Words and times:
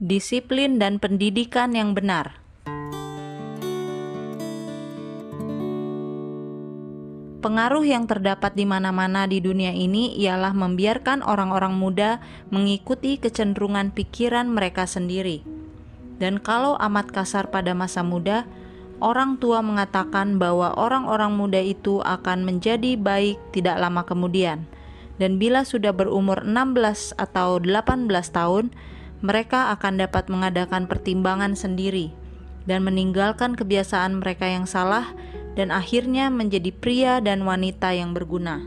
disiplin 0.00 0.80
dan 0.80 0.96
pendidikan 0.96 1.76
yang 1.76 1.92
benar. 1.92 2.40
Pengaruh 7.44 7.84
yang 7.84 8.08
terdapat 8.08 8.56
di 8.56 8.64
mana-mana 8.64 9.28
di 9.28 9.44
dunia 9.44 9.72
ini 9.76 10.16
ialah 10.16 10.56
membiarkan 10.56 11.20
orang-orang 11.24 11.76
muda 11.76 12.20
mengikuti 12.48 13.20
kecenderungan 13.20 13.92
pikiran 13.92 14.48
mereka 14.48 14.88
sendiri. 14.88 15.44
Dan 16.20 16.40
kalau 16.40 16.80
amat 16.80 17.12
kasar 17.12 17.48
pada 17.48 17.72
masa 17.72 18.00
muda, 18.00 18.44
orang 19.04 19.36
tua 19.40 19.64
mengatakan 19.64 20.36
bahwa 20.36 20.76
orang-orang 20.76 21.32
muda 21.32 21.60
itu 21.60 22.04
akan 22.04 22.44
menjadi 22.44 22.96
baik 22.96 23.40
tidak 23.56 23.76
lama 23.80 24.04
kemudian. 24.04 24.64
Dan 25.16 25.36
bila 25.36 25.64
sudah 25.64 25.92
berumur 25.92 26.44
16 26.44 27.16
atau 27.16 27.56
18 27.60 28.08
tahun, 28.32 28.72
mereka 29.20 29.72
akan 29.76 30.00
dapat 30.00 30.32
mengadakan 30.32 30.88
pertimbangan 30.88 31.52
sendiri 31.52 32.12
dan 32.64 32.84
meninggalkan 32.84 33.56
kebiasaan 33.56 34.20
mereka 34.20 34.48
yang 34.48 34.64
salah 34.64 35.12
dan 35.56 35.68
akhirnya 35.68 36.32
menjadi 36.32 36.72
pria 36.72 37.14
dan 37.20 37.44
wanita 37.44 37.92
yang 37.92 38.16
berguna. 38.16 38.64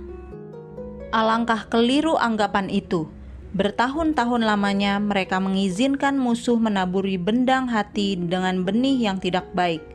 Alangkah 1.14 1.70
keliru 1.70 2.18
anggapan 2.18 2.70
itu. 2.74 3.10
Bertahun-tahun 3.54 4.50
lamanya 4.50 4.98
mereka 4.98 5.38
mengizinkan 5.38 6.18
musuh 6.18 6.58
menaburi 6.58 7.22
bendang 7.22 7.70
hati 7.70 8.18
dengan 8.18 8.66
benih 8.66 8.98
yang 8.98 9.22
tidak 9.22 9.46
baik. 9.54 9.86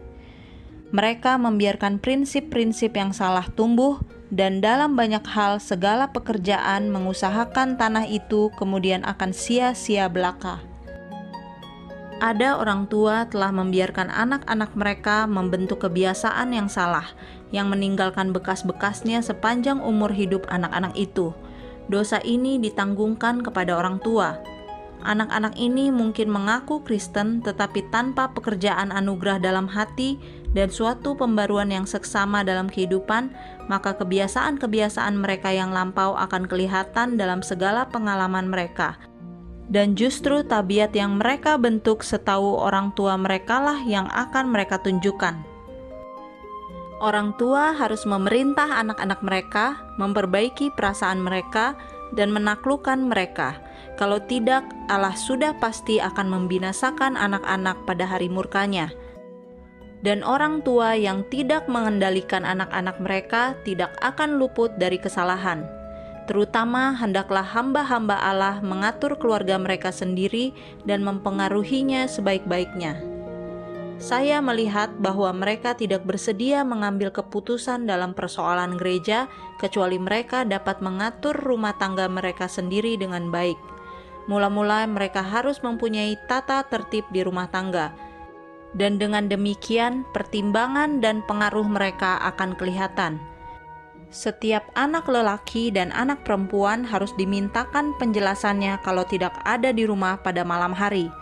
Mereka 0.94 1.42
membiarkan 1.42 1.98
prinsip-prinsip 1.98 2.94
yang 2.94 3.10
salah 3.10 3.50
tumbuh 3.50 3.98
dan 4.28 4.60
dalam 4.60 4.96
banyak 4.96 5.24
hal 5.24 5.56
segala 5.60 6.12
pekerjaan 6.12 6.92
mengusahakan 6.92 7.80
tanah 7.80 8.04
itu 8.04 8.52
kemudian 8.60 9.04
akan 9.04 9.32
sia-sia 9.32 10.08
belaka 10.08 10.60
ada 12.18 12.58
orang 12.58 12.90
tua 12.90 13.30
telah 13.30 13.54
membiarkan 13.54 14.10
anak-anak 14.10 14.74
mereka 14.74 15.30
membentuk 15.30 15.86
kebiasaan 15.86 16.50
yang 16.50 16.66
salah, 16.66 17.06
yang 17.54 17.70
meninggalkan 17.70 18.34
bekas-bekasnya 18.34 19.22
sepanjang 19.22 19.78
umur 19.78 20.10
hidup 20.10 20.42
anak-anak 20.50 20.98
itu. 20.98 21.30
Dosa 21.86 22.18
ini 22.26 22.58
ditanggungkan 22.58 23.46
kepada 23.46 23.78
orang 23.78 24.02
tua. 24.02 24.34
Anak-anak 25.06 25.54
ini 25.62 25.94
mungkin 25.94 26.26
mengaku 26.26 26.82
Kristen, 26.82 27.38
tetapi 27.38 27.86
tanpa 27.94 28.34
pekerjaan 28.34 28.90
anugerah 28.90 29.38
dalam 29.38 29.70
hati 29.70 30.18
dan 30.56 30.72
suatu 30.72 31.16
pembaruan 31.16 31.68
yang 31.68 31.84
seksama 31.84 32.44
dalam 32.44 32.68
kehidupan, 32.72 33.32
maka 33.68 33.96
kebiasaan-kebiasaan 33.96 35.18
mereka 35.20 35.52
yang 35.52 35.72
lampau 35.72 36.16
akan 36.16 36.48
kelihatan 36.48 37.20
dalam 37.20 37.44
segala 37.44 37.88
pengalaman 37.88 38.48
mereka 38.48 38.96
dan 39.68 39.92
justru 39.92 40.40
tabiat 40.40 40.96
yang 40.96 41.20
mereka 41.20 41.60
bentuk 41.60 42.00
setahu 42.00 42.56
orang 42.56 42.90
tua 42.96 43.20
mereka 43.20 43.60
lah 43.60 43.78
yang 43.84 44.08
akan 44.08 44.48
mereka 44.48 44.80
tunjukkan. 44.80 45.44
Orang 46.98 47.38
tua 47.38 47.78
harus 47.78 48.02
memerintah 48.02 48.82
anak-anak 48.82 49.22
mereka, 49.22 49.78
memperbaiki 50.02 50.74
perasaan 50.74 51.22
mereka, 51.22 51.78
dan 52.10 52.34
menaklukkan 52.34 53.06
mereka. 53.06 53.62
Kalau 53.94 54.18
tidak, 54.26 54.66
Allah 54.90 55.14
sudah 55.14 55.54
pasti 55.62 56.02
akan 56.02 56.26
membinasakan 56.26 57.14
anak-anak 57.14 57.86
pada 57.86 58.02
hari 58.02 58.26
murkanya. 58.26 58.90
Dan 59.98 60.22
orang 60.22 60.62
tua 60.62 60.94
yang 60.94 61.26
tidak 61.26 61.66
mengendalikan 61.66 62.46
anak-anak 62.46 63.02
mereka 63.02 63.58
tidak 63.66 63.90
akan 63.98 64.38
luput 64.38 64.70
dari 64.78 64.94
kesalahan 65.02 65.78
Terutama 66.28 66.92
hendaklah 66.92 67.40
hamba-hamba 67.40 68.20
Allah 68.20 68.60
mengatur 68.60 69.16
keluarga 69.16 69.56
mereka 69.56 69.88
sendiri 69.88 70.52
dan 70.84 71.00
mempengaruhinya 71.00 72.04
sebaik-baiknya. 72.04 73.00
Saya 73.96 74.38
melihat 74.44 74.92
bahwa 75.00 75.32
mereka 75.32 75.72
tidak 75.72 76.04
bersedia 76.04 76.62
mengambil 76.68 77.08
keputusan 77.08 77.88
dalam 77.88 78.12
persoalan 78.12 78.76
gereja, 78.76 79.26
kecuali 79.56 79.96
mereka 79.96 80.44
dapat 80.44 80.84
mengatur 80.84 81.34
rumah 81.34 81.74
tangga 81.80 82.06
mereka 82.12 82.44
sendiri 82.44 83.00
dengan 83.00 83.32
baik. 83.32 83.58
Mula-mula, 84.28 84.84
mereka 84.84 85.24
harus 85.24 85.64
mempunyai 85.64 86.14
tata 86.28 86.60
tertib 86.68 87.08
di 87.08 87.24
rumah 87.24 87.48
tangga, 87.48 87.96
dan 88.78 88.96
dengan 88.96 89.26
demikian, 89.26 90.06
pertimbangan 90.14 91.02
dan 91.02 91.26
pengaruh 91.26 91.66
mereka 91.66 92.22
akan 92.22 92.54
kelihatan 92.54 93.18
setiap 94.08 94.64
anak 94.72 95.04
lelaki 95.04 95.68
dan 95.68 95.92
anak 95.92 96.24
perempuan 96.24 96.80
harus 96.80 97.12
dimintakan 97.20 97.92
penjelasannya 98.00 98.80
kalau 98.80 99.04
tidak 99.04 99.36
ada 99.44 99.68
di 99.68 99.84
rumah 99.84 100.16
pada 100.24 100.44
malam 100.48 100.72
hari. 100.72 101.12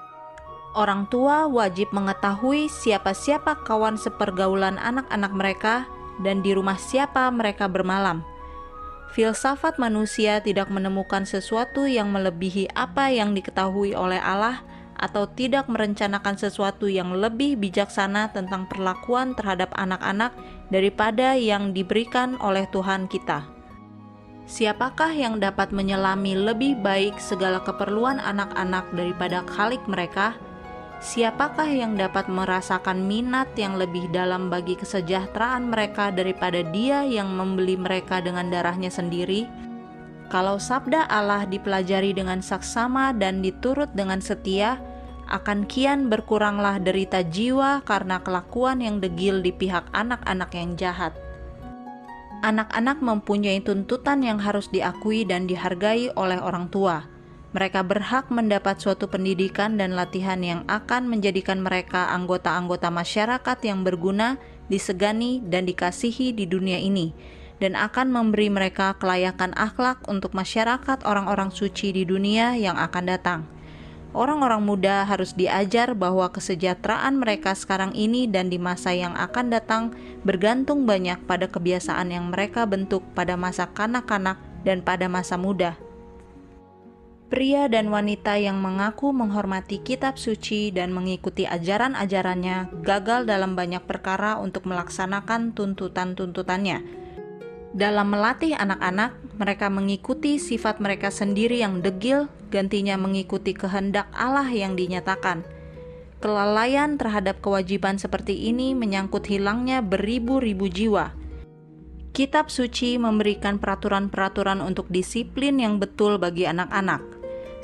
Orang 0.76 1.08
tua 1.08 1.48
wajib 1.48 1.88
mengetahui 1.90 2.68
siapa-siapa 2.68 3.64
kawan 3.64 3.96
sepergaulan 3.96 4.76
anak-anak 4.76 5.32
mereka 5.32 5.74
dan 6.20 6.44
di 6.44 6.52
rumah 6.52 6.76
siapa 6.76 7.26
mereka 7.32 7.66
bermalam. 7.66 8.22
Filsafat 9.16 9.80
manusia 9.80 10.44
tidak 10.44 10.68
menemukan 10.68 11.24
sesuatu 11.24 11.88
yang 11.88 12.12
melebihi 12.12 12.68
apa 12.76 13.08
yang 13.08 13.32
diketahui 13.32 13.96
oleh 13.96 14.20
Allah 14.20 14.60
atau 14.96 15.28
tidak 15.28 15.68
merencanakan 15.68 16.40
sesuatu 16.40 16.88
yang 16.88 17.12
lebih 17.12 17.60
bijaksana 17.60 18.32
tentang 18.32 18.66
perlakuan 18.66 19.36
terhadap 19.36 19.72
anak-anak 19.76 20.32
daripada 20.72 21.36
yang 21.36 21.76
diberikan 21.76 22.40
oleh 22.40 22.64
Tuhan 22.72 23.06
kita. 23.06 23.46
Siapakah 24.46 25.10
yang 25.10 25.42
dapat 25.42 25.74
menyelami 25.74 26.38
lebih 26.38 26.78
baik 26.78 27.18
segala 27.18 27.58
keperluan 27.66 28.22
anak-anak 28.22 28.86
daripada 28.94 29.42
khalik 29.42 29.82
mereka? 29.90 30.38
Siapakah 30.96 31.68
yang 31.68 31.98
dapat 31.98 32.30
merasakan 32.30 33.04
minat 33.04 33.52
yang 33.58 33.76
lebih 33.76 34.08
dalam 34.14 34.48
bagi 34.48 34.78
kesejahteraan 34.80 35.68
mereka 35.68 36.08
daripada 36.08 36.64
Dia 36.64 37.04
yang 37.04 37.36
membeli 37.36 37.76
mereka 37.76 38.24
dengan 38.24 38.48
darahnya 38.48 38.88
sendiri? 38.88 39.44
Kalau 40.26 40.58
sabda 40.58 41.06
Allah 41.06 41.46
dipelajari 41.46 42.10
dengan 42.10 42.42
saksama 42.42 43.14
dan 43.14 43.46
diturut 43.46 43.94
dengan 43.94 44.18
setia, 44.18 44.82
akan 45.30 45.70
kian 45.70 46.10
berkuranglah 46.10 46.82
derita 46.82 47.22
jiwa 47.22 47.82
karena 47.86 48.18
kelakuan 48.22 48.82
yang 48.82 48.98
degil 48.98 49.38
di 49.38 49.54
pihak 49.54 49.86
anak-anak 49.94 50.50
yang 50.54 50.74
jahat. 50.74 51.14
Anak-anak 52.42 52.98
mempunyai 53.02 53.62
tuntutan 53.62 54.22
yang 54.22 54.42
harus 54.42 54.66
diakui 54.70 55.22
dan 55.22 55.46
dihargai 55.46 56.10
oleh 56.18 56.38
orang 56.42 56.70
tua. 56.74 57.06
Mereka 57.54 57.86
berhak 57.86 58.28
mendapat 58.28 58.82
suatu 58.82 59.06
pendidikan 59.06 59.78
dan 59.78 59.94
latihan 59.94 60.42
yang 60.42 60.66
akan 60.66 61.06
menjadikan 61.06 61.62
mereka 61.62 62.10
anggota-anggota 62.12 62.90
masyarakat 62.90 63.58
yang 63.62 63.86
berguna, 63.86 64.36
disegani, 64.66 65.40
dan 65.46 65.64
dikasihi 65.64 66.34
di 66.34 66.44
dunia 66.50 66.82
ini 66.82 67.35
dan 67.56 67.72
akan 67.72 68.12
memberi 68.12 68.52
mereka 68.52 68.96
kelayakan 69.00 69.56
akhlak 69.56 70.04
untuk 70.08 70.36
masyarakat 70.36 71.00
orang-orang 71.08 71.48
suci 71.48 71.92
di 71.92 72.04
dunia 72.04 72.52
yang 72.56 72.76
akan 72.76 73.04
datang. 73.08 73.40
Orang-orang 74.16 74.64
muda 74.64 75.04
harus 75.04 75.36
diajar 75.36 75.92
bahwa 75.92 76.32
kesejahteraan 76.32 77.20
mereka 77.20 77.52
sekarang 77.52 77.92
ini 77.92 78.24
dan 78.24 78.48
di 78.48 78.56
masa 78.56 78.96
yang 78.96 79.12
akan 79.12 79.52
datang 79.52 79.92
bergantung 80.24 80.88
banyak 80.88 81.20
pada 81.28 81.52
kebiasaan 81.52 82.08
yang 82.08 82.32
mereka 82.32 82.64
bentuk 82.64 83.04
pada 83.12 83.36
masa 83.36 83.68
kanak-kanak 83.68 84.40
dan 84.64 84.80
pada 84.80 85.04
masa 85.12 85.36
muda. 85.36 85.76
Pria 87.26 87.66
dan 87.66 87.90
wanita 87.90 88.38
yang 88.38 88.56
mengaku 88.62 89.10
menghormati 89.10 89.82
kitab 89.82 90.16
suci 90.16 90.70
dan 90.72 90.94
mengikuti 90.94 91.42
ajaran-ajarannya 91.44 92.86
gagal 92.86 93.26
dalam 93.28 93.52
banyak 93.52 93.82
perkara 93.84 94.40
untuk 94.40 94.64
melaksanakan 94.64 95.52
tuntutan-tuntutannya 95.52 97.05
dalam 97.76 98.08
melatih 98.08 98.56
anak-anak, 98.56 99.36
mereka 99.36 99.68
mengikuti 99.68 100.40
sifat 100.40 100.80
mereka 100.80 101.12
sendiri 101.12 101.60
yang 101.60 101.84
degil, 101.84 102.24
gantinya 102.48 102.96
mengikuti 102.96 103.52
kehendak 103.52 104.08
Allah 104.16 104.48
yang 104.48 104.80
dinyatakan. 104.80 105.44
Kelalaian 106.24 106.96
terhadap 106.96 107.44
kewajiban 107.44 108.00
seperti 108.00 108.48
ini 108.48 108.72
menyangkut 108.72 109.28
hilangnya 109.28 109.84
beribu-ribu 109.84 110.72
jiwa. 110.72 111.12
Kitab 112.16 112.48
suci 112.48 112.96
memberikan 112.96 113.60
peraturan-peraturan 113.60 114.64
untuk 114.64 114.88
disiplin 114.88 115.60
yang 115.60 115.76
betul 115.76 116.16
bagi 116.16 116.48
anak-anak. 116.48 117.04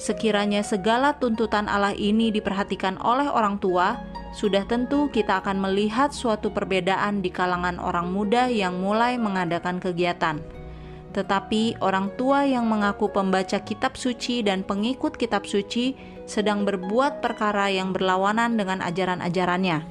Sekiranya 0.02 0.66
segala 0.66 1.14
tuntutan 1.14 1.70
Allah 1.70 1.94
ini 1.94 2.34
diperhatikan 2.34 2.98
oleh 3.06 3.30
orang 3.30 3.62
tua, 3.62 4.02
sudah 4.34 4.66
tentu 4.66 5.06
kita 5.14 5.38
akan 5.38 5.62
melihat 5.62 6.10
suatu 6.10 6.50
perbedaan 6.50 7.22
di 7.22 7.30
kalangan 7.30 7.78
orang 7.78 8.10
muda 8.10 8.50
yang 8.50 8.82
mulai 8.82 9.14
mengadakan 9.14 9.78
kegiatan. 9.78 10.42
Tetapi 11.14 11.78
orang 11.78 12.10
tua 12.18 12.42
yang 12.42 12.66
mengaku 12.66 13.14
pembaca 13.14 13.62
kitab 13.62 13.94
suci 13.94 14.42
dan 14.42 14.66
pengikut 14.66 15.14
kitab 15.14 15.46
suci 15.46 15.94
sedang 16.26 16.66
berbuat 16.66 17.22
perkara 17.22 17.70
yang 17.70 17.94
berlawanan 17.94 18.58
dengan 18.58 18.82
ajaran-ajarannya. 18.82 19.86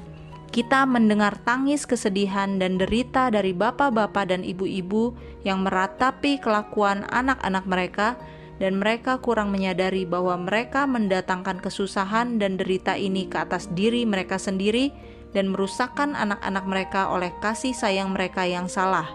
Kita 0.52 0.84
mendengar 0.84 1.40
tangis 1.48 1.88
kesedihan 1.88 2.60
dan 2.60 2.76
derita 2.76 3.32
dari 3.32 3.56
bapak-bapak 3.56 4.28
dan 4.28 4.44
ibu-ibu 4.44 5.16
yang 5.48 5.64
meratapi 5.64 6.36
kelakuan 6.44 7.08
anak-anak 7.08 7.64
mereka 7.64 8.20
dan 8.62 8.78
mereka 8.78 9.18
kurang 9.18 9.50
menyadari 9.50 10.06
bahwa 10.06 10.38
mereka 10.38 10.86
mendatangkan 10.86 11.58
kesusahan 11.58 12.38
dan 12.38 12.62
derita 12.62 12.94
ini 12.94 13.26
ke 13.26 13.42
atas 13.42 13.66
diri 13.74 14.06
mereka 14.06 14.38
sendiri 14.38 14.94
dan 15.34 15.50
merusakkan 15.50 16.14
anak-anak 16.14 16.70
mereka 16.70 17.10
oleh 17.10 17.34
kasih 17.42 17.74
sayang 17.74 18.14
mereka 18.14 18.46
yang 18.46 18.70
salah. 18.70 19.10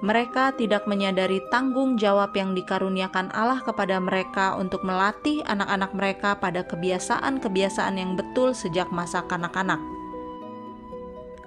Mereka 0.00 0.56
tidak 0.56 0.88
menyadari 0.88 1.44
tanggung 1.52 1.94
jawab 2.00 2.32
yang 2.34 2.56
dikaruniakan 2.56 3.30
Allah 3.36 3.60
kepada 3.62 4.00
mereka 4.00 4.56
untuk 4.56 4.80
melatih 4.82 5.44
anak-anak 5.44 5.92
mereka 5.94 6.30
pada 6.40 6.64
kebiasaan-kebiasaan 6.66 8.00
yang 8.00 8.16
betul 8.16 8.56
sejak 8.56 8.88
masa 8.90 9.22
kanak-kanak. 9.28 9.99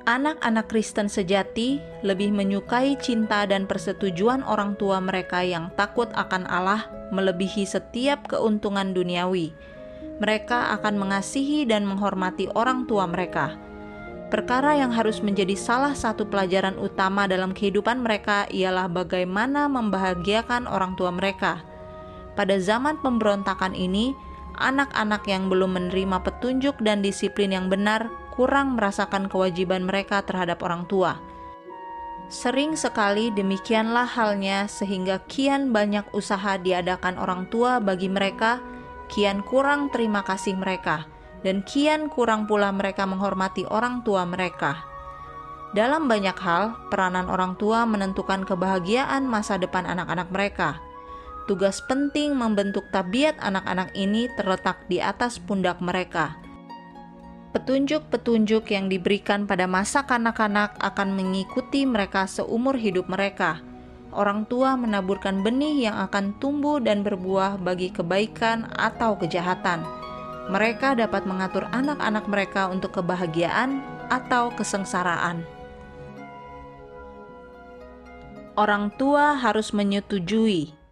Anak-anak 0.04 0.68
Kristen 0.68 1.08
sejati 1.08 1.80
lebih 2.04 2.36
menyukai 2.36 3.00
cinta 3.00 3.48
dan 3.48 3.64
persetujuan 3.64 4.44
orang 4.44 4.76
tua 4.76 5.00
mereka 5.00 5.40
yang 5.40 5.72
takut 5.80 6.12
akan 6.12 6.44
Allah 6.52 6.92
melebihi 7.16 7.64
setiap 7.64 8.28
keuntungan 8.28 8.92
duniawi. 8.92 9.56
Mereka 10.20 10.76
akan 10.80 11.00
mengasihi 11.00 11.64
dan 11.64 11.88
menghormati 11.88 12.52
orang 12.52 12.84
tua 12.84 13.08
mereka 13.08 13.56
Perkara 14.34 14.74
yang 14.74 14.90
harus 14.90 15.22
menjadi 15.22 15.54
salah 15.54 15.94
satu 15.94 16.26
pelajaran 16.26 16.74
utama 16.82 17.30
dalam 17.30 17.54
kehidupan 17.54 18.02
mereka 18.02 18.50
ialah 18.50 18.90
bagaimana 18.90 19.70
membahagiakan 19.70 20.66
orang 20.66 20.98
tua 20.98 21.14
mereka. 21.14 21.62
Pada 22.34 22.58
zaman 22.58 22.98
pemberontakan 23.06 23.78
ini, 23.78 24.18
anak-anak 24.58 25.22
yang 25.30 25.54
belum 25.54 25.78
menerima 25.78 26.18
petunjuk 26.26 26.82
dan 26.82 27.06
disiplin 27.06 27.54
yang 27.54 27.70
benar 27.70 28.10
kurang 28.34 28.74
merasakan 28.74 29.30
kewajiban 29.30 29.86
mereka 29.86 30.26
terhadap 30.26 30.66
orang 30.66 30.90
tua. 30.90 31.22
Sering 32.34 32.74
sekali 32.74 33.30
demikianlah 33.30 34.10
halnya, 34.10 34.66
sehingga 34.66 35.22
kian 35.30 35.70
banyak 35.70 36.10
usaha 36.18 36.58
diadakan 36.58 37.22
orang 37.22 37.46
tua 37.54 37.78
bagi 37.78 38.10
mereka, 38.10 38.58
kian 39.14 39.46
kurang 39.46 39.94
terima 39.94 40.26
kasih 40.26 40.58
mereka 40.58 41.06
dan 41.44 41.62
kian 41.68 42.08
kurang 42.08 42.48
pula 42.48 42.72
mereka 42.72 43.04
menghormati 43.04 43.68
orang 43.68 44.02
tua 44.02 44.24
mereka. 44.24 44.82
Dalam 45.76 46.08
banyak 46.08 46.38
hal, 46.40 46.80
peranan 46.88 47.28
orang 47.28 47.60
tua 47.60 47.84
menentukan 47.84 48.48
kebahagiaan 48.48 49.28
masa 49.28 49.60
depan 49.60 49.84
anak-anak 49.84 50.32
mereka. 50.32 50.80
Tugas 51.44 51.84
penting 51.92 52.40
membentuk 52.40 52.88
tabiat 52.96 53.36
anak-anak 53.44 53.92
ini 53.94 54.32
terletak 54.40 54.88
di 54.88 55.04
atas 55.04 55.44
pundak 55.44 55.84
mereka. 55.84 56.40
Petunjuk-petunjuk 57.54 58.74
yang 58.74 58.90
diberikan 58.90 59.46
pada 59.46 59.70
masa 59.70 60.04
kanak-kanak 60.10 60.74
akan 60.82 61.14
mengikuti 61.14 61.86
mereka 61.86 62.26
seumur 62.26 62.76
hidup 62.76 63.06
mereka. 63.06 63.62
Orang 64.10 64.50
tua 64.50 64.74
menaburkan 64.74 65.46
benih 65.46 65.90
yang 65.90 65.98
akan 66.02 66.38
tumbuh 66.42 66.82
dan 66.82 67.06
berbuah 67.06 67.62
bagi 67.62 67.94
kebaikan 67.94 68.70
atau 68.74 69.18
kejahatan 69.18 69.86
mereka 70.52 70.92
dapat 70.92 71.24
mengatur 71.24 71.64
anak-anak 71.72 72.28
mereka 72.28 72.68
untuk 72.68 73.00
kebahagiaan 73.00 73.80
atau 74.12 74.52
kesengsaraan. 74.52 75.48
Orang 78.54 78.94
tua 79.00 79.34
harus 79.40 79.74
menyetujui. 79.74 80.83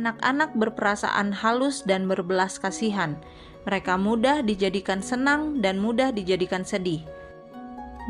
Anak-anak 0.00 0.56
berperasaan 0.56 1.28
halus 1.28 1.84
dan 1.84 2.08
berbelas 2.08 2.56
kasihan. 2.56 3.20
Mereka 3.68 4.00
mudah 4.00 4.40
dijadikan 4.40 5.04
senang 5.04 5.60
dan 5.60 5.76
mudah 5.76 6.08
dijadikan 6.08 6.64
sedih. 6.64 7.04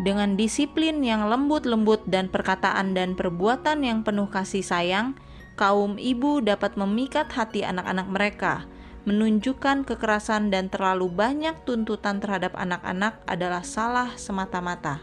Dengan 0.07 0.39
disiplin 0.39 1.03
yang 1.03 1.27
lembut-lembut 1.27 2.07
dan 2.07 2.31
perkataan 2.31 2.95
dan 2.95 3.19
perbuatan 3.19 3.83
yang 3.83 4.07
penuh 4.07 4.31
kasih 4.31 4.63
sayang, 4.63 5.19
kaum 5.59 5.99
ibu 5.99 6.39
dapat 6.39 6.79
memikat 6.79 7.27
hati 7.35 7.67
anak-anak 7.67 8.07
mereka. 8.07 8.71
Menunjukkan 9.11 9.83
kekerasan 9.83 10.55
dan 10.55 10.71
terlalu 10.71 11.11
banyak 11.11 11.59
tuntutan 11.67 12.23
terhadap 12.23 12.55
anak-anak 12.55 13.19
adalah 13.27 13.67
salah 13.67 14.15
semata-mata. 14.15 15.03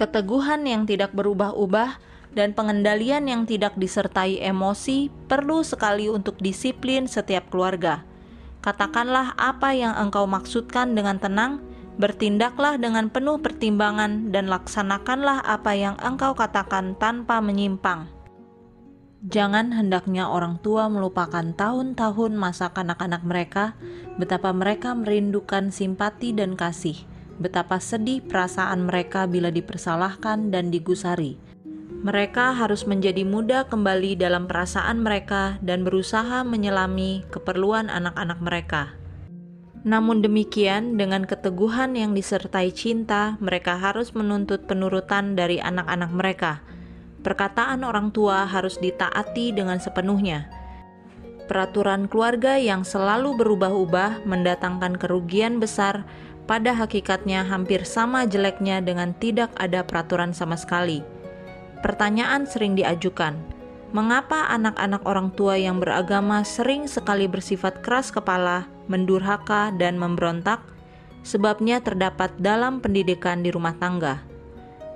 Keteguhan 0.00 0.64
yang 0.64 0.88
tidak 0.88 1.12
berubah-ubah 1.12 2.15
dan 2.36 2.52
pengendalian 2.52 3.24
yang 3.24 3.48
tidak 3.48 3.72
disertai 3.80 4.44
emosi 4.44 5.08
perlu 5.24 5.64
sekali 5.64 6.12
untuk 6.12 6.36
disiplin 6.36 7.08
setiap 7.08 7.48
keluarga. 7.48 8.04
Katakanlah 8.60 9.32
apa 9.40 9.72
yang 9.72 9.96
engkau 9.96 10.28
maksudkan 10.28 10.92
dengan 10.92 11.16
tenang, 11.16 11.64
bertindaklah 11.96 12.76
dengan 12.76 13.08
penuh 13.08 13.40
pertimbangan, 13.40 14.28
dan 14.28 14.52
laksanakanlah 14.52 15.40
apa 15.48 15.72
yang 15.72 15.96
engkau 16.04 16.36
katakan 16.36 16.92
tanpa 17.00 17.40
menyimpang. 17.40 18.12
Jangan 19.26 19.72
hendaknya 19.72 20.28
orang 20.28 20.60
tua 20.60 20.92
melupakan 20.92 21.56
tahun-tahun 21.56 22.36
masa 22.36 22.76
kanak-kanak 22.76 23.24
mereka, 23.24 23.72
betapa 24.20 24.52
mereka 24.52 24.92
merindukan 24.92 25.72
simpati 25.72 26.36
dan 26.36 26.52
kasih, 26.52 27.00
betapa 27.40 27.80
sedih 27.80 28.20
perasaan 28.20 28.84
mereka 28.84 29.24
bila 29.24 29.48
dipersalahkan 29.48 30.52
dan 30.52 30.68
digusari. 30.68 31.45
Mereka 32.06 32.54
harus 32.54 32.86
menjadi 32.86 33.26
muda 33.26 33.66
kembali 33.66 34.14
dalam 34.14 34.46
perasaan 34.46 35.02
mereka 35.02 35.58
dan 35.58 35.82
berusaha 35.82 36.46
menyelami 36.46 37.26
keperluan 37.34 37.90
anak-anak 37.90 38.38
mereka. 38.38 38.94
Namun 39.82 40.22
demikian, 40.22 40.94
dengan 40.94 41.26
keteguhan 41.26 41.98
yang 41.98 42.14
disertai 42.14 42.70
cinta, 42.70 43.34
mereka 43.42 43.74
harus 43.74 44.14
menuntut 44.14 44.70
penurutan 44.70 45.34
dari 45.34 45.58
anak-anak 45.58 46.10
mereka 46.14 46.52
perkataan 47.26 47.82
orang 47.82 48.14
tua 48.14 48.46
harus 48.46 48.78
ditaati 48.78 49.50
dengan 49.50 49.82
sepenuhnya. 49.82 50.46
Peraturan 51.50 52.06
keluarga 52.06 52.54
yang 52.54 52.86
selalu 52.86 53.34
berubah-ubah 53.34 54.22
mendatangkan 54.22 54.94
kerugian 54.94 55.58
besar, 55.58 56.06
pada 56.46 56.70
hakikatnya 56.70 57.42
hampir 57.42 57.82
sama 57.82 58.22
jeleknya 58.22 58.78
dengan 58.78 59.10
tidak 59.18 59.50
ada 59.58 59.82
peraturan 59.82 60.30
sama 60.30 60.54
sekali. 60.54 61.02
Pertanyaan 61.86 62.50
sering 62.50 62.74
diajukan, 62.74 63.38
mengapa 63.94 64.50
anak-anak 64.50 65.06
orang 65.06 65.30
tua 65.38 65.54
yang 65.54 65.78
beragama 65.78 66.42
sering 66.42 66.90
sekali 66.90 67.30
bersifat 67.30 67.78
keras 67.86 68.10
kepala, 68.10 68.66
mendurhaka, 68.90 69.70
dan 69.78 69.94
memberontak? 69.94 70.58
Sebabnya 71.22 71.78
terdapat 71.78 72.34
dalam 72.42 72.82
pendidikan 72.82 73.46
di 73.46 73.54
rumah 73.54 73.78
tangga. 73.78 74.18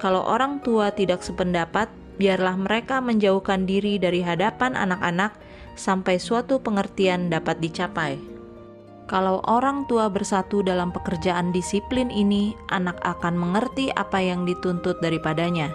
Kalau 0.02 0.26
orang 0.26 0.66
tua 0.66 0.90
tidak 0.90 1.22
sependapat, 1.22 1.86
biarlah 2.18 2.58
mereka 2.58 2.98
menjauhkan 2.98 3.70
diri 3.70 3.94
dari 4.02 4.26
hadapan 4.26 4.74
anak-anak 4.74 5.38
sampai 5.78 6.18
suatu 6.18 6.58
pengertian 6.58 7.30
dapat 7.30 7.62
dicapai. 7.62 8.18
Kalau 9.06 9.38
orang 9.46 9.86
tua 9.86 10.10
bersatu 10.10 10.66
dalam 10.66 10.90
pekerjaan 10.90 11.54
disiplin 11.54 12.10
ini, 12.10 12.58
anak 12.74 12.98
akan 13.06 13.38
mengerti 13.38 13.94
apa 13.94 14.18
yang 14.18 14.42
dituntut 14.42 14.98
daripadanya 14.98 15.70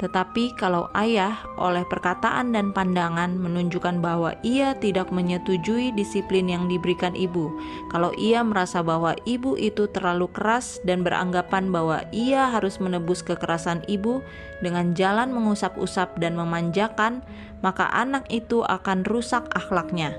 tetapi 0.00 0.56
kalau 0.56 0.88
ayah 0.96 1.44
oleh 1.60 1.84
perkataan 1.84 2.56
dan 2.56 2.72
pandangan 2.72 3.36
menunjukkan 3.36 4.00
bahwa 4.00 4.32
ia 4.40 4.72
tidak 4.80 5.12
menyetujui 5.12 5.92
disiplin 5.92 6.48
yang 6.48 6.72
diberikan 6.72 7.12
ibu, 7.12 7.52
kalau 7.92 8.08
ia 8.16 8.40
merasa 8.40 8.80
bahwa 8.80 9.12
ibu 9.28 9.60
itu 9.60 9.92
terlalu 9.92 10.32
keras 10.32 10.80
dan 10.88 11.04
beranggapan 11.04 11.68
bahwa 11.68 12.00
ia 12.16 12.48
harus 12.48 12.80
menebus 12.80 13.20
kekerasan 13.20 13.84
ibu 13.92 14.24
dengan 14.64 14.96
jalan 14.96 15.36
mengusap-usap 15.36 16.16
dan 16.16 16.32
memanjakan, 16.32 17.20
maka 17.60 17.92
anak 17.92 18.24
itu 18.32 18.64
akan 18.64 19.04
rusak 19.04 19.44
akhlaknya. 19.52 20.16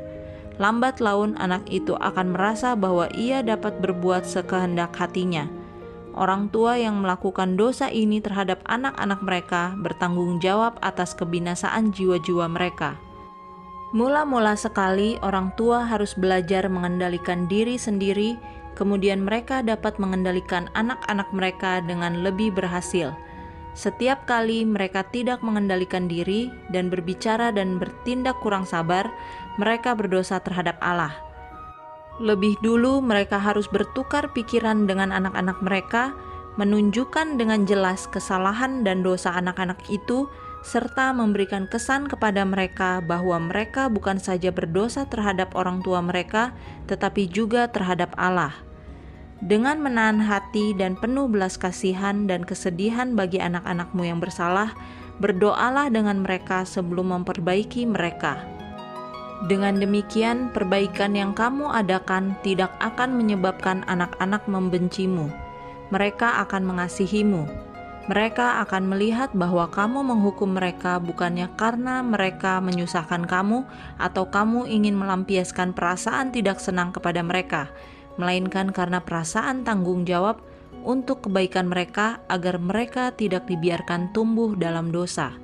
Lambat 0.62 1.02
laun 1.02 1.34
anak 1.42 1.66
itu 1.74 1.98
akan 1.98 2.38
merasa 2.38 2.78
bahwa 2.78 3.10
ia 3.18 3.42
dapat 3.42 3.82
berbuat 3.82 4.30
sekehendak 4.30 4.94
hatinya 4.94 5.50
Orang 6.12 6.52
tua 6.52 6.76
yang 6.76 7.00
melakukan 7.00 7.56
dosa 7.56 7.88
ini 7.88 8.20
terhadap 8.20 8.60
anak-anak 8.68 9.24
mereka 9.24 9.72
bertanggung 9.80 10.44
jawab 10.44 10.76
atas 10.84 11.16
kebinasaan 11.16 11.96
jiwa-jiwa 11.96 12.52
mereka. 12.52 13.00
Mula-mula 13.96 14.56
sekali, 14.60 15.16
orang 15.24 15.56
tua 15.56 15.88
harus 15.88 16.16
belajar 16.16 16.68
mengendalikan 16.68 17.48
diri 17.48 17.80
sendiri, 17.80 18.36
kemudian 18.76 19.24
mereka 19.24 19.64
dapat 19.64 20.00
mengendalikan 20.00 20.68
anak-anak 20.76 21.28
mereka 21.32 21.80
dengan 21.84 22.24
lebih 22.24 22.56
berhasil. 22.56 23.16
Setiap 23.72 24.28
kali 24.28 24.68
mereka 24.68 25.08
tidak 25.08 25.40
mengendalikan 25.40 26.12
diri 26.12 26.52
dan 26.76 26.92
berbicara 26.92 27.56
dan 27.56 27.80
bertindak 27.80 28.36
kurang 28.44 28.68
sabar, 28.68 29.08
mereka 29.56 29.96
berdosa 29.96 30.44
terhadap 30.44 30.76
Allah 30.84 31.31
lebih 32.20 32.60
dulu 32.60 33.00
mereka 33.00 33.40
harus 33.40 33.70
bertukar 33.72 34.34
pikiran 34.36 34.90
dengan 34.90 35.14
anak-anak 35.16 35.64
mereka, 35.64 36.12
menunjukkan 36.60 37.40
dengan 37.40 37.64
jelas 37.64 38.10
kesalahan 38.12 38.84
dan 38.84 39.06
dosa 39.06 39.32
anak-anak 39.32 39.80
itu, 39.88 40.28
serta 40.62 41.16
memberikan 41.16 41.66
kesan 41.66 42.06
kepada 42.06 42.46
mereka 42.46 43.02
bahwa 43.02 43.40
mereka 43.42 43.90
bukan 43.90 44.22
saja 44.22 44.54
berdosa 44.54 45.08
terhadap 45.10 45.56
orang 45.58 45.82
tua 45.82 46.04
mereka, 46.04 46.54
tetapi 46.86 47.32
juga 47.32 47.72
terhadap 47.72 48.14
Allah. 48.20 48.54
Dengan 49.42 49.82
menahan 49.82 50.22
hati 50.22 50.78
dan 50.78 50.94
penuh 50.94 51.26
belas 51.26 51.58
kasihan 51.58 52.30
dan 52.30 52.46
kesedihan 52.46 53.18
bagi 53.18 53.42
anak-anakmu 53.42 54.06
yang 54.06 54.22
bersalah, 54.22 54.78
berdoalah 55.18 55.90
dengan 55.90 56.22
mereka 56.22 56.62
sebelum 56.62 57.10
memperbaiki 57.10 57.90
mereka. 57.90 58.61
Dengan 59.42 59.82
demikian, 59.82 60.54
perbaikan 60.54 61.18
yang 61.18 61.34
kamu 61.34 61.66
adakan 61.74 62.38
tidak 62.46 62.70
akan 62.78 63.18
menyebabkan 63.18 63.82
anak-anak 63.90 64.46
membencimu. 64.46 65.34
Mereka 65.90 66.46
akan 66.46 66.62
mengasihimu. 66.62 67.50
Mereka 68.06 68.62
akan 68.66 68.86
melihat 68.86 69.34
bahwa 69.34 69.66
kamu 69.74 70.06
menghukum 70.06 70.58
mereka 70.58 71.02
bukannya 71.02 71.50
karena 71.58 72.06
mereka 72.06 72.62
menyusahkan 72.62 73.26
kamu 73.26 73.66
atau 73.98 74.30
kamu 74.30 74.70
ingin 74.70 74.94
melampiaskan 74.94 75.74
perasaan 75.74 76.30
tidak 76.30 76.62
senang 76.62 76.94
kepada 76.94 77.26
mereka, 77.26 77.74
melainkan 78.22 78.70
karena 78.70 79.02
perasaan 79.02 79.66
tanggung 79.66 80.06
jawab 80.06 80.38
untuk 80.86 81.26
kebaikan 81.30 81.66
mereka 81.66 82.22
agar 82.30 82.62
mereka 82.62 83.10
tidak 83.14 83.50
dibiarkan 83.50 84.14
tumbuh 84.14 84.54
dalam 84.54 84.90
dosa 84.90 85.41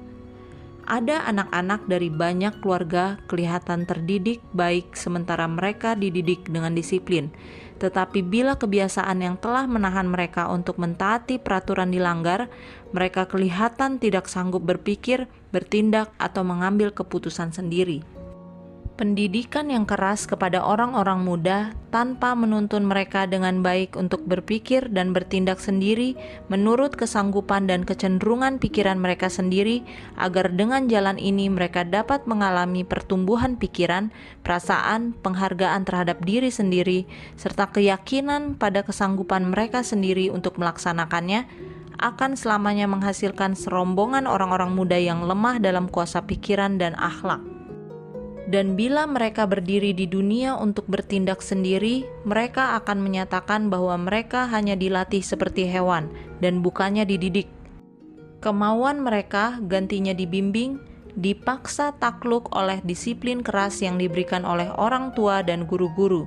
ada 0.88 1.28
anak-anak 1.28 1.86
dari 1.92 2.08
banyak 2.08 2.64
keluarga 2.64 3.20
kelihatan 3.28 3.84
terdidik 3.84 4.40
baik 4.56 4.96
sementara 4.96 5.44
mereka 5.46 5.94
dididik 5.94 6.48
dengan 6.48 6.72
disiplin. 6.74 7.30
Tetapi 7.78 8.26
bila 8.26 8.58
kebiasaan 8.58 9.22
yang 9.22 9.38
telah 9.38 9.70
menahan 9.70 10.10
mereka 10.10 10.50
untuk 10.50 10.82
mentaati 10.82 11.38
peraturan 11.38 11.94
dilanggar, 11.94 12.50
mereka 12.90 13.30
kelihatan 13.30 14.02
tidak 14.02 14.26
sanggup 14.26 14.66
berpikir, 14.66 15.30
bertindak, 15.54 16.10
atau 16.18 16.42
mengambil 16.42 16.90
keputusan 16.90 17.54
sendiri. 17.54 18.17
Pendidikan 18.98 19.70
yang 19.70 19.86
keras 19.86 20.26
kepada 20.26 20.58
orang-orang 20.66 21.22
muda 21.22 21.78
tanpa 21.94 22.34
menuntun 22.34 22.82
mereka 22.82 23.30
dengan 23.30 23.62
baik 23.62 23.94
untuk 23.94 24.26
berpikir 24.26 24.90
dan 24.90 25.14
bertindak 25.14 25.62
sendiri 25.62 26.18
menurut 26.50 26.98
kesanggupan 26.98 27.70
dan 27.70 27.86
kecenderungan 27.86 28.58
pikiran 28.58 28.98
mereka 28.98 29.30
sendiri, 29.30 29.86
agar 30.18 30.50
dengan 30.50 30.90
jalan 30.90 31.22
ini 31.22 31.46
mereka 31.46 31.86
dapat 31.86 32.26
mengalami 32.26 32.82
pertumbuhan 32.82 33.54
pikiran, 33.62 34.10
perasaan, 34.42 35.14
penghargaan 35.22 35.86
terhadap 35.86 36.18
diri 36.26 36.50
sendiri, 36.50 37.06
serta 37.38 37.70
keyakinan 37.70 38.58
pada 38.58 38.82
kesanggupan 38.82 39.54
mereka 39.54 39.86
sendiri 39.86 40.34
untuk 40.34 40.58
melaksanakannya, 40.58 41.46
akan 42.02 42.34
selamanya 42.34 42.90
menghasilkan 42.90 43.54
serombongan 43.54 44.26
orang-orang 44.26 44.74
muda 44.74 44.98
yang 44.98 45.22
lemah 45.22 45.62
dalam 45.62 45.86
kuasa 45.86 46.26
pikiran 46.26 46.82
dan 46.82 46.98
akhlak 46.98 47.57
dan 48.48 48.80
bila 48.80 49.04
mereka 49.04 49.44
berdiri 49.44 49.92
di 49.92 50.08
dunia 50.08 50.56
untuk 50.56 50.88
bertindak 50.88 51.44
sendiri, 51.44 52.08
mereka 52.24 52.80
akan 52.80 53.04
menyatakan 53.04 53.68
bahwa 53.68 54.00
mereka 54.00 54.48
hanya 54.48 54.80
dilatih 54.80 55.20
seperti 55.20 55.68
hewan 55.68 56.08
dan 56.40 56.64
bukannya 56.64 57.04
dididik. 57.04 57.52
Kemauan 58.40 59.04
mereka 59.04 59.60
gantinya 59.68 60.16
dibimbing, 60.16 60.80
dipaksa 61.20 61.92
takluk 62.00 62.48
oleh 62.56 62.80
disiplin 62.88 63.44
keras 63.44 63.84
yang 63.84 64.00
diberikan 64.00 64.48
oleh 64.48 64.72
orang 64.80 65.12
tua 65.12 65.44
dan 65.44 65.68
guru-guru. 65.68 66.24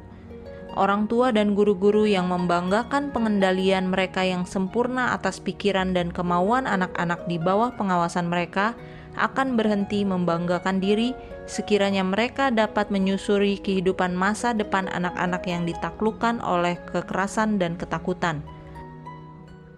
Orang 0.77 1.09
tua 1.09 1.33
dan 1.35 1.57
guru-guru 1.57 2.07
yang 2.07 2.31
membanggakan 2.31 3.11
pengendalian 3.11 3.91
mereka 3.91 4.23
yang 4.23 4.47
sempurna 4.47 5.17
atas 5.17 5.43
pikiran 5.43 5.97
dan 5.97 6.12
kemauan 6.15 6.69
anak-anak 6.69 7.27
di 7.27 7.41
bawah 7.43 7.75
pengawasan 7.75 8.31
mereka 8.31 8.77
akan 9.19 9.59
berhenti 9.59 10.07
membanggakan 10.07 10.79
diri 10.79 11.11
sekiranya 11.49 12.05
mereka 12.05 12.49
dapat 12.51 12.93
menyusuri 12.93 13.61
kehidupan 13.61 14.13
masa 14.13 14.53
depan 14.53 14.91
anak-anak 14.91 15.47
yang 15.47 15.63
ditaklukkan 15.65 16.43
oleh 16.45 16.77
kekerasan 16.91 17.57
dan 17.57 17.79
ketakutan. 17.79 18.45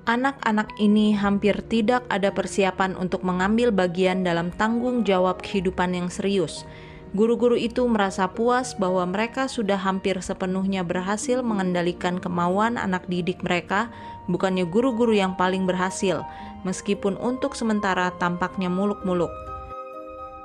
Anak-anak 0.03 0.75
ini 0.83 1.15
hampir 1.15 1.63
tidak 1.71 2.03
ada 2.11 2.35
persiapan 2.35 2.99
untuk 2.99 3.23
mengambil 3.23 3.71
bagian 3.71 4.27
dalam 4.27 4.51
tanggung 4.59 5.07
jawab 5.07 5.39
kehidupan 5.39 5.95
yang 5.95 6.11
serius. 6.11 6.67
Guru-guru 7.13 7.61
itu 7.61 7.85
merasa 7.87 8.25
puas 8.25 8.73
bahwa 8.75 9.05
mereka 9.05 9.45
sudah 9.45 9.77
hampir 9.77 10.17
sepenuhnya 10.25 10.81
berhasil 10.81 11.45
mengendalikan 11.45 12.17
kemauan 12.17 12.81
anak 12.81 13.05
didik 13.05 13.45
mereka, 13.45 13.93
bukannya 14.33 14.65
guru-guru 14.65 15.13
yang 15.13 15.37
paling 15.37 15.69
berhasil, 15.69 16.25
meskipun 16.65 17.21
untuk 17.21 17.53
sementara 17.53 18.11
tampaknya 18.17 18.73
muluk-muluk. 18.73 19.52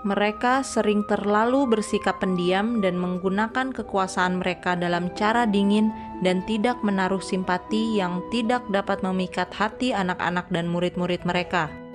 Mereka 0.06 0.62
sering 0.62 1.02
terlalu 1.10 1.66
bersikap 1.66 2.22
pendiam 2.22 2.86
dan 2.86 3.02
menggunakan 3.02 3.74
kekuasaan 3.74 4.38
mereka 4.38 4.78
dalam 4.78 5.10
cara 5.18 5.50
dingin 5.50 5.90
dan 6.22 6.46
tidak 6.46 6.78
menaruh 6.86 7.22
simpati 7.22 7.98
yang 7.98 8.22
tidak 8.30 8.62
dapat 8.70 9.02
memikat 9.02 9.50
hati 9.58 9.98
anak-anak 9.98 10.46
dan 10.54 10.70
murid-murid 10.70 11.26
mereka. 11.26 11.87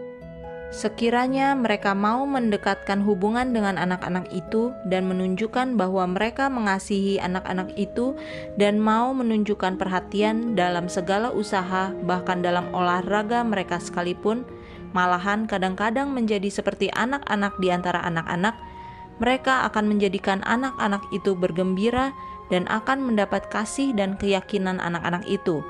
Sekiranya 0.73 1.53
mereka 1.53 1.93
mau 1.93 2.25
mendekatkan 2.25 3.05
hubungan 3.05 3.53
dengan 3.53 3.77
anak-anak 3.77 4.33
itu 4.33 4.73
dan 4.89 5.05
menunjukkan 5.05 5.77
bahwa 5.77 6.09
mereka 6.09 6.49
mengasihi 6.49 7.21
anak-anak 7.21 7.77
itu 7.77 8.17
dan 8.57 8.81
mau 8.81 9.13
menunjukkan 9.13 9.77
perhatian 9.77 10.57
dalam 10.57 10.89
segala 10.89 11.29
usaha, 11.29 11.93
bahkan 12.09 12.41
dalam 12.41 12.73
olahraga 12.73 13.45
mereka 13.45 13.77
sekalipun, 13.85 14.49
malahan 14.97 15.45
kadang-kadang 15.45 16.09
menjadi 16.09 16.49
seperti 16.49 16.89
anak-anak 16.97 17.53
di 17.61 17.69
antara 17.69 18.01
anak-anak, 18.09 18.57
mereka 19.21 19.69
akan 19.69 19.93
menjadikan 19.93 20.41
anak-anak 20.49 21.05
itu 21.13 21.37
bergembira 21.37 22.17
dan 22.49 22.65
akan 22.73 23.13
mendapat 23.13 23.45
kasih 23.53 23.93
dan 23.93 24.17
keyakinan 24.17 24.81
anak-anak 24.81 25.21
itu. 25.29 25.61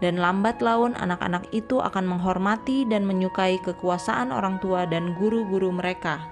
Dan 0.00 0.16
lambat 0.16 0.64
laun 0.64 0.96
anak-anak 0.96 1.52
itu 1.52 1.76
akan 1.80 2.08
menghormati 2.08 2.88
dan 2.88 3.04
menyukai 3.04 3.60
kekuasaan 3.60 4.32
orang 4.32 4.56
tua 4.64 4.88
dan 4.88 5.12
guru-guru 5.20 5.68
mereka. 5.68 6.24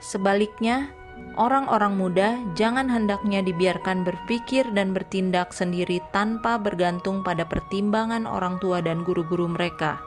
Sebaliknya, 0.00 0.88
orang-orang 1.36 1.94
muda 2.00 2.40
jangan 2.56 2.88
hendaknya 2.88 3.44
dibiarkan 3.44 4.00
berpikir 4.00 4.64
dan 4.72 4.96
bertindak 4.96 5.52
sendiri 5.52 6.00
tanpa 6.10 6.56
bergantung 6.56 7.20
pada 7.20 7.44
pertimbangan 7.44 8.24
orang 8.24 8.56
tua 8.58 8.80
dan 8.80 9.04
guru-guru 9.04 9.44
mereka 9.44 10.00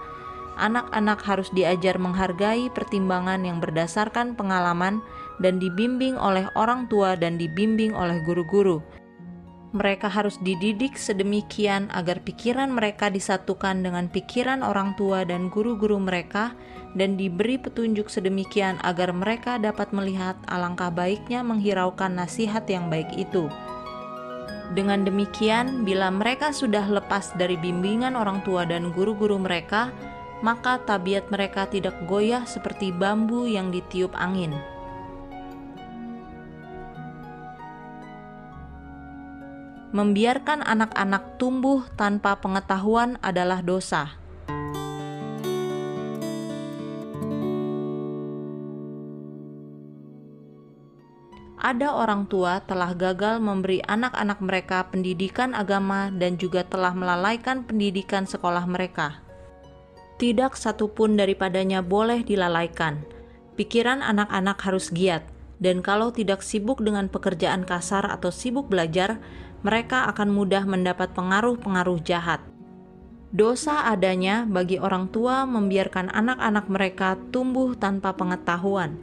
anak-anak 0.62 1.20
harus 1.26 1.50
diajar 1.54 1.96
menghargai 1.98 2.70
pertimbangan 2.74 3.42
yang 3.42 3.58
berdasarkan 3.58 4.38
pengalaman 4.38 5.00
dan 5.42 5.58
dibimbing 5.58 6.14
oleh 6.20 6.46
orang 6.54 6.86
tua 6.86 7.18
dan 7.18 7.42
dibimbing 7.42 7.98
oleh 7.98 8.22
guru-guru. 8.22 8.84
Mereka 9.72 10.12
harus 10.12 10.36
dididik 10.44 11.00
sedemikian 11.00 11.88
agar 11.96 12.20
pikiran 12.20 12.76
mereka 12.76 13.08
disatukan 13.08 13.80
dengan 13.80 14.12
pikiran 14.12 14.68
orang 14.68 15.00
tua 15.00 15.24
dan 15.24 15.48
guru-guru 15.48 15.96
mereka, 15.96 16.52
dan 16.92 17.16
diberi 17.16 17.56
petunjuk 17.56 18.12
sedemikian 18.12 18.84
agar 18.84 19.16
mereka 19.16 19.56
dapat 19.56 19.96
melihat 19.96 20.36
alangkah 20.52 20.92
baiknya 20.92 21.40
menghiraukan 21.40 22.12
nasihat 22.12 22.68
yang 22.68 22.92
baik 22.92 23.08
itu. 23.16 23.48
Dengan 24.76 25.08
demikian, 25.08 25.88
bila 25.88 26.12
mereka 26.12 26.52
sudah 26.52 26.84
lepas 26.88 27.32
dari 27.40 27.56
bimbingan 27.56 28.16
orang 28.16 28.44
tua 28.44 28.68
dan 28.68 28.92
guru-guru 28.92 29.40
mereka, 29.40 29.92
maka 30.44 30.84
tabiat 30.84 31.32
mereka 31.32 31.68
tidak 31.68 31.96
goyah 32.12 32.44
seperti 32.44 32.92
bambu 32.92 33.48
yang 33.48 33.72
ditiup 33.72 34.12
angin. 34.20 34.52
Membiarkan 39.92 40.64
anak-anak 40.64 41.36
tumbuh 41.36 41.84
tanpa 42.00 42.40
pengetahuan 42.40 43.20
adalah 43.20 43.60
dosa. 43.64 44.18
ada 51.62 51.94
orang 51.94 52.26
tua 52.26 52.58
telah 52.66 52.90
gagal 52.98 53.38
memberi 53.38 53.86
anak-anak 53.86 54.42
mereka 54.42 54.90
pendidikan 54.90 55.54
agama 55.54 56.10
dan 56.10 56.36
juga 56.36 56.66
telah 56.66 56.90
melalaikan 56.92 57.62
pendidikan 57.62 58.26
sekolah 58.26 58.66
mereka 58.66 59.22
tidak 60.22 60.54
satupun 60.54 61.18
daripadanya 61.18 61.82
boleh 61.82 62.22
dilalaikan. 62.22 63.02
Pikiran 63.58 64.06
anak-anak 64.06 64.62
harus 64.62 64.94
giat, 64.94 65.26
dan 65.58 65.82
kalau 65.82 66.14
tidak 66.14 66.46
sibuk 66.46 66.78
dengan 66.86 67.10
pekerjaan 67.10 67.66
kasar 67.66 68.06
atau 68.06 68.30
sibuk 68.30 68.70
belajar, 68.70 69.18
mereka 69.62 70.10
akan 70.10 70.30
mudah 70.34 70.66
mendapat 70.66 71.14
pengaruh-pengaruh 71.14 72.02
jahat. 72.06 72.42
Dosa 73.32 73.88
adanya 73.88 74.44
bagi 74.44 74.76
orang 74.76 75.08
tua 75.08 75.48
membiarkan 75.48 76.12
anak-anak 76.12 76.66
mereka 76.68 77.16
tumbuh 77.32 77.74
tanpa 77.80 78.12
pengetahuan. 78.14 79.00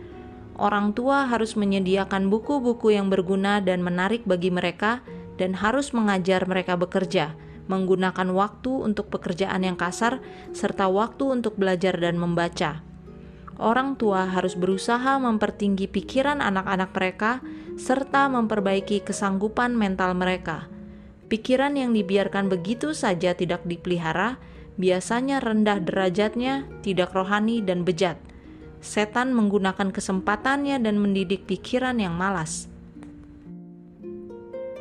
Orang 0.58 0.92
tua 0.92 1.24
harus 1.24 1.56
menyediakan 1.56 2.28
buku-buku 2.28 2.92
yang 2.92 3.08
berguna 3.08 3.62
dan 3.64 3.80
menarik 3.80 4.26
bagi 4.28 4.52
mereka, 4.52 5.00
dan 5.38 5.54
harus 5.54 5.94
mengajar 5.94 6.42
mereka 6.44 6.74
bekerja 6.74 7.38
menggunakan 7.68 8.32
waktu 8.32 8.72
untuk 8.72 9.12
pekerjaan 9.12 9.62
yang 9.62 9.76
kasar, 9.76 10.18
serta 10.56 10.88
waktu 10.88 11.28
untuk 11.28 11.54
belajar 11.60 11.94
dan 12.00 12.16
membaca. 12.16 12.82
Orang 13.60 14.00
tua 14.00 14.26
harus 14.26 14.56
berusaha 14.56 15.20
mempertinggi 15.20 15.86
pikiran 15.86 16.40
anak-anak 16.40 16.90
mereka 16.96 17.44
serta 17.78 18.26
memperbaiki 18.26 19.06
kesanggupan 19.06 19.70
mental 19.78 20.18
mereka. 20.18 20.66
Pikiran 21.30 21.78
yang 21.78 21.94
dibiarkan 21.94 22.50
begitu 22.50 22.90
saja 22.90 23.38
tidak 23.38 23.62
dipelihara, 23.62 24.42
biasanya 24.74 25.38
rendah 25.38 25.78
derajatnya, 25.78 26.66
tidak 26.82 27.14
rohani 27.14 27.62
dan 27.62 27.86
bejat. 27.86 28.18
Setan 28.82 29.30
menggunakan 29.30 29.94
kesempatannya 29.94 30.82
dan 30.82 30.98
mendidik 30.98 31.46
pikiran 31.46 32.02
yang 32.02 32.18
malas. 32.18 32.66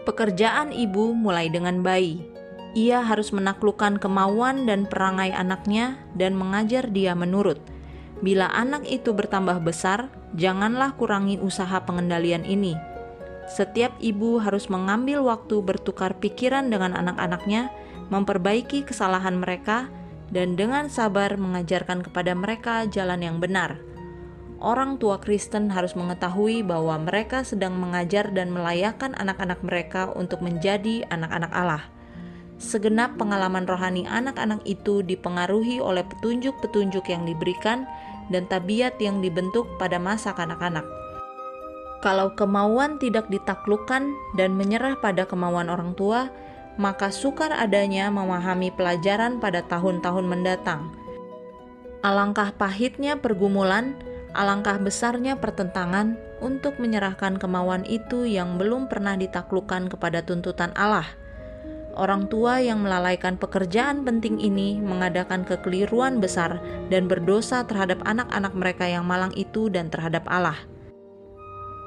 Pekerjaan 0.06 0.74
ibu 0.74 1.14
mulai 1.14 1.54
dengan 1.54 1.86
bayi. 1.86 2.26
Ia 2.74 3.06
harus 3.06 3.34
menaklukkan 3.34 4.02
kemauan 4.02 4.66
dan 4.66 4.86
perangai 4.90 5.34
anaknya 5.34 6.02
dan 6.18 6.38
mengajar 6.38 6.90
dia 6.90 7.14
menurut. 7.14 7.60
Bila 8.24 8.50
anak 8.54 8.88
itu 8.88 9.12
bertambah 9.12 9.62
besar, 9.62 10.10
janganlah 10.38 10.96
kurangi 10.96 11.42
usaha 11.42 11.84
pengendalian 11.84 12.46
ini 12.48 12.87
setiap 13.48 13.96
ibu 14.04 14.44
harus 14.44 14.68
mengambil 14.68 15.24
waktu 15.24 15.64
bertukar 15.64 16.20
pikiran 16.20 16.68
dengan 16.68 16.92
anak-anaknya, 17.00 17.72
memperbaiki 18.12 18.84
kesalahan 18.84 19.40
mereka, 19.40 19.88
dan 20.28 20.60
dengan 20.60 20.92
sabar 20.92 21.40
mengajarkan 21.40 22.04
kepada 22.04 22.36
mereka 22.36 22.84
jalan 22.92 23.24
yang 23.24 23.40
benar. 23.40 23.80
Orang 24.58 24.98
tua 24.98 25.22
Kristen 25.22 25.70
harus 25.70 25.94
mengetahui 25.94 26.66
bahwa 26.66 26.98
mereka 26.98 27.46
sedang 27.46 27.78
mengajar 27.78 28.34
dan 28.34 28.50
melayakkan 28.50 29.14
anak-anak 29.14 29.62
mereka 29.62 30.10
untuk 30.18 30.42
menjadi 30.42 31.06
anak-anak 31.14 31.54
Allah. 31.54 31.84
Segenap 32.58 33.22
pengalaman 33.22 33.70
rohani 33.70 34.10
anak-anak 34.10 34.66
itu 34.66 35.06
dipengaruhi 35.06 35.78
oleh 35.78 36.02
petunjuk-petunjuk 36.10 37.06
yang 37.06 37.24
diberikan 37.30 37.86
dan 38.34 38.50
tabiat 38.50 38.98
yang 38.98 39.22
dibentuk 39.22 39.70
pada 39.78 40.02
masa 40.02 40.34
kanak-kanak. 40.34 40.84
Kalau 41.98 42.38
kemauan 42.38 43.02
tidak 43.02 43.26
ditaklukkan 43.34 44.14
dan 44.38 44.50
menyerah 44.54 45.02
pada 45.02 45.26
kemauan 45.26 45.68
orang 45.74 45.98
tua, 45.98 46.30
maka 46.78 47.10
sukar 47.10 47.50
adanya 47.50 48.14
memahami 48.14 48.70
pelajaran 48.70 49.42
pada 49.42 49.66
tahun-tahun 49.66 50.26
mendatang. 50.30 50.94
Alangkah 52.06 52.54
pahitnya 52.54 53.18
pergumulan, 53.18 53.98
alangkah 54.38 54.78
besarnya 54.78 55.42
pertentangan 55.42 56.14
untuk 56.38 56.78
menyerahkan 56.78 57.42
kemauan 57.42 57.82
itu 57.90 58.30
yang 58.30 58.62
belum 58.62 58.86
pernah 58.86 59.18
ditaklukkan 59.18 59.90
kepada 59.90 60.22
tuntutan 60.22 60.70
Allah. 60.78 61.10
Orang 61.98 62.30
tua 62.30 62.62
yang 62.62 62.86
melalaikan 62.86 63.42
pekerjaan 63.42 64.06
penting 64.06 64.38
ini 64.38 64.78
mengadakan 64.78 65.42
kekeliruan 65.42 66.22
besar 66.22 66.62
dan 66.94 67.10
berdosa 67.10 67.66
terhadap 67.66 68.06
anak-anak 68.06 68.54
mereka 68.54 68.86
yang 68.86 69.02
malang 69.02 69.34
itu 69.34 69.66
dan 69.74 69.90
terhadap 69.90 70.22
Allah. 70.30 70.77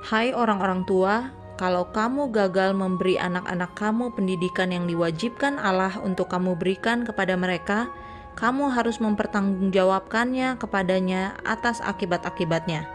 Hai 0.01 0.33
orang-orang 0.33 0.89
tua, 0.89 1.29
kalau 1.61 1.85
kamu 1.93 2.33
gagal 2.33 2.73
memberi 2.73 3.21
anak-anak 3.21 3.77
kamu 3.77 4.17
pendidikan 4.17 4.73
yang 4.73 4.89
diwajibkan 4.89 5.61
Allah 5.61 6.01
untuk 6.01 6.33
kamu 6.33 6.57
berikan 6.57 7.05
kepada 7.05 7.37
mereka, 7.37 7.93
kamu 8.33 8.73
harus 8.73 8.97
mempertanggungjawabkannya 8.97 10.57
kepadanya 10.57 11.37
atas 11.45 11.85
akibat-akibatnya. 11.85 12.89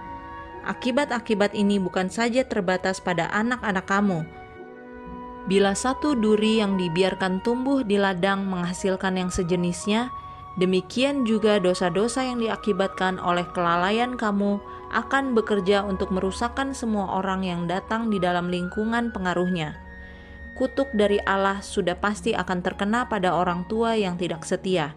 Akibat-akibat 0.66 1.54
ini 1.54 1.78
bukan 1.78 2.10
saja 2.10 2.42
terbatas 2.42 2.98
pada 2.98 3.30
anak-anak 3.30 3.86
kamu. 3.86 4.26
Bila 5.46 5.78
satu 5.78 6.18
duri 6.18 6.58
yang 6.58 6.74
dibiarkan 6.74 7.46
tumbuh 7.46 7.86
di 7.86 8.02
ladang 8.02 8.50
menghasilkan 8.50 9.22
yang 9.22 9.30
sejenisnya, 9.30 10.10
Demikian 10.56 11.28
juga 11.28 11.60
dosa-dosa 11.60 12.24
yang 12.24 12.40
diakibatkan 12.40 13.20
oleh 13.20 13.44
kelalaian 13.52 14.16
kamu 14.16 14.64
akan 14.96 15.36
bekerja 15.36 15.84
untuk 15.84 16.16
merusakkan 16.16 16.72
semua 16.72 17.20
orang 17.20 17.44
yang 17.44 17.68
datang 17.68 18.08
di 18.08 18.18
dalam 18.18 18.48
lingkungan 18.48 19.12
pengaruhnya. 19.12 19.76
Kutuk 20.56 20.88
dari 20.96 21.20
Allah 21.28 21.60
sudah 21.60 22.00
pasti 22.00 22.32
akan 22.32 22.64
terkena 22.64 23.12
pada 23.12 23.36
orang 23.36 23.68
tua 23.68 24.00
yang 24.00 24.16
tidak 24.16 24.48
setia. 24.48 24.96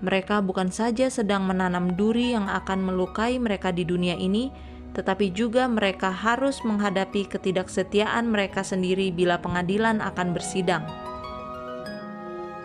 Mereka 0.00 0.40
bukan 0.40 0.72
saja 0.72 1.12
sedang 1.12 1.44
menanam 1.44 1.92
duri 2.00 2.32
yang 2.32 2.48
akan 2.48 2.80
melukai 2.80 3.36
mereka 3.36 3.68
di 3.76 3.84
dunia 3.84 4.16
ini, 4.16 4.48
tetapi 4.96 5.36
juga 5.36 5.68
mereka 5.68 6.08
harus 6.08 6.64
menghadapi 6.64 7.28
ketidaksetiaan 7.28 8.32
mereka 8.32 8.64
sendiri 8.64 9.12
bila 9.12 9.36
pengadilan 9.36 10.00
akan 10.00 10.32
bersidang 10.32 10.88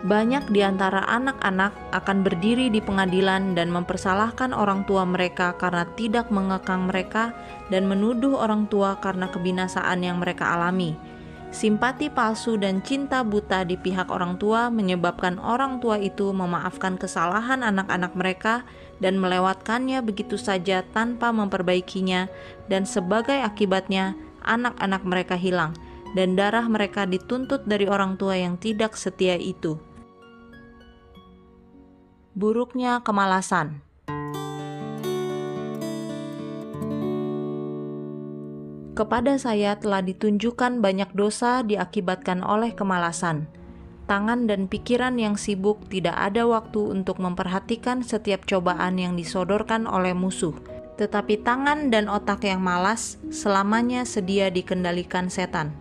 banyak 0.02 0.50
di 0.50 0.66
antara 0.66 1.06
anak-anak 1.06 1.70
akan 1.94 2.26
berdiri 2.26 2.66
di 2.74 2.82
pengadilan 2.82 3.54
dan 3.54 3.70
mempersalahkan 3.70 4.50
orang 4.50 4.82
tua 4.82 5.06
mereka 5.06 5.54
karena 5.54 5.86
tidak 5.94 6.26
mengekang 6.34 6.90
mereka 6.90 7.30
dan 7.70 7.86
menuduh 7.86 8.34
orang 8.34 8.66
tua 8.66 8.98
karena 8.98 9.30
kebinasaan 9.30 10.02
yang 10.02 10.18
mereka 10.18 10.58
alami. 10.58 10.98
Simpati 11.54 12.08
palsu 12.10 12.58
dan 12.58 12.82
cinta 12.82 13.22
buta 13.22 13.62
di 13.62 13.78
pihak 13.78 14.10
orang 14.10 14.40
tua 14.40 14.72
menyebabkan 14.72 15.38
orang 15.38 15.78
tua 15.78 16.00
itu 16.00 16.34
memaafkan 16.34 16.98
kesalahan 16.98 17.62
anak-anak 17.62 18.16
mereka 18.18 18.66
dan 18.98 19.20
melewatkannya 19.20 20.02
begitu 20.02 20.34
saja 20.40 20.82
tanpa 20.96 21.28
memperbaikinya, 21.30 22.26
dan 22.72 22.88
sebagai 22.88 23.36
akibatnya, 23.44 24.16
anak-anak 24.48 25.04
mereka 25.04 25.36
hilang, 25.36 25.76
dan 26.16 26.40
darah 26.40 26.64
mereka 26.64 27.04
dituntut 27.04 27.68
dari 27.68 27.84
orang 27.84 28.16
tua 28.16 28.32
yang 28.40 28.56
tidak 28.56 28.96
setia 28.96 29.36
itu 29.36 29.76
buruknya 32.32 33.04
kemalasan. 33.04 33.84
Kepada 38.92 39.40
saya 39.40 39.76
telah 39.80 40.04
ditunjukkan 40.04 40.84
banyak 40.84 41.12
dosa 41.16 41.64
diakibatkan 41.64 42.44
oleh 42.44 42.76
kemalasan. 42.76 43.48
Tangan 44.04 44.44
dan 44.44 44.68
pikiran 44.68 45.16
yang 45.16 45.40
sibuk 45.40 45.88
tidak 45.88 46.12
ada 46.12 46.44
waktu 46.44 46.92
untuk 46.92 47.16
memperhatikan 47.16 48.04
setiap 48.04 48.44
cobaan 48.44 49.00
yang 49.00 49.16
disodorkan 49.16 49.88
oleh 49.88 50.12
musuh, 50.12 50.52
tetapi 51.00 51.40
tangan 51.40 51.88
dan 51.88 52.12
otak 52.12 52.44
yang 52.44 52.60
malas 52.60 53.16
selamanya 53.32 54.04
sedia 54.04 54.52
dikendalikan 54.52 55.32
setan. 55.32 55.72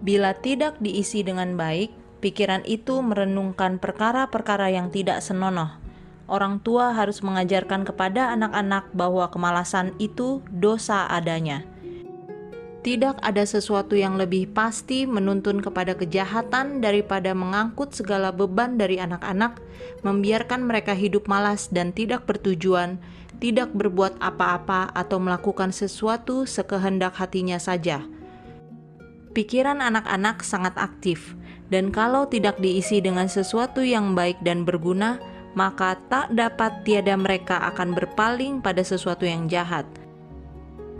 Bila 0.00 0.32
tidak 0.32 0.80
diisi 0.80 1.20
dengan 1.20 1.60
baik, 1.60 1.92
pikiran 2.24 2.64
itu 2.64 3.04
merenungkan 3.04 3.76
perkara-perkara 3.76 4.72
yang 4.72 4.88
tidak 4.88 5.20
senonoh, 5.20 5.83
orang 6.28 6.60
tua 6.60 6.96
harus 6.96 7.20
mengajarkan 7.20 7.84
kepada 7.84 8.32
anak-anak 8.32 8.92
bahwa 8.96 9.28
kemalasan 9.28 9.92
itu 10.00 10.40
dosa 10.48 11.08
adanya. 11.08 11.64
Tidak 12.84 13.16
ada 13.24 13.48
sesuatu 13.48 13.96
yang 13.96 14.20
lebih 14.20 14.52
pasti 14.52 15.08
menuntun 15.08 15.64
kepada 15.64 15.96
kejahatan 15.96 16.84
daripada 16.84 17.32
mengangkut 17.32 17.96
segala 17.96 18.28
beban 18.28 18.76
dari 18.76 19.00
anak-anak, 19.00 19.56
membiarkan 20.04 20.68
mereka 20.68 20.92
hidup 20.92 21.24
malas 21.24 21.72
dan 21.72 21.96
tidak 21.96 22.28
bertujuan, 22.28 23.00
tidak 23.40 23.72
berbuat 23.72 24.20
apa-apa, 24.20 24.92
atau 24.92 25.16
melakukan 25.16 25.72
sesuatu 25.72 26.44
sekehendak 26.44 27.16
hatinya 27.16 27.56
saja. 27.56 28.04
Pikiran 29.32 29.80
anak-anak 29.80 30.44
sangat 30.44 30.76
aktif, 30.76 31.32
dan 31.72 31.88
kalau 31.88 32.28
tidak 32.28 32.60
diisi 32.60 33.00
dengan 33.00 33.32
sesuatu 33.32 33.80
yang 33.80 34.12
baik 34.12 34.44
dan 34.44 34.68
berguna, 34.68 35.16
maka 35.54 35.98
tak 36.10 36.34
dapat 36.34 36.82
tiada 36.82 37.14
mereka 37.14 37.62
akan 37.72 37.94
berpaling 37.94 38.58
pada 38.58 38.82
sesuatu 38.82 39.22
yang 39.22 39.46
jahat. 39.46 39.86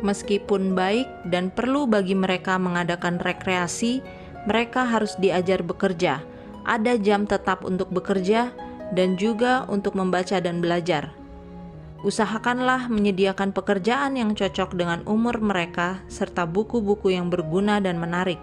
Meskipun 0.02 0.74
baik 0.74 1.06
dan 1.30 1.50
perlu 1.50 1.86
bagi 1.86 2.14
mereka 2.14 2.58
mengadakan 2.58 3.18
rekreasi, 3.22 4.02
mereka 4.46 4.86
harus 4.86 5.14
diajar 5.18 5.62
bekerja. 5.62 6.22
Ada 6.64 6.96
jam 6.96 7.28
tetap 7.28 7.66
untuk 7.66 7.92
bekerja 7.92 8.54
dan 8.94 9.18
juga 9.20 9.68
untuk 9.68 9.98
membaca 9.98 10.38
dan 10.40 10.62
belajar. 10.62 11.12
Usahakanlah 12.04 12.92
menyediakan 12.92 13.56
pekerjaan 13.56 14.20
yang 14.20 14.36
cocok 14.36 14.76
dengan 14.76 15.00
umur 15.08 15.40
mereka 15.40 16.04
serta 16.12 16.44
buku-buku 16.44 17.16
yang 17.16 17.32
berguna 17.32 17.80
dan 17.80 17.96
menarik. 17.96 18.36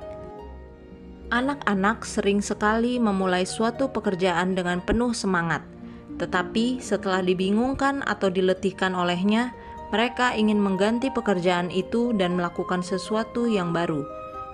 Anak-anak 1.30 2.02
sering 2.04 2.42
sekali 2.42 2.98
memulai 2.98 3.46
suatu 3.46 3.94
pekerjaan 3.94 4.58
dengan 4.58 4.82
penuh 4.82 5.14
semangat 5.14 5.62
tetapi 6.22 6.78
setelah 6.78 7.26
dibingungkan 7.26 8.06
atau 8.06 8.30
diletihkan 8.30 8.94
olehnya, 8.94 9.58
mereka 9.90 10.38
ingin 10.38 10.62
mengganti 10.62 11.10
pekerjaan 11.10 11.74
itu 11.74 12.14
dan 12.14 12.38
melakukan 12.38 12.86
sesuatu 12.86 13.50
yang 13.50 13.74
baru. 13.74 14.06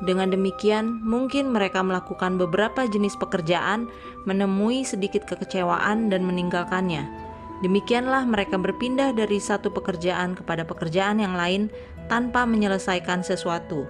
Dengan 0.08 0.32
demikian, 0.32 1.04
mungkin 1.04 1.52
mereka 1.52 1.84
melakukan 1.84 2.40
beberapa 2.40 2.88
jenis 2.88 3.20
pekerjaan, 3.20 3.92
menemui 4.24 4.88
sedikit 4.88 5.28
kekecewaan, 5.28 6.08
dan 6.08 6.24
meninggalkannya. 6.24 7.04
Demikianlah 7.66 8.24
mereka 8.30 8.62
berpindah 8.62 9.12
dari 9.18 9.42
satu 9.42 9.74
pekerjaan 9.74 10.38
kepada 10.38 10.64
pekerjaan 10.64 11.18
yang 11.20 11.34
lain 11.34 11.74
tanpa 12.06 12.46
menyelesaikan 12.46 13.26
sesuatu. 13.26 13.90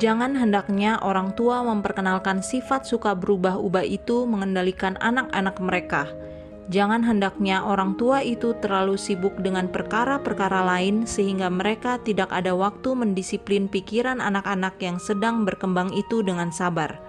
Jangan 0.00 0.36
hendaknya 0.36 0.96
orang 1.04 1.36
tua 1.36 1.60
memperkenalkan 1.64 2.40
sifat 2.40 2.88
suka 2.88 3.12
berubah-ubah 3.12 3.84
itu 3.84 4.24
mengendalikan 4.24 4.96
anak-anak 5.00 5.56
mereka 5.60 6.08
Jangan 6.68 7.00
hendaknya 7.00 7.64
orang 7.64 7.96
tua 7.96 8.20
itu 8.20 8.52
terlalu 8.60 9.00
sibuk 9.00 9.32
dengan 9.40 9.72
perkara-perkara 9.72 10.68
lain, 10.68 11.08
sehingga 11.08 11.48
mereka 11.48 11.96
tidak 12.04 12.28
ada 12.28 12.52
waktu 12.52 12.92
mendisiplin 12.92 13.72
pikiran 13.72 14.20
anak-anak 14.20 14.76
yang 14.84 15.00
sedang 15.00 15.48
berkembang 15.48 15.96
itu 15.96 16.20
dengan 16.20 16.52
sabar. 16.52 17.00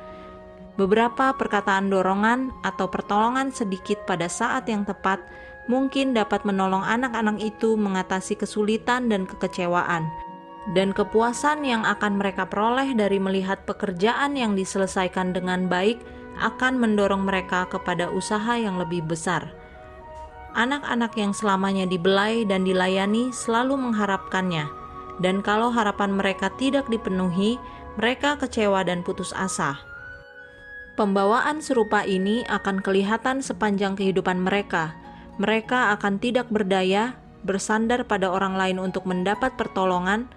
Beberapa 0.80 1.36
perkataan 1.36 1.92
dorongan 1.92 2.56
atau 2.64 2.88
pertolongan 2.88 3.52
sedikit 3.52 4.00
pada 4.08 4.32
saat 4.32 4.64
yang 4.72 4.88
tepat 4.88 5.20
mungkin 5.68 6.16
dapat 6.16 6.48
menolong 6.48 6.88
anak-anak 6.88 7.44
itu 7.44 7.76
mengatasi 7.76 8.40
kesulitan 8.40 9.12
dan 9.12 9.28
kekecewaan, 9.28 10.08
dan 10.72 10.96
kepuasan 10.96 11.68
yang 11.68 11.84
akan 11.84 12.16
mereka 12.16 12.48
peroleh 12.48 12.96
dari 12.96 13.20
melihat 13.20 13.60
pekerjaan 13.68 14.40
yang 14.40 14.56
diselesaikan 14.56 15.36
dengan 15.36 15.68
baik 15.68 16.00
akan 16.40 16.80
mendorong 16.80 17.28
mereka 17.28 17.68
kepada 17.68 18.08
usaha 18.10 18.56
yang 18.56 18.80
lebih 18.80 19.04
besar. 19.06 19.52
Anak-anak 20.58 21.14
yang 21.20 21.36
selamanya 21.36 21.86
dibelai 21.86 22.42
dan 22.48 22.66
dilayani 22.66 23.30
selalu 23.30 23.78
mengharapkannya, 23.78 24.66
dan 25.22 25.46
kalau 25.46 25.70
harapan 25.70 26.16
mereka 26.16 26.50
tidak 26.58 26.90
dipenuhi, 26.90 27.62
mereka 28.00 28.40
kecewa 28.40 28.82
dan 28.88 29.06
putus 29.06 29.36
asa. 29.36 29.78
Pembawaan 31.00 31.64
serupa 31.64 32.04
ini 32.04 32.44
akan 32.48 32.84
kelihatan 32.84 33.40
sepanjang 33.40 33.96
kehidupan 33.96 34.40
mereka. 34.44 34.96
Mereka 35.40 35.96
akan 35.96 36.20
tidak 36.20 36.52
berdaya, 36.52 37.16
bersandar 37.48 38.04
pada 38.04 38.28
orang 38.28 38.60
lain 38.60 38.84
untuk 38.84 39.08
mendapat 39.08 39.56
pertolongan, 39.56 40.28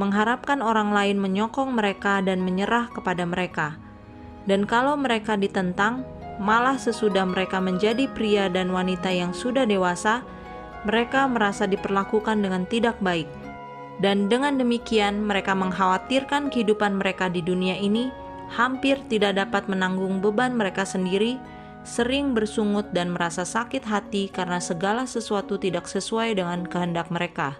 mengharapkan 0.00 0.64
orang 0.64 0.92
lain 0.92 1.20
menyokong 1.20 1.76
mereka 1.76 2.24
dan 2.24 2.40
menyerah 2.40 2.88
kepada 2.92 3.28
mereka. 3.28 3.76
Dan 4.46 4.64
kalau 4.64 4.94
mereka 4.94 5.34
ditentang, 5.34 6.06
malah 6.38 6.78
sesudah 6.78 7.26
mereka 7.26 7.58
menjadi 7.58 8.06
pria 8.10 8.46
dan 8.46 8.70
wanita 8.70 9.10
yang 9.10 9.34
sudah 9.34 9.66
dewasa, 9.66 10.22
mereka 10.86 11.26
merasa 11.26 11.66
diperlakukan 11.66 12.38
dengan 12.38 12.62
tidak 12.70 12.94
baik. 13.02 13.26
Dan 13.98 14.30
dengan 14.30 14.54
demikian, 14.60 15.24
mereka 15.26 15.56
mengkhawatirkan 15.56 16.54
kehidupan 16.54 16.94
mereka 17.00 17.26
di 17.26 17.42
dunia 17.42 17.74
ini 17.74 18.12
hampir 18.54 19.02
tidak 19.10 19.34
dapat 19.34 19.66
menanggung 19.66 20.22
beban 20.22 20.54
mereka 20.54 20.86
sendiri, 20.86 21.42
sering 21.82 22.30
bersungut 22.30 22.86
dan 22.94 23.10
merasa 23.10 23.42
sakit 23.42 23.82
hati 23.82 24.30
karena 24.30 24.62
segala 24.62 25.06
sesuatu 25.06 25.58
tidak 25.58 25.90
sesuai 25.90 26.38
dengan 26.38 26.62
kehendak 26.66 27.10
mereka 27.10 27.58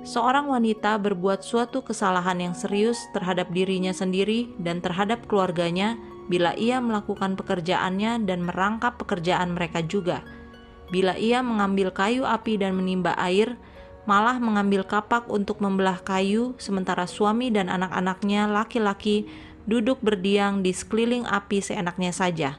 seorang 0.00 0.48
wanita 0.48 0.96
berbuat 0.96 1.44
suatu 1.44 1.84
kesalahan 1.84 2.40
yang 2.40 2.54
serius 2.56 2.96
terhadap 3.12 3.52
dirinya 3.52 3.92
sendiri 3.92 4.48
dan 4.56 4.80
terhadap 4.80 5.28
keluarganya 5.28 6.00
bila 6.32 6.56
ia 6.56 6.80
melakukan 6.80 7.36
pekerjaannya 7.36 8.24
dan 8.24 8.46
merangkap 8.46 8.96
pekerjaan 8.96 9.52
mereka 9.52 9.84
juga. 9.84 10.24
Bila 10.88 11.14
ia 11.18 11.44
mengambil 11.44 11.92
kayu 11.94 12.26
api 12.26 12.58
dan 12.58 12.74
menimba 12.74 13.14
air, 13.18 13.54
malah 14.08 14.40
mengambil 14.42 14.82
kapak 14.82 15.28
untuk 15.30 15.62
membelah 15.62 16.02
kayu, 16.02 16.56
sementara 16.58 17.06
suami 17.06 17.52
dan 17.52 17.70
anak-anaknya 17.70 18.50
laki-laki 18.50 19.28
duduk 19.68 20.02
berdiam 20.02 20.64
di 20.64 20.74
sekeliling 20.74 21.28
api 21.28 21.62
seenaknya 21.62 22.10
saja. 22.10 22.58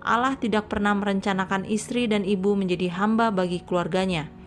Allah 0.00 0.38
tidak 0.38 0.70
pernah 0.70 0.94
merencanakan 0.94 1.66
istri 1.66 2.06
dan 2.06 2.22
ibu 2.22 2.54
menjadi 2.54 2.88
hamba 2.94 3.28
bagi 3.34 3.60
keluarganya 3.66 4.39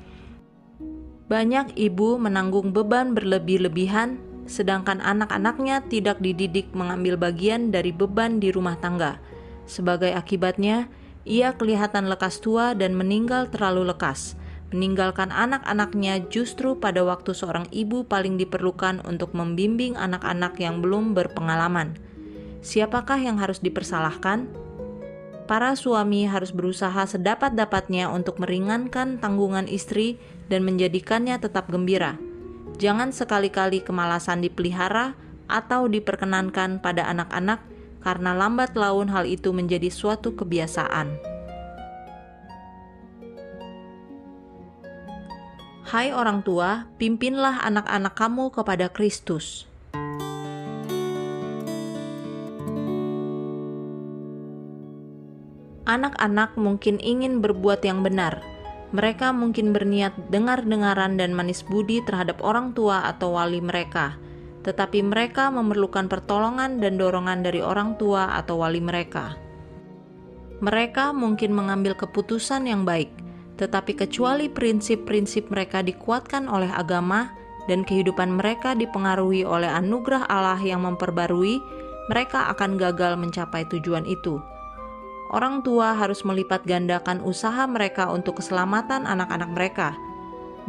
banyak 1.32 1.80
ibu 1.80 2.20
menanggung 2.20 2.76
beban 2.76 3.16
berlebih-lebihan, 3.16 4.20
sedangkan 4.44 5.00
anak-anaknya 5.00 5.88
tidak 5.88 6.20
dididik 6.20 6.68
mengambil 6.76 7.16
bagian 7.16 7.72
dari 7.72 7.96
beban 7.96 8.44
di 8.44 8.52
rumah 8.52 8.76
tangga. 8.76 9.20
Sebagai 9.64 10.12
akibatnya, 10.12 10.92
ia 11.24 11.56
kelihatan 11.56 12.12
lekas 12.12 12.44
tua 12.44 12.76
dan 12.76 13.00
meninggal 13.00 13.48
terlalu 13.48 13.88
lekas, 13.88 14.36
meninggalkan 14.76 15.32
anak-anaknya 15.32 16.28
justru 16.28 16.76
pada 16.76 17.08
waktu 17.08 17.32
seorang 17.32 17.72
ibu 17.72 18.04
paling 18.04 18.36
diperlukan 18.36 19.00
untuk 19.08 19.32
membimbing 19.32 19.96
anak-anak 19.96 20.60
yang 20.60 20.84
belum 20.84 21.16
berpengalaman. 21.16 21.96
Siapakah 22.60 23.24
yang 23.24 23.40
harus 23.40 23.64
dipersalahkan? 23.64 24.52
Para 25.44 25.76
suami 25.76 26.24
harus 26.24 26.56
berusaha 26.56 27.04
sedapat-dapatnya 27.04 28.08
untuk 28.08 28.40
meringankan 28.40 29.20
tanggungan 29.20 29.68
istri 29.68 30.16
dan 30.54 30.62
menjadikannya 30.62 31.42
tetap 31.42 31.66
gembira. 31.74 32.22
Jangan 32.78 33.10
sekali-kali 33.10 33.82
kemalasan 33.82 34.46
dipelihara 34.46 35.18
atau 35.50 35.90
diperkenankan 35.90 36.78
pada 36.78 37.10
anak-anak, 37.10 37.66
karena 38.06 38.38
lambat 38.38 38.78
laun 38.78 39.10
hal 39.10 39.26
itu 39.26 39.50
menjadi 39.50 39.90
suatu 39.90 40.38
kebiasaan. 40.38 41.18
Hai 45.90 46.14
orang 46.14 46.46
tua, 46.46 46.86
pimpinlah 47.02 47.66
anak-anak 47.66 48.14
kamu 48.14 48.54
kepada 48.54 48.94
Kristus. 48.94 49.66
Anak-anak 55.84 56.56
mungkin 56.58 56.98
ingin 56.98 57.44
berbuat 57.44 57.84
yang 57.86 58.02
benar, 58.02 58.53
mereka 58.94 59.34
mungkin 59.34 59.74
berniat 59.74 60.14
dengar-dengaran 60.30 61.18
dan 61.18 61.34
manis 61.34 61.66
budi 61.66 62.06
terhadap 62.06 62.38
orang 62.46 62.78
tua 62.78 63.10
atau 63.10 63.34
wali 63.34 63.58
mereka, 63.58 64.22
tetapi 64.62 65.02
mereka 65.02 65.50
memerlukan 65.50 66.06
pertolongan 66.06 66.78
dan 66.78 67.02
dorongan 67.02 67.42
dari 67.42 67.66
orang 67.66 67.98
tua 67.98 68.38
atau 68.38 68.62
wali 68.62 68.78
mereka. 68.78 69.34
Mereka 70.62 71.10
mungkin 71.12 71.58
mengambil 71.58 71.98
keputusan 71.98 72.70
yang 72.70 72.86
baik, 72.86 73.10
tetapi 73.58 73.98
kecuali 73.98 74.46
prinsip-prinsip 74.46 75.50
mereka 75.50 75.82
dikuatkan 75.82 76.46
oleh 76.46 76.70
agama 76.70 77.34
dan 77.66 77.82
kehidupan 77.82 78.38
mereka 78.38 78.78
dipengaruhi 78.78 79.42
oleh 79.42 79.74
anugerah 79.74 80.30
Allah 80.30 80.62
yang 80.62 80.86
memperbarui, 80.86 81.58
mereka 82.14 82.46
akan 82.54 82.78
gagal 82.78 83.18
mencapai 83.18 83.66
tujuan 83.74 84.06
itu 84.06 84.38
orang 85.34 85.66
tua 85.66 85.98
harus 85.98 86.22
melipat 86.22 86.62
gandakan 86.64 87.20
usaha 87.26 87.66
mereka 87.66 88.14
untuk 88.14 88.40
keselamatan 88.40 89.10
anak-anak 89.10 89.50
mereka. 89.50 89.90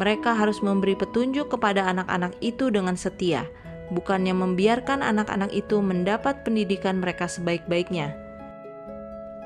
Mereka 0.00 0.34
harus 0.34 0.64
memberi 0.64 0.96
petunjuk 0.98 1.52
kepada 1.52 1.86
anak-anak 1.86 2.34
itu 2.40 2.72
dengan 2.72 2.98
setia, 2.98 3.46
bukannya 3.92 4.34
membiarkan 4.34 5.04
anak-anak 5.04 5.54
itu 5.54 5.78
mendapat 5.78 6.42
pendidikan 6.42 6.98
mereka 6.98 7.30
sebaik-baiknya. 7.30 8.16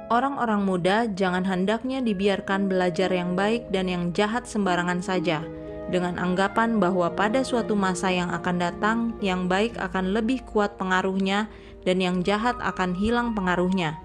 Orang-orang 0.08 0.64
muda 0.64 1.04
jangan 1.12 1.44
hendaknya 1.44 2.00
dibiarkan 2.00 2.64
belajar 2.64 3.12
yang 3.12 3.36
baik 3.36 3.68
dan 3.68 3.92
yang 3.92 4.16
jahat 4.16 4.48
sembarangan 4.48 5.04
saja, 5.04 5.44
dengan 5.92 6.16
anggapan 6.16 6.80
bahwa 6.80 7.12
pada 7.12 7.44
suatu 7.44 7.76
masa 7.76 8.08
yang 8.08 8.32
akan 8.32 8.56
datang, 8.56 8.98
yang 9.20 9.52
baik 9.52 9.76
akan 9.76 10.16
lebih 10.16 10.40
kuat 10.48 10.80
pengaruhnya, 10.80 11.52
dan 11.84 12.00
yang 12.00 12.24
jahat 12.24 12.56
akan 12.64 12.96
hilang 12.96 13.36
pengaruhnya 13.36 14.00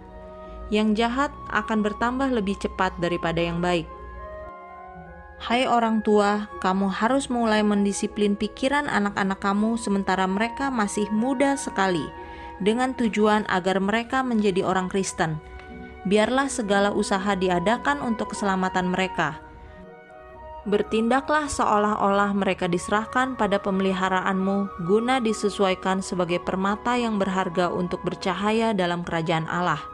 yang 0.69 0.95
jahat 0.95 1.33
akan 1.51 1.83
bertambah 1.83 2.31
lebih 2.31 2.55
cepat 2.59 2.95
daripada 3.01 3.41
yang 3.41 3.59
baik. 3.59 3.89
Hai 5.43 5.67
orang 5.67 5.99
tua, 5.99 6.47
kamu 6.63 6.87
harus 6.87 7.27
mulai 7.27 7.59
mendisiplin 7.67 8.39
pikiran 8.39 8.87
anak-anak 8.87 9.43
kamu 9.43 9.75
sementara 9.75 10.23
mereka 10.23 10.71
masih 10.71 11.03
muda 11.11 11.59
sekali, 11.59 12.07
dengan 12.63 12.95
tujuan 12.95 13.43
agar 13.51 13.83
mereka 13.83 14.23
menjadi 14.23 14.63
orang 14.63 14.87
Kristen. 14.87 15.43
Biarlah 16.07 16.47
segala 16.47 16.95
usaha 16.95 17.35
diadakan 17.35 17.99
untuk 17.99 18.31
keselamatan 18.31 18.87
mereka. 18.87 19.43
Bertindaklah 20.63 21.51
seolah-olah 21.51 22.31
mereka 22.31 22.71
diserahkan 22.71 23.35
pada 23.35 23.59
pemeliharaanmu, 23.59 24.87
guna 24.87 25.19
disesuaikan 25.19 25.99
sebagai 25.99 26.39
permata 26.39 26.95
yang 26.95 27.19
berharga 27.19 27.67
untuk 27.67 27.99
bercahaya 28.07 28.71
dalam 28.71 29.03
kerajaan 29.03 29.43
Allah. 29.51 29.92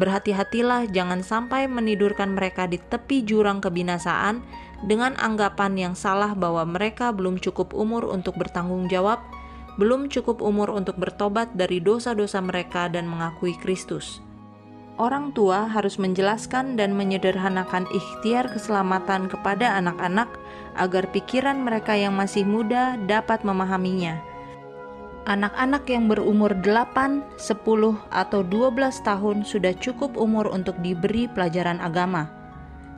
Berhati-hatilah 0.00 0.88
jangan 0.88 1.20
sampai 1.20 1.68
menidurkan 1.68 2.32
mereka 2.32 2.64
di 2.64 2.80
tepi 2.80 3.20
jurang 3.28 3.60
kebinasaan 3.60 4.40
dengan 4.88 5.12
anggapan 5.20 5.76
yang 5.76 5.94
salah 5.94 6.32
bahwa 6.32 6.64
mereka 6.64 7.12
belum 7.12 7.36
cukup 7.36 7.76
umur 7.76 8.08
untuk 8.08 8.40
bertanggung 8.40 8.88
jawab, 8.88 9.20
belum 9.76 10.08
cukup 10.08 10.40
umur 10.40 10.72
untuk 10.72 10.96
bertobat 10.96 11.52
dari 11.52 11.76
dosa-dosa 11.84 12.40
mereka 12.40 12.88
dan 12.88 13.04
mengakui 13.04 13.52
Kristus. 13.60 14.24
Orang 14.96 15.32
tua 15.36 15.68
harus 15.68 15.96
menjelaskan 15.96 16.76
dan 16.76 16.92
menyederhanakan 16.96 17.88
ikhtiar 17.92 18.48
keselamatan 18.52 19.28
kepada 19.28 19.76
anak-anak 19.80 20.28
agar 20.76 21.08
pikiran 21.12 21.64
mereka 21.64 21.96
yang 21.96 22.16
masih 22.16 22.44
muda 22.44 22.96
dapat 23.08 23.44
memahaminya 23.44 24.31
Anak-anak 25.22 25.86
yang 25.86 26.10
berumur 26.10 26.50
8, 26.66 27.38
10, 27.38 27.94
atau 28.10 28.40
12 28.42 29.06
tahun 29.06 29.46
sudah 29.46 29.70
cukup 29.78 30.18
umur 30.18 30.50
untuk 30.50 30.74
diberi 30.82 31.30
pelajaran 31.30 31.78
agama. 31.78 32.26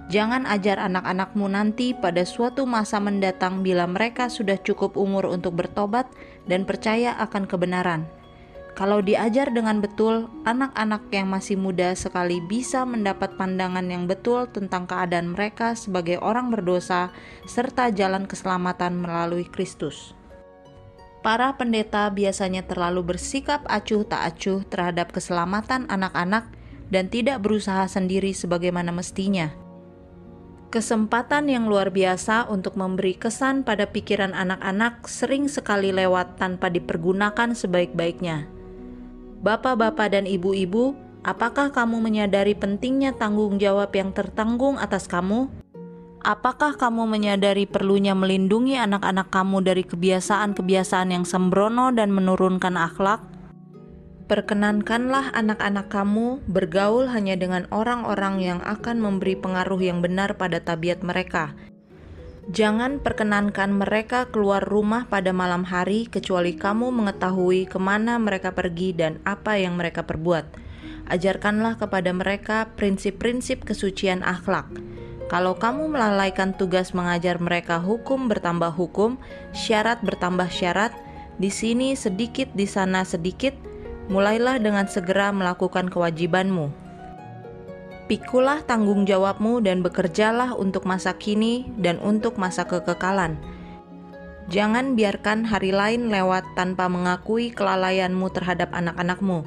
Jangan 0.08 0.48
ajar 0.48 0.80
anak-anakmu 0.80 1.52
nanti 1.52 1.92
pada 1.92 2.24
suatu 2.24 2.64
masa 2.64 2.96
mendatang 2.96 3.60
bila 3.60 3.84
mereka 3.84 4.32
sudah 4.32 4.56
cukup 4.56 4.96
umur 4.96 5.28
untuk 5.28 5.52
bertobat 5.52 6.08
dan 6.48 6.64
percaya 6.64 7.12
akan 7.20 7.44
kebenaran. 7.44 8.08
Kalau 8.72 9.04
diajar 9.04 9.52
dengan 9.52 9.84
betul, 9.84 10.32
anak-anak 10.48 11.12
yang 11.12 11.28
masih 11.28 11.60
muda 11.60 11.92
sekali 11.92 12.40
bisa 12.40 12.88
mendapat 12.88 13.36
pandangan 13.36 13.84
yang 13.84 14.08
betul 14.08 14.48
tentang 14.48 14.88
keadaan 14.88 15.36
mereka 15.36 15.76
sebagai 15.76 16.16
orang 16.24 16.48
berdosa 16.48 17.12
serta 17.44 17.92
jalan 17.92 18.24
keselamatan 18.24 18.96
melalui 18.96 19.44
Kristus. 19.44 20.16
Para 21.24 21.56
pendeta 21.56 22.04
biasanya 22.12 22.68
terlalu 22.68 23.16
bersikap 23.16 23.64
acuh 23.64 24.04
tak 24.04 24.36
acuh 24.36 24.60
terhadap 24.68 25.08
keselamatan 25.08 25.88
anak-anak 25.88 26.52
dan 26.92 27.08
tidak 27.08 27.40
berusaha 27.40 27.88
sendiri 27.88 28.36
sebagaimana 28.36 28.92
mestinya. 28.92 29.48
Kesempatan 30.68 31.48
yang 31.48 31.64
luar 31.64 31.88
biasa 31.88 32.52
untuk 32.52 32.76
memberi 32.76 33.16
kesan 33.16 33.64
pada 33.64 33.88
pikiran 33.88 34.36
anak-anak 34.36 35.08
sering 35.08 35.48
sekali 35.48 35.96
lewat 35.96 36.36
tanpa 36.36 36.68
dipergunakan 36.68 37.56
sebaik-baiknya. 37.56 38.44
Bapak-bapak 39.40 40.12
dan 40.12 40.28
ibu-ibu, 40.28 40.92
apakah 41.24 41.72
kamu 41.72 42.04
menyadari 42.04 42.52
pentingnya 42.52 43.16
tanggung 43.16 43.56
jawab 43.56 43.96
yang 43.96 44.12
tertanggung 44.12 44.76
atas 44.76 45.08
kamu? 45.08 45.63
Apakah 46.24 46.80
kamu 46.80 47.04
menyadari 47.04 47.68
perlunya 47.68 48.16
melindungi 48.16 48.80
anak-anak 48.80 49.28
kamu 49.28 49.60
dari 49.60 49.84
kebiasaan-kebiasaan 49.84 51.12
yang 51.12 51.28
sembrono 51.28 51.92
dan 51.92 52.16
menurunkan 52.16 52.80
akhlak? 52.80 53.20
Perkenankanlah 54.24 55.36
anak-anak 55.36 55.92
kamu 55.92 56.40
bergaul 56.48 57.12
hanya 57.12 57.36
dengan 57.36 57.68
orang-orang 57.68 58.40
yang 58.40 58.64
akan 58.64 59.04
memberi 59.04 59.36
pengaruh 59.36 59.76
yang 59.84 60.00
benar 60.00 60.40
pada 60.40 60.64
tabiat 60.64 61.04
mereka. 61.04 61.52
Jangan 62.48 63.04
perkenankan 63.04 63.76
mereka 63.76 64.24
keluar 64.32 64.64
rumah 64.64 65.04
pada 65.04 65.28
malam 65.36 65.60
hari 65.68 66.08
kecuali 66.08 66.56
kamu 66.56 66.88
mengetahui 66.88 67.68
ke 67.68 67.76
mana 67.76 68.16
mereka 68.16 68.56
pergi 68.56 68.96
dan 68.96 69.20
apa 69.28 69.60
yang 69.60 69.76
mereka 69.76 70.08
perbuat. 70.08 70.56
Ajarkanlah 71.04 71.76
kepada 71.76 72.16
mereka 72.16 72.72
prinsip-prinsip 72.80 73.68
kesucian 73.68 74.24
akhlak 74.24 74.72
kalau 75.32 75.56
kamu 75.56 75.88
melalaikan 75.88 76.52
tugas 76.52 76.92
mengajar 76.92 77.40
mereka 77.40 77.80
hukum 77.80 78.28
bertambah 78.28 78.70
hukum, 78.76 79.16
syarat 79.56 80.04
bertambah 80.04 80.52
syarat, 80.52 80.92
di 81.40 81.48
sini 81.48 81.96
sedikit, 81.96 82.52
di 82.52 82.68
sana 82.68 83.02
sedikit, 83.02 83.56
mulailah 84.12 84.60
dengan 84.60 84.84
segera 84.84 85.32
melakukan 85.32 85.88
kewajibanmu. 85.88 86.68
Pikulah 88.04 88.60
tanggung 88.68 89.08
jawabmu 89.08 89.64
dan 89.64 89.80
bekerjalah 89.80 90.52
untuk 90.60 90.84
masa 90.84 91.16
kini 91.16 91.72
dan 91.80 91.96
untuk 92.04 92.36
masa 92.36 92.68
kekekalan. 92.68 93.40
Jangan 94.52 94.92
biarkan 94.92 95.48
hari 95.48 95.72
lain 95.72 96.12
lewat 96.12 96.44
tanpa 96.52 96.84
mengakui 96.92 97.48
kelalaianmu 97.48 98.28
terhadap 98.28 98.68
anak-anakmu 98.76 99.40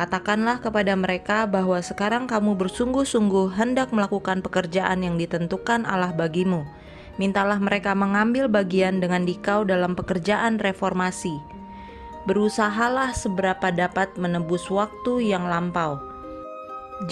Katakanlah 0.00 0.64
kepada 0.64 0.96
mereka 0.96 1.44
bahwa 1.44 1.76
sekarang 1.84 2.24
kamu 2.24 2.56
bersungguh-sungguh 2.56 3.52
hendak 3.52 3.92
melakukan 3.92 4.40
pekerjaan 4.40 5.04
yang 5.04 5.20
ditentukan 5.20 5.84
Allah 5.84 6.16
bagimu. 6.16 6.64
Mintalah 7.20 7.60
mereka 7.60 7.92
mengambil 7.92 8.48
bagian 8.48 9.04
dengan 9.04 9.28
dikau 9.28 9.68
dalam 9.68 9.92
pekerjaan 9.92 10.56
reformasi. 10.56 11.36
Berusahalah 12.24 13.12
seberapa 13.12 13.68
dapat 13.68 14.16
menebus 14.16 14.72
waktu 14.72 15.36
yang 15.36 15.44
lampau. 15.44 16.00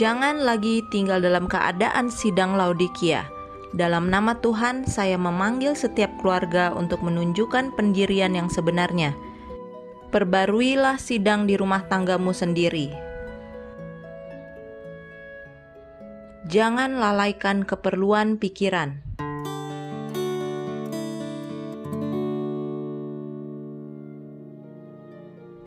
Jangan 0.00 0.40
lagi 0.40 0.80
tinggal 0.88 1.20
dalam 1.20 1.44
keadaan 1.44 2.08
sidang 2.08 2.56
Laodikia. 2.56 3.28
Dalam 3.76 4.08
nama 4.08 4.32
Tuhan, 4.40 4.88
saya 4.88 5.20
memanggil 5.20 5.76
setiap 5.76 6.08
keluarga 6.24 6.72
untuk 6.72 7.04
menunjukkan 7.04 7.76
pendirian 7.76 8.32
yang 8.32 8.48
sebenarnya– 8.48 9.12
perbaruilah 10.08 10.96
sidang 10.96 11.44
di 11.44 11.54
rumah 11.60 11.84
tanggamu 11.84 12.32
sendiri. 12.32 12.88
Jangan 16.48 16.96
lalaikan 16.96 17.68
keperluan 17.68 18.40
pikiran. 18.40 19.04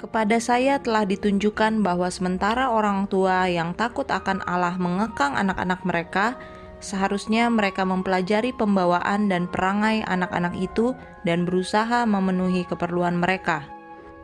Kepada 0.02 0.42
saya 0.42 0.82
telah 0.82 1.06
ditunjukkan 1.06 1.86
bahwa 1.86 2.10
sementara 2.10 2.74
orang 2.74 3.06
tua 3.08 3.46
yang 3.46 3.78
takut 3.78 4.10
akan 4.10 4.42
Allah 4.50 4.74
mengekang 4.82 5.38
anak-anak 5.38 5.86
mereka, 5.86 6.36
seharusnya 6.82 7.48
mereka 7.48 7.86
mempelajari 7.86 8.50
pembawaan 8.52 9.30
dan 9.30 9.46
perangai 9.48 10.02
anak-anak 10.04 10.58
itu 10.58 10.98
dan 11.24 11.46
berusaha 11.46 12.10
memenuhi 12.10 12.66
keperluan 12.66 13.22
mereka. 13.22 13.81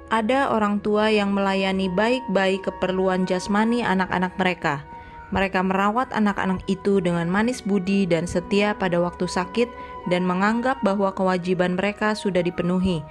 Ada 0.08 0.56
orang 0.56 0.80
tua 0.80 1.12
yang 1.12 1.36
melayani 1.36 1.92
baik-baik 1.92 2.64
keperluan 2.64 3.28
jasmani 3.28 3.84
anak-anak 3.84 4.40
mereka. 4.40 4.88
Mereka 5.36 5.60
merawat 5.60 6.08
anak-anak 6.16 6.64
itu 6.72 7.04
dengan 7.04 7.28
manis 7.28 7.60
budi 7.60 8.08
dan 8.08 8.24
setia 8.24 8.72
pada 8.72 9.04
waktu 9.04 9.28
sakit, 9.28 9.68
dan 10.08 10.24
menganggap 10.24 10.80
bahwa 10.80 11.12
kewajiban 11.12 11.76
mereka 11.76 12.16
sudah 12.16 12.40
dipenuhi. 12.40 13.04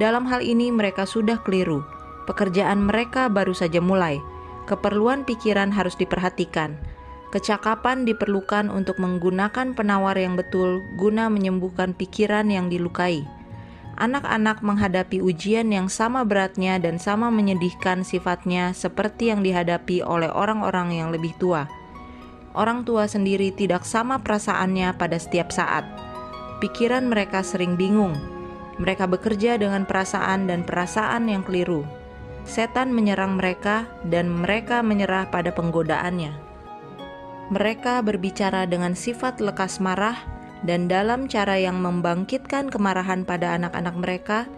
Dalam 0.00 0.24
hal 0.24 0.40
ini, 0.40 0.72
mereka 0.72 1.04
sudah 1.04 1.44
keliru. 1.44 1.84
Pekerjaan 2.24 2.88
mereka 2.88 3.28
baru 3.28 3.52
saja 3.52 3.84
mulai. 3.84 4.16
Keperluan 4.64 5.28
pikiran 5.28 5.68
harus 5.76 5.92
diperhatikan. 5.92 6.80
Kecakapan 7.36 8.08
diperlukan 8.08 8.72
untuk 8.72 8.96
menggunakan 8.96 9.76
penawar 9.76 10.16
yang 10.16 10.40
betul 10.40 10.80
guna 10.96 11.28
menyembuhkan 11.28 11.92
pikiran 11.92 12.48
yang 12.48 12.72
dilukai 12.72 13.28
anak-anak 13.96 14.60
menghadapi 14.60 15.22
ujian 15.22 15.70
yang 15.70 15.86
sama 15.86 16.26
beratnya 16.26 16.78
dan 16.82 16.98
sama 16.98 17.30
menyedihkan 17.30 18.02
sifatnya 18.02 18.74
seperti 18.74 19.30
yang 19.30 19.40
dihadapi 19.40 20.02
oleh 20.02 20.30
orang-orang 20.30 20.94
yang 20.94 21.08
lebih 21.14 21.34
tua. 21.38 21.66
Orang 22.54 22.86
tua 22.86 23.10
sendiri 23.10 23.50
tidak 23.50 23.82
sama 23.82 24.22
perasaannya 24.22 24.94
pada 24.94 25.18
setiap 25.18 25.50
saat. 25.50 25.82
Pikiran 26.62 27.10
mereka 27.10 27.42
sering 27.42 27.74
bingung. 27.74 28.14
Mereka 28.78 29.10
bekerja 29.10 29.58
dengan 29.58 29.86
perasaan 29.86 30.46
dan 30.46 30.62
perasaan 30.62 31.26
yang 31.26 31.42
keliru. 31.42 31.82
Setan 32.46 32.94
menyerang 32.94 33.38
mereka 33.38 33.86
dan 34.06 34.30
mereka 34.30 34.82
menyerah 34.86 35.30
pada 35.30 35.50
penggodaannya. 35.50 36.36
Mereka 37.50 38.00
berbicara 38.02 38.64
dengan 38.64 38.96
sifat 38.96 39.42
lekas 39.42 39.82
marah 39.82 40.33
dan 40.64 40.88
dalam 40.88 41.28
cara 41.28 41.60
yang 41.60 41.80
membangkitkan 41.80 42.72
kemarahan 42.72 43.28
pada 43.28 43.56
anak-anak 43.56 43.94
mereka, 44.00 44.48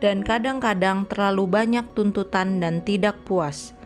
dan 0.00 0.24
kadang-kadang 0.24 1.04
terlalu 1.06 1.44
banyak 1.44 1.84
tuntutan 1.92 2.58
dan 2.58 2.80
tidak 2.80 3.20
puas. 3.28 3.76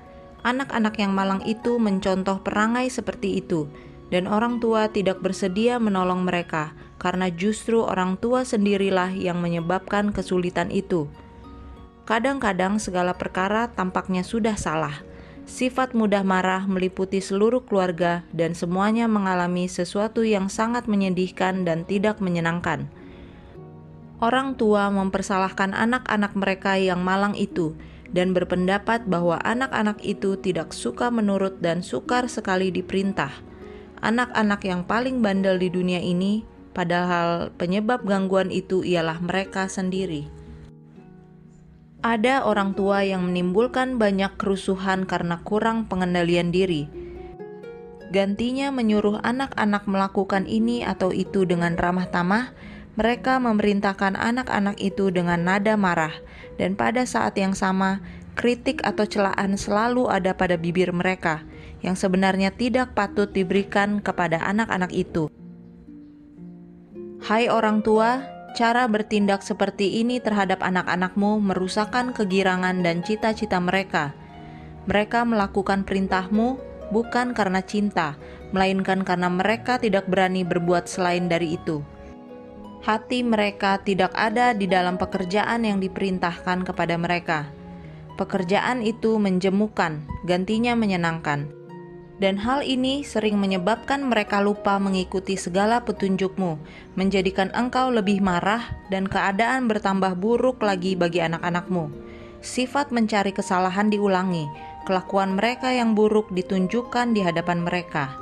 Anak-anak 0.47 0.95
yang 1.03 1.11
malang 1.11 1.43
itu 1.43 1.83
mencontoh 1.83 2.39
perangai 2.41 2.87
seperti 2.87 3.43
itu, 3.43 3.67
dan 4.15 4.31
orang 4.31 4.63
tua 4.63 4.87
tidak 4.87 5.19
bersedia 5.19 5.83
menolong 5.83 6.23
mereka 6.23 6.71
karena 7.03 7.29
justru 7.29 7.83
orang 7.83 8.17
tua 8.17 8.47
sendirilah 8.47 9.11
yang 9.13 9.43
menyebabkan 9.43 10.15
kesulitan 10.15 10.71
itu. 10.71 11.11
Kadang-kadang 12.05 12.79
segala 12.79 13.17
perkara 13.17 13.73
tampaknya 13.73 14.23
sudah 14.23 14.55
salah 14.55 15.14
Sifat 15.45 15.93
mudah 15.93 16.25
marah 16.25 16.65
meliputi 16.65 17.21
seluruh 17.21 17.69
keluarga, 17.69 18.25
dan 18.33 18.57
semuanya 18.57 19.05
mengalami 19.05 19.69
sesuatu 19.69 20.25
yang 20.25 20.49
sangat 20.49 20.89
menyedihkan 20.89 21.69
dan 21.69 21.85
tidak 21.85 22.17
menyenangkan. 22.25 22.89
Orang 24.25 24.57
tua 24.57 24.89
mempersalahkan 24.89 25.77
anak-anak 25.77 26.33
mereka 26.33 26.81
yang 26.81 27.05
malang 27.05 27.37
itu 27.37 27.77
dan 28.15 28.33
berpendapat 28.33 29.05
bahwa 29.05 29.37
anak-anak 29.43 30.01
itu 30.01 30.39
tidak 30.41 30.73
suka 30.73 31.13
menurut 31.13 31.61
dan 31.61 31.85
sukar 31.85 32.31
sekali 32.31 32.73
diperintah. 32.73 33.35
Anak-anak 34.01 34.65
yang 34.65 34.87
paling 34.87 35.21
bandel 35.21 35.61
di 35.61 35.69
dunia 35.69 36.01
ini, 36.01 36.47
padahal 36.73 37.53
penyebab 37.59 38.07
gangguan 38.07 38.49
itu 38.49 38.81
ialah 38.81 39.21
mereka 39.21 39.69
sendiri. 39.69 40.44
Ada 42.05 42.45
orang 42.45 42.77
tua 42.77 43.01
yang 43.01 43.25
menimbulkan 43.33 43.97
banyak 43.97 44.37
kerusuhan 44.37 45.09
karena 45.09 45.41
kurang 45.41 45.89
pengendalian 45.89 46.53
diri. 46.53 46.85
Gantinya 48.13 48.69
menyuruh 48.69 49.25
anak-anak 49.25 49.89
melakukan 49.89 50.45
ini 50.45 50.85
atau 50.85 51.17
itu 51.17 51.49
dengan 51.49 51.81
ramah 51.81 52.05
tamah, 52.13 52.53
mereka 53.01 53.41
memerintahkan 53.41 54.21
anak-anak 54.21 54.77
itu 54.85 55.09
dengan 55.09 55.49
nada 55.49 55.81
marah, 55.81 56.13
dan 56.61 56.77
pada 56.77 57.09
saat 57.09 57.41
yang 57.41 57.57
sama, 57.57 58.05
kritik 58.37 58.85
atau 58.85 59.09
celaan 59.09 59.57
selalu 59.57 60.13
ada 60.13 60.37
pada 60.37 60.61
bibir 60.61 60.93
mereka, 60.93 61.41
yang 61.81 61.97
sebenarnya 61.97 62.53
tidak 62.53 62.93
patut 62.93 63.33
diberikan 63.33 64.05
kepada 64.05 64.45
anak-anak 64.45 64.93
itu. 64.93 65.33
Hai 67.25 67.49
orang 67.49 67.81
tua, 67.81 68.34
Cara 68.55 68.87
bertindak 68.87 69.43
seperti 69.43 69.99
ini 69.99 70.23
terhadap 70.23 70.63
anak-anakmu 70.63 71.43
merusakkan 71.43 72.15
kegirangan 72.15 72.87
dan 72.87 73.03
cita-cita 73.03 73.59
mereka. 73.59 74.15
Mereka 74.87 75.27
melakukan 75.27 75.83
perintahmu 75.83 76.63
bukan 76.95 77.35
karena 77.35 77.67
cinta, 77.67 78.15
melainkan 78.55 79.03
karena 79.03 79.27
mereka 79.27 79.83
tidak 79.83 80.07
berani 80.07 80.47
berbuat 80.47 80.87
selain 80.87 81.27
dari 81.27 81.59
itu. 81.59 81.83
Hati 82.87 83.27
mereka 83.27 83.83
tidak 83.83 84.15
ada 84.15 84.55
di 84.55 84.71
dalam 84.71 85.03
pekerjaan 85.03 85.67
yang 85.67 85.83
diperintahkan 85.83 86.63
kepada 86.63 86.95
mereka. 86.95 87.51
Pekerjaan 88.15 88.87
itu 88.87 89.19
menjemukan, 89.19 90.07
gantinya 90.23 90.79
menyenangkan. 90.79 91.64
Dan 92.23 92.39
hal 92.39 92.63
ini 92.63 93.03
sering 93.03 93.43
menyebabkan 93.43 94.07
mereka 94.07 94.39
lupa 94.39 94.79
mengikuti 94.79 95.35
segala 95.35 95.83
petunjukmu, 95.83 96.63
menjadikan 96.95 97.51
engkau 97.51 97.91
lebih 97.91 98.23
marah 98.23 98.63
dan 98.87 99.11
keadaan 99.11 99.67
bertambah 99.67 100.15
buruk 100.15 100.63
lagi 100.63 100.95
bagi 100.95 101.19
anak-anakmu. 101.19 101.91
Sifat 102.39 102.95
mencari 102.95 103.35
kesalahan 103.35 103.91
diulangi, 103.91 104.47
kelakuan 104.87 105.35
mereka 105.35 105.75
yang 105.75 105.99
buruk 105.99 106.31
ditunjukkan 106.31 107.17
di 107.17 107.25
hadapan 107.25 107.67
mereka. 107.67 108.15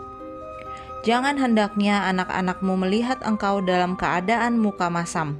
Jangan 1.02 1.34
hendaknya 1.34 2.06
anak-anakmu 2.08 2.86
melihat 2.86 3.18
engkau 3.26 3.58
dalam 3.58 3.98
keadaan 3.98 4.56
muka 4.56 4.86
masam. 4.86 5.36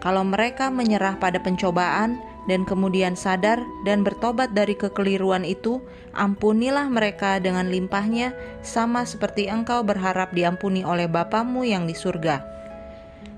Kalau 0.00 0.24
mereka 0.26 0.72
menyerah 0.72 1.20
pada 1.20 1.38
pencobaan, 1.38 2.18
dan 2.50 2.66
kemudian 2.66 3.14
sadar 3.14 3.62
dan 3.86 4.02
bertobat 4.02 4.50
dari 4.50 4.74
kekeliruan 4.74 5.46
itu, 5.46 5.78
ampunilah 6.10 6.90
mereka 6.90 7.38
dengan 7.38 7.70
limpahnya, 7.70 8.34
sama 8.66 9.06
seperti 9.06 9.46
engkau 9.46 9.86
berharap 9.86 10.34
diampuni 10.34 10.82
oleh 10.82 11.06
Bapamu 11.06 11.62
yang 11.62 11.86
di 11.86 11.94
surga. 11.94 12.42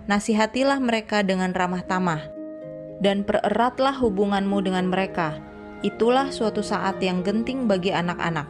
Nasihatilah 0.09 0.81
mereka 0.81 1.21
dengan 1.21 1.53
ramah 1.53 1.85
tamah, 1.85 2.25
dan 3.05 3.25
pereratlah 3.29 3.97
hubunganmu 4.01 4.65
dengan 4.65 4.89
mereka. 4.89 5.37
Itulah 5.85 6.33
suatu 6.33 6.65
saat 6.65 6.97
yang 7.05 7.21
genting 7.21 7.69
bagi 7.69 7.93
anak-anak. 7.93 8.49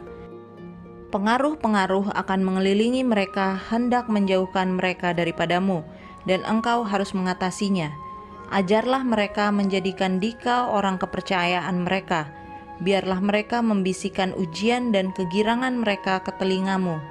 Pengaruh-pengaruh 1.11 2.15
akan 2.15 2.39
mengelilingi 2.47 3.03
mereka, 3.03 3.59
hendak 3.71 4.07
menjauhkan 4.07 4.71
mereka 4.71 5.11
daripadamu, 5.11 5.83
dan 6.23 6.43
engkau 6.47 6.87
harus 6.87 7.11
mengatasinya 7.11 8.04
Ajarlah 8.55 9.03
mereka 9.03 9.51
menjadikan 9.51 10.15
dikau 10.23 10.71
orang 10.71 10.95
kepercayaan 10.95 11.83
mereka. 11.83 12.31
Biarlah 12.79 13.19
mereka 13.19 13.59
membisikkan 13.59 14.31
ujian 14.31 14.95
dan 14.95 15.11
kegirangan 15.11 15.75
mereka 15.75 16.23
ke 16.23 16.31
telingamu. 16.39 17.03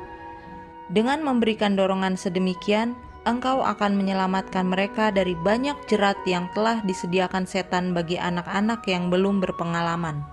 Dengan 0.89 1.21
memberikan 1.21 1.77
dorongan 1.77 2.17
sedemikian, 2.17 2.97
engkau 3.29 3.61
akan 3.61 3.93
menyelamatkan 3.93 4.65
mereka 4.65 5.13
dari 5.13 5.37
banyak 5.37 5.77
jerat 5.85 6.17
yang 6.25 6.49
telah 6.57 6.81
disediakan 6.81 7.45
setan 7.45 7.93
bagi 7.93 8.17
anak-anak 8.17 8.81
yang 8.89 9.13
belum 9.13 9.45
berpengalaman. 9.45 10.25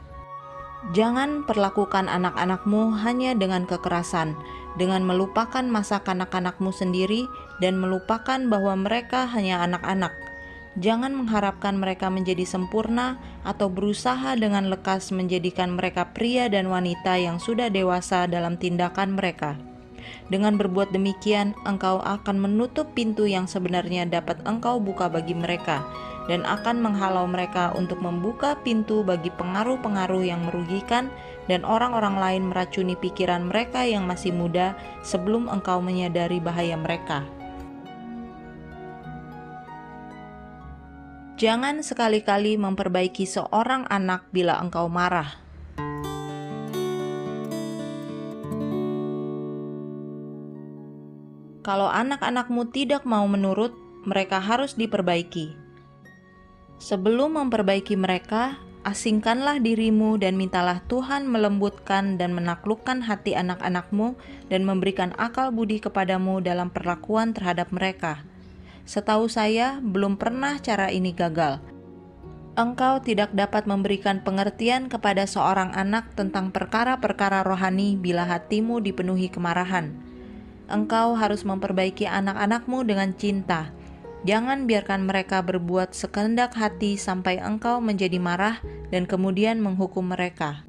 Jangan 0.95 1.43
perlakukan 1.43 2.08
anak-anakmu 2.08 3.04
hanya 3.04 3.36
dengan 3.36 3.67
kekerasan, 3.67 4.32
dengan 4.80 5.04
melupakan 5.04 5.67
masa 5.67 6.00
kanak-kanakmu 6.08 6.71
sendiri, 6.71 7.28
dan 7.60 7.84
melupakan 7.84 8.39
bahwa 8.47 8.80
mereka 8.80 9.28
hanya 9.28 9.60
anak-anak 9.67 10.31
Jangan 10.80 11.12
mengharapkan 11.12 11.76
mereka 11.76 12.08
menjadi 12.08 12.48
sempurna 12.48 13.20
atau 13.44 13.68
berusaha 13.68 14.40
dengan 14.40 14.72
lekas 14.72 15.12
menjadikan 15.12 15.76
mereka 15.76 16.16
pria 16.16 16.48
dan 16.48 16.72
wanita 16.72 17.20
yang 17.20 17.44
sudah 17.44 17.68
dewasa 17.68 18.24
dalam 18.24 18.56
tindakan 18.56 19.20
mereka. 19.20 19.60
Dengan 20.32 20.56
berbuat 20.56 20.96
demikian, 20.96 21.52
engkau 21.68 22.00
akan 22.00 22.40
menutup 22.40 22.96
pintu 22.96 23.28
yang 23.28 23.52
sebenarnya 23.52 24.08
dapat 24.08 24.40
engkau 24.48 24.80
buka 24.80 25.12
bagi 25.12 25.36
mereka, 25.36 25.84
dan 26.32 26.48
akan 26.48 26.80
menghalau 26.80 27.28
mereka 27.28 27.76
untuk 27.76 28.00
membuka 28.00 28.56
pintu 28.64 29.04
bagi 29.04 29.28
pengaruh-pengaruh 29.36 30.24
yang 30.24 30.42
merugikan 30.48 31.12
dan 31.52 31.68
orang-orang 31.68 32.16
lain 32.16 32.44
meracuni 32.48 32.96
pikiran 32.96 33.44
mereka 33.44 33.84
yang 33.84 34.08
masih 34.08 34.32
muda 34.32 34.78
sebelum 35.04 35.52
engkau 35.52 35.84
menyadari 35.84 36.40
bahaya 36.40 36.80
mereka. 36.80 37.28
Jangan 41.42 41.82
sekali-kali 41.82 42.54
memperbaiki 42.54 43.26
seorang 43.26 43.90
anak 43.90 44.30
bila 44.30 44.62
engkau 44.62 44.86
marah. 44.86 45.42
Kalau 51.66 51.90
anak-anakmu 51.90 52.70
tidak 52.70 53.10
mau 53.10 53.26
menurut, 53.26 53.74
mereka 54.06 54.38
harus 54.38 54.78
diperbaiki. 54.78 55.58
Sebelum 56.78 57.42
memperbaiki 57.42 57.98
mereka, 57.98 58.62
asingkanlah 58.86 59.58
dirimu 59.66 60.22
dan 60.22 60.38
mintalah 60.38 60.86
Tuhan 60.86 61.26
melembutkan 61.26 62.22
dan 62.22 62.38
menaklukkan 62.38 63.02
hati 63.02 63.34
anak-anakmu 63.34 64.14
dan 64.54 64.62
memberikan 64.62 65.10
akal 65.18 65.50
budi 65.50 65.82
kepadamu 65.82 66.38
dalam 66.38 66.70
perlakuan 66.70 67.34
terhadap 67.34 67.74
mereka 67.74 68.30
Setahu 68.86 69.30
saya, 69.30 69.78
belum 69.82 70.17
pernah 70.17 70.58
cara 70.58 70.89
ini 70.89 71.13
gagal. 71.13 71.62
Engkau 72.52 73.00
tidak 73.00 73.32
dapat 73.32 73.63
memberikan 73.63 74.20
pengertian 74.28 74.91
kepada 74.91 75.24
seorang 75.24 75.72
anak 75.72 76.12
tentang 76.20 76.52
perkara-perkara 76.52 77.48
rohani 77.48 77.96
bila 77.96 78.28
hatimu 78.28 78.84
dipenuhi 78.84 79.32
kemarahan. 79.32 79.96
Engkau 80.67 81.15
harus 81.15 81.48
memperbaiki 81.48 82.08
anak-anakmu 82.12 82.84
dengan 82.84 83.15
cinta. 83.15 83.72
Jangan 84.28 84.67
biarkan 84.67 85.08
mereka 85.08 85.41
berbuat 85.41 85.96
sekehendak 85.96 86.54
hati 86.54 87.00
sampai 87.00 87.39
engkau 87.39 87.80
menjadi 87.80 88.20
marah 88.20 88.60
dan 88.91 89.08
kemudian 89.08 89.63
menghukum 89.63 90.12
mereka. 90.12 90.67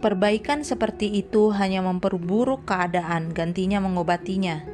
Perbaikan 0.00 0.64
seperti 0.64 1.12
itu 1.20 1.52
hanya 1.52 1.84
memperburuk 1.84 2.64
keadaan, 2.64 3.36
gantinya 3.36 3.84
mengobatinya. 3.84 4.64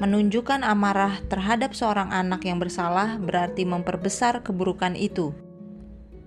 Menunjukkan 0.00 0.64
amarah 0.64 1.20
terhadap 1.28 1.76
seorang 1.76 2.08
anak 2.08 2.48
yang 2.48 2.56
bersalah 2.56 3.20
berarti 3.20 3.68
memperbesar 3.68 4.40
keburukan 4.40 4.96
itu. 4.96 5.36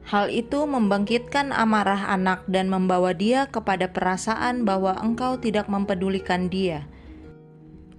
Hal 0.06 0.30
itu 0.30 0.70
membangkitkan 0.70 1.50
amarah 1.50 2.06
anak 2.14 2.46
dan 2.46 2.70
membawa 2.70 3.18
dia 3.18 3.50
kepada 3.50 3.90
perasaan 3.90 4.62
bahwa 4.62 4.94
engkau 5.02 5.42
tidak 5.42 5.66
mempedulikan 5.74 6.54
dia. 6.54 6.86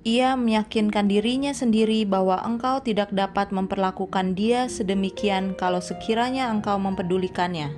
Ia 0.06 0.38
meyakinkan 0.38 1.10
dirinya 1.10 1.50
sendiri 1.50 2.06
bahwa 2.06 2.38
engkau 2.44 2.78
tidak 2.78 3.10
dapat 3.10 3.50
memperlakukan 3.50 4.38
dia 4.38 4.70
sedemikian 4.70 5.58
kalau 5.58 5.82
sekiranya 5.82 6.54
engkau 6.54 6.78
mempedulikannya. 6.78 7.74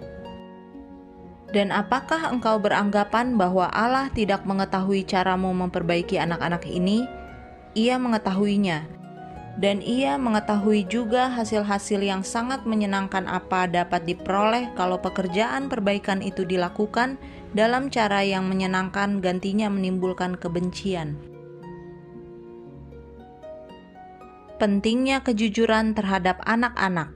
Dan 1.54 1.72
apakah 1.72 2.28
engkau 2.28 2.60
beranggapan 2.60 3.38
bahwa 3.38 3.70
Allah 3.70 4.10
tidak 4.10 4.44
mengetahui 4.44 5.06
caramu 5.08 5.54
memperbaiki 5.54 6.18
anak-anak 6.18 6.66
ini? 6.68 7.06
Ia 7.76 8.00
mengetahuinya, 8.00 8.88
dan 9.60 9.84
ia 9.84 10.16
mengetahui 10.16 10.88
juga 10.88 11.28
hasil-hasil 11.28 12.00
yang 12.00 12.24
sangat 12.24 12.64
menyenangkan 12.64 13.28
apa 13.28 13.68
dapat 13.68 14.08
diperoleh 14.08 14.72
kalau 14.76 14.96
pekerjaan 15.00 15.68
perbaikan 15.68 16.24
itu 16.24 16.44
dilakukan 16.44 17.20
dalam 17.52 17.92
cara 17.92 18.24
yang 18.24 18.48
menyenangkan, 18.48 19.20
gantinya 19.20 19.68
menimbulkan 19.68 20.36
kebencian. 20.36 21.16
Pentingnya 24.56 25.20
kejujuran 25.20 25.92
terhadap 25.92 26.40
anak-anak. 26.48 27.12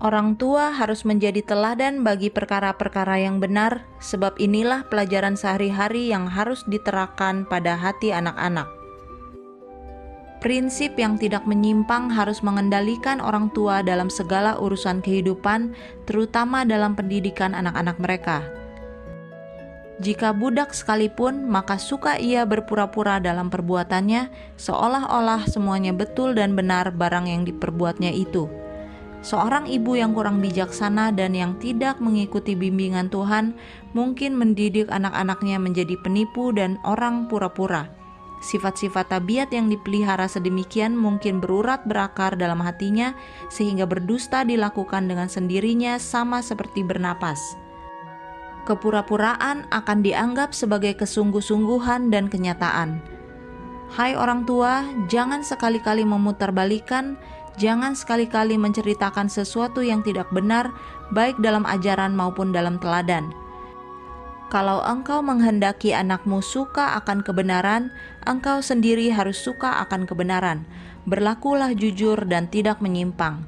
Orang 0.00 0.40
tua 0.40 0.72
harus 0.72 1.04
menjadi 1.04 1.44
teladan 1.44 2.00
bagi 2.00 2.32
perkara-perkara 2.32 3.20
yang 3.20 3.36
benar, 3.36 3.84
sebab 4.00 4.32
inilah 4.40 4.88
pelajaran 4.88 5.36
sehari-hari 5.36 6.08
yang 6.08 6.24
harus 6.24 6.64
diterapkan 6.64 7.44
pada 7.44 7.76
hati 7.76 8.08
anak-anak. 8.08 8.64
Prinsip 10.40 10.96
yang 10.96 11.20
tidak 11.20 11.44
menyimpang 11.44 12.08
harus 12.08 12.40
mengendalikan 12.40 13.20
orang 13.20 13.52
tua 13.52 13.84
dalam 13.84 14.08
segala 14.08 14.56
urusan 14.56 15.04
kehidupan, 15.04 15.76
terutama 16.08 16.64
dalam 16.64 16.96
pendidikan 16.96 17.52
anak-anak 17.52 18.00
mereka. 18.00 18.40
Jika 20.00 20.32
budak 20.32 20.72
sekalipun, 20.72 21.44
maka 21.44 21.76
suka 21.76 22.16
ia 22.16 22.48
berpura-pura 22.48 23.20
dalam 23.20 23.52
perbuatannya, 23.52 24.32
seolah-olah 24.56 25.44
semuanya 25.44 25.92
betul 25.92 26.32
dan 26.32 26.56
benar 26.56 26.88
barang 26.88 27.28
yang 27.28 27.44
diperbuatnya 27.44 28.16
itu 28.16 28.48
Seorang 29.20 29.68
ibu 29.68 30.00
yang 30.00 30.16
kurang 30.16 30.40
bijaksana 30.40 31.12
dan 31.12 31.36
yang 31.36 31.52
tidak 31.60 32.00
mengikuti 32.00 32.56
bimbingan 32.56 33.12
Tuhan 33.12 33.52
mungkin 33.92 34.32
mendidik 34.32 34.88
anak-anaknya 34.88 35.60
menjadi 35.60 36.00
penipu 36.00 36.56
dan 36.56 36.80
orang 36.88 37.28
pura-pura. 37.28 37.92
Sifat-sifat 38.40 39.12
tabiat 39.12 39.52
yang 39.52 39.68
dipelihara 39.68 40.24
sedemikian 40.24 40.96
mungkin 40.96 41.44
berurat 41.44 41.84
berakar 41.84 42.40
dalam 42.40 42.64
hatinya, 42.64 43.12
sehingga 43.52 43.84
berdusta 43.84 44.48
dilakukan 44.48 45.04
dengan 45.04 45.28
sendirinya, 45.28 46.00
sama 46.00 46.40
seperti 46.40 46.80
bernapas. 46.80 47.36
Kepura-puraan 48.64 49.68
akan 49.68 49.98
dianggap 50.00 50.56
sebagai 50.56 50.96
kesungguh-sungguhan 50.96 52.08
dan 52.08 52.32
kenyataan. 52.32 53.04
Hai 53.92 54.16
orang 54.16 54.48
tua, 54.48 54.88
jangan 55.12 55.44
sekali-kali 55.44 56.08
memutarbalikan 56.08 57.20
Jangan 57.58 57.98
sekali-kali 57.98 58.54
menceritakan 58.60 59.26
sesuatu 59.26 59.82
yang 59.82 60.06
tidak 60.06 60.30
benar, 60.30 60.70
baik 61.10 61.40
dalam 61.42 61.66
ajaran 61.66 62.14
maupun 62.14 62.54
dalam 62.54 62.78
teladan. 62.78 63.34
Kalau 64.50 64.82
engkau 64.82 65.22
menghendaki 65.22 65.94
anakmu 65.94 66.42
suka 66.42 66.98
akan 66.98 67.22
kebenaran, 67.22 67.94
engkau 68.26 68.58
sendiri 68.58 69.06
harus 69.14 69.38
suka 69.38 69.78
akan 69.86 70.10
kebenaran. 70.10 70.66
Berlakulah 71.06 71.70
jujur 71.70 72.18
dan 72.26 72.50
tidak 72.50 72.82
menyimpang. 72.82 73.46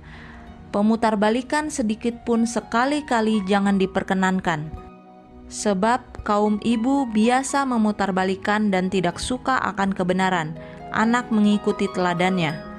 Pemutarbalikan 0.71 1.75
sedikit 1.75 2.23
pun 2.23 2.47
sekali-kali 2.47 3.43
jangan 3.51 3.83
diperkenankan. 3.83 4.71
Sebab 5.51 6.23
kaum 6.23 6.63
ibu 6.63 7.05
biasa 7.11 7.67
memutarbalikan 7.67 8.71
dan 8.71 8.87
tidak 8.89 9.19
suka 9.19 9.59
akan 9.75 9.91
kebenaran, 9.93 10.55
anak 10.95 11.29
mengikuti 11.35 11.91
teladannya. 11.93 12.72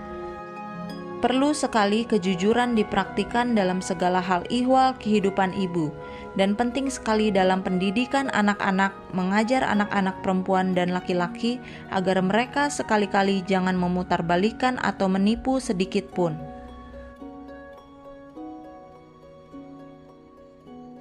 Perlu 1.23 1.55
sekali 1.55 2.03
kejujuran 2.03 2.75
dipraktikkan 2.75 3.55
dalam 3.55 3.79
segala 3.79 4.19
hal 4.19 4.43
ihwal 4.51 4.91
kehidupan 4.99 5.55
ibu, 5.55 5.87
dan 6.35 6.51
penting 6.51 6.91
sekali 6.91 7.31
dalam 7.31 7.63
pendidikan 7.63 8.27
anak-anak 8.35 8.91
mengajar 9.15 9.63
anak-anak 9.63 10.19
perempuan 10.19 10.75
dan 10.75 10.91
laki-laki 10.91 11.63
agar 11.95 12.19
mereka 12.19 12.67
sekali-kali 12.67 13.39
jangan 13.47 13.79
memutarbalikan 13.79 14.75
atau 14.83 15.07
menipu 15.07 15.63
sedikit 15.63 16.11
pun. 16.11 16.35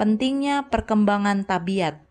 pentingnya 0.02 0.66
perkembangan 0.66 1.46
tabiat. 1.46 2.01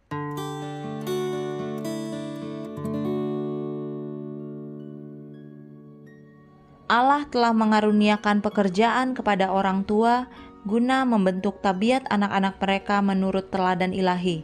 Allah 6.92 7.24
telah 7.32 7.56
mengaruniakan 7.56 8.44
pekerjaan 8.44 9.16
kepada 9.16 9.48
orang 9.48 9.88
tua 9.88 10.28
guna 10.68 11.08
membentuk 11.08 11.64
tabiat 11.64 12.04
anak-anak 12.12 12.60
mereka 12.60 13.00
menurut 13.00 13.48
teladan 13.48 13.96
ilahi. 13.96 14.44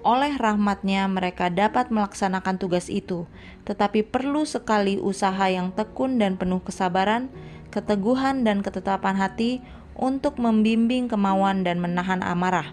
Oleh 0.00 0.40
rahmatnya 0.40 1.04
mereka 1.04 1.52
dapat 1.52 1.92
melaksanakan 1.92 2.56
tugas 2.56 2.88
itu, 2.88 3.28
tetapi 3.68 4.08
perlu 4.08 4.48
sekali 4.48 4.96
usaha 4.96 5.52
yang 5.52 5.68
tekun 5.76 6.16
dan 6.16 6.40
penuh 6.40 6.64
kesabaran, 6.64 7.28
keteguhan 7.68 8.40
dan 8.40 8.64
ketetapan 8.64 9.12
hati 9.12 9.60
untuk 10.00 10.40
membimbing 10.40 11.12
kemauan 11.12 11.60
dan 11.60 11.76
menahan 11.76 12.24
amarah. 12.24 12.72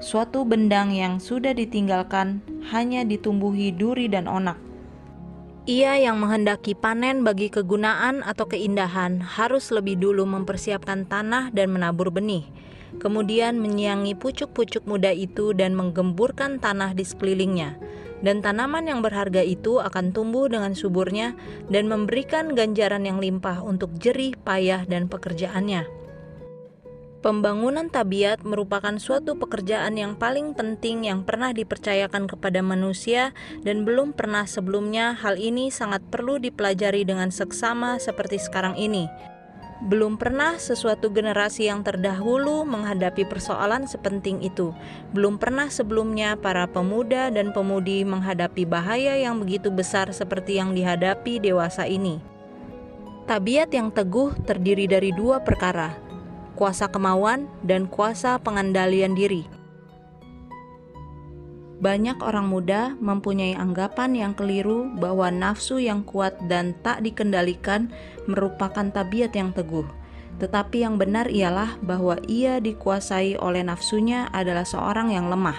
Suatu 0.00 0.48
bendang 0.48 0.96
yang 0.96 1.20
sudah 1.20 1.52
ditinggalkan 1.52 2.40
hanya 2.72 3.04
ditumbuhi 3.04 3.68
duri 3.68 4.08
dan 4.08 4.24
onak. 4.24 4.69
Ia 5.70 6.02
yang 6.02 6.18
menghendaki 6.18 6.74
panen 6.74 7.22
bagi 7.22 7.46
kegunaan 7.46 8.26
atau 8.26 8.50
keindahan 8.50 9.22
harus 9.22 9.70
lebih 9.70 10.02
dulu 10.02 10.26
mempersiapkan 10.26 11.06
tanah 11.06 11.54
dan 11.54 11.70
menabur 11.70 12.10
benih, 12.10 12.42
kemudian 12.98 13.54
menyiangi 13.62 14.18
pucuk-pucuk 14.18 14.82
muda 14.82 15.14
itu 15.14 15.54
dan 15.54 15.78
menggemburkan 15.78 16.58
tanah 16.58 16.90
di 16.90 17.06
sekelilingnya. 17.06 17.78
Dan 18.18 18.42
tanaman 18.42 18.90
yang 18.90 18.98
berharga 18.98 19.46
itu 19.46 19.78
akan 19.78 20.10
tumbuh 20.10 20.50
dengan 20.50 20.74
suburnya 20.74 21.38
dan 21.70 21.86
memberikan 21.86 22.50
ganjaran 22.58 23.06
yang 23.06 23.22
limpah 23.22 23.62
untuk 23.62 23.94
jerih 23.94 24.34
payah 24.42 24.82
dan 24.90 25.06
pekerjaannya. 25.06 25.86
Pembangunan 27.20 27.92
tabiat 27.92 28.48
merupakan 28.48 28.96
suatu 28.96 29.36
pekerjaan 29.36 29.92
yang 30.00 30.16
paling 30.16 30.56
penting 30.56 31.04
yang 31.04 31.20
pernah 31.20 31.52
dipercayakan 31.52 32.24
kepada 32.24 32.64
manusia 32.64 33.36
dan 33.60 33.84
belum 33.84 34.16
pernah 34.16 34.48
sebelumnya 34.48 35.12
hal 35.12 35.36
ini 35.36 35.68
sangat 35.68 36.00
perlu 36.08 36.40
dipelajari 36.40 37.04
dengan 37.04 37.28
seksama 37.28 38.00
seperti 38.00 38.40
sekarang 38.40 38.72
ini. 38.80 39.04
Belum 39.84 40.16
pernah 40.16 40.56
sesuatu 40.56 41.12
generasi 41.12 41.68
yang 41.68 41.84
terdahulu 41.84 42.64
menghadapi 42.64 43.28
persoalan 43.28 43.84
sepenting 43.84 44.40
itu. 44.40 44.72
Belum 45.12 45.36
pernah 45.36 45.68
sebelumnya 45.68 46.40
para 46.40 46.64
pemuda 46.72 47.28
dan 47.28 47.52
pemudi 47.52 48.00
menghadapi 48.00 48.64
bahaya 48.64 49.20
yang 49.20 49.44
begitu 49.44 49.68
besar 49.68 50.08
seperti 50.16 50.56
yang 50.56 50.72
dihadapi 50.72 51.36
dewasa 51.36 51.84
ini. 51.84 52.16
Tabiat 53.28 53.76
yang 53.76 53.92
teguh 53.92 54.40
terdiri 54.48 54.88
dari 54.88 55.12
dua 55.12 55.40
perkara, 55.44 56.09
kuasa 56.60 56.92
kemauan, 56.92 57.48
dan 57.64 57.88
kuasa 57.88 58.36
pengendalian 58.36 59.16
diri. 59.16 59.48
Banyak 61.80 62.20
orang 62.20 62.52
muda 62.52 62.92
mempunyai 63.00 63.56
anggapan 63.56 64.12
yang 64.12 64.32
keliru 64.36 64.92
bahwa 65.00 65.32
nafsu 65.32 65.80
yang 65.80 66.04
kuat 66.04 66.36
dan 66.44 66.76
tak 66.84 67.00
dikendalikan 67.00 67.88
merupakan 68.28 68.84
tabiat 68.92 69.32
yang 69.32 69.56
teguh. 69.56 69.88
Tetapi 70.36 70.84
yang 70.84 71.00
benar 71.00 71.32
ialah 71.32 71.80
bahwa 71.80 72.20
ia 72.28 72.60
dikuasai 72.60 73.40
oleh 73.40 73.64
nafsunya 73.64 74.28
adalah 74.36 74.68
seorang 74.68 75.16
yang 75.16 75.32
lemah. 75.32 75.56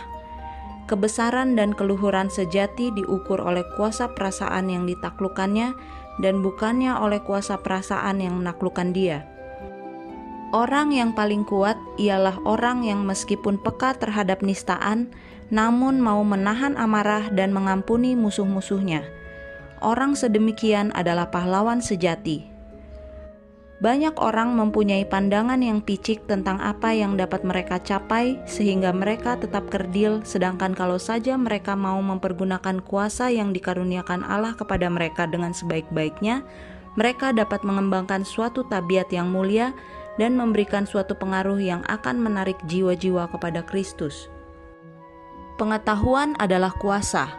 Kebesaran 0.86 1.58
dan 1.58 1.74
keluhuran 1.74 2.30
sejati 2.30 2.94
diukur 2.94 3.42
oleh 3.42 3.66
kuasa 3.74 4.14
perasaan 4.14 4.70
yang 4.70 4.86
ditaklukkannya 4.86 5.74
dan 6.22 6.46
bukannya 6.46 7.02
oleh 7.02 7.18
kuasa 7.26 7.58
perasaan 7.58 8.22
yang 8.22 8.38
menaklukkan 8.38 8.94
dia. 8.94 9.26
Orang 10.52 10.92
yang 10.92 11.16
paling 11.16 11.48
kuat 11.48 11.80
ialah 11.96 12.36
orang 12.44 12.84
yang 12.84 13.08
meskipun 13.08 13.56
peka 13.56 13.96
terhadap 13.96 14.44
nistaan, 14.44 15.08
namun 15.48 16.04
mau 16.04 16.20
menahan 16.28 16.76
amarah 16.76 17.32
dan 17.32 17.56
mengampuni 17.56 18.20
musuh-musuhnya. 18.20 19.08
Orang 19.80 20.20
sedemikian 20.20 20.92
adalah 20.92 21.32
pahlawan 21.32 21.80
sejati. 21.80 22.52
Banyak 23.80 24.20
orang 24.20 24.54
mempunyai 24.54 25.08
pandangan 25.08 25.58
yang 25.64 25.80
picik 25.82 26.28
tentang 26.28 26.60
apa 26.60 26.94
yang 26.94 27.16
dapat 27.16 27.48
mereka 27.48 27.80
capai, 27.80 28.36
sehingga 28.44 28.92
mereka 28.92 29.40
tetap 29.40 29.72
kerdil. 29.72 30.20
Sedangkan 30.28 30.76
kalau 30.76 31.00
saja 31.00 31.34
mereka 31.40 31.80
mau 31.80 31.98
mempergunakan 32.04 32.84
kuasa 32.84 33.32
yang 33.32 33.56
dikaruniakan 33.56 34.22
Allah 34.28 34.54
kepada 34.54 34.86
mereka 34.92 35.26
dengan 35.26 35.56
sebaik-baiknya, 35.56 36.44
mereka 37.00 37.32
dapat 37.32 37.64
mengembangkan 37.64 38.28
suatu 38.28 38.68
tabiat 38.68 39.10
yang 39.16 39.32
mulia 39.32 39.72
dan 40.20 40.36
memberikan 40.36 40.84
suatu 40.84 41.16
pengaruh 41.16 41.60
yang 41.62 41.82
akan 41.88 42.20
menarik 42.20 42.58
jiwa-jiwa 42.68 43.32
kepada 43.32 43.64
Kristus. 43.64 44.28
Pengetahuan 45.56 46.34
adalah 46.42 46.74
kuasa, 46.82 47.30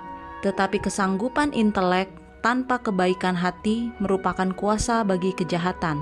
tetapi 0.47 0.79
kesanggupan 0.79 1.51
intelek 1.53 2.09
tanpa 2.41 2.79
kebaikan 2.79 3.35
hati 3.35 3.91
merupakan 3.99 4.51
kuasa 4.55 5.03
bagi 5.03 5.35
kejahatan. 5.35 5.99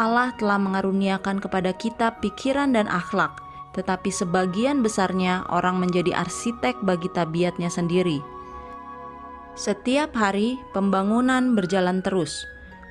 Allah 0.00 0.32
telah 0.40 0.56
mengaruniakan 0.56 1.44
kepada 1.44 1.76
kita 1.76 2.16
pikiran 2.24 2.72
dan 2.72 2.88
akhlak, 2.88 3.36
tetapi 3.76 4.08
sebagian 4.08 4.80
besarnya 4.80 5.44
orang 5.52 5.76
menjadi 5.76 6.16
arsitek 6.16 6.80
bagi 6.80 7.12
tabiatnya 7.12 7.68
sendiri. 7.68 8.24
Setiap 9.60 10.16
hari, 10.16 10.56
pembangunan 10.72 11.52
berjalan 11.52 12.00
terus 12.00 12.48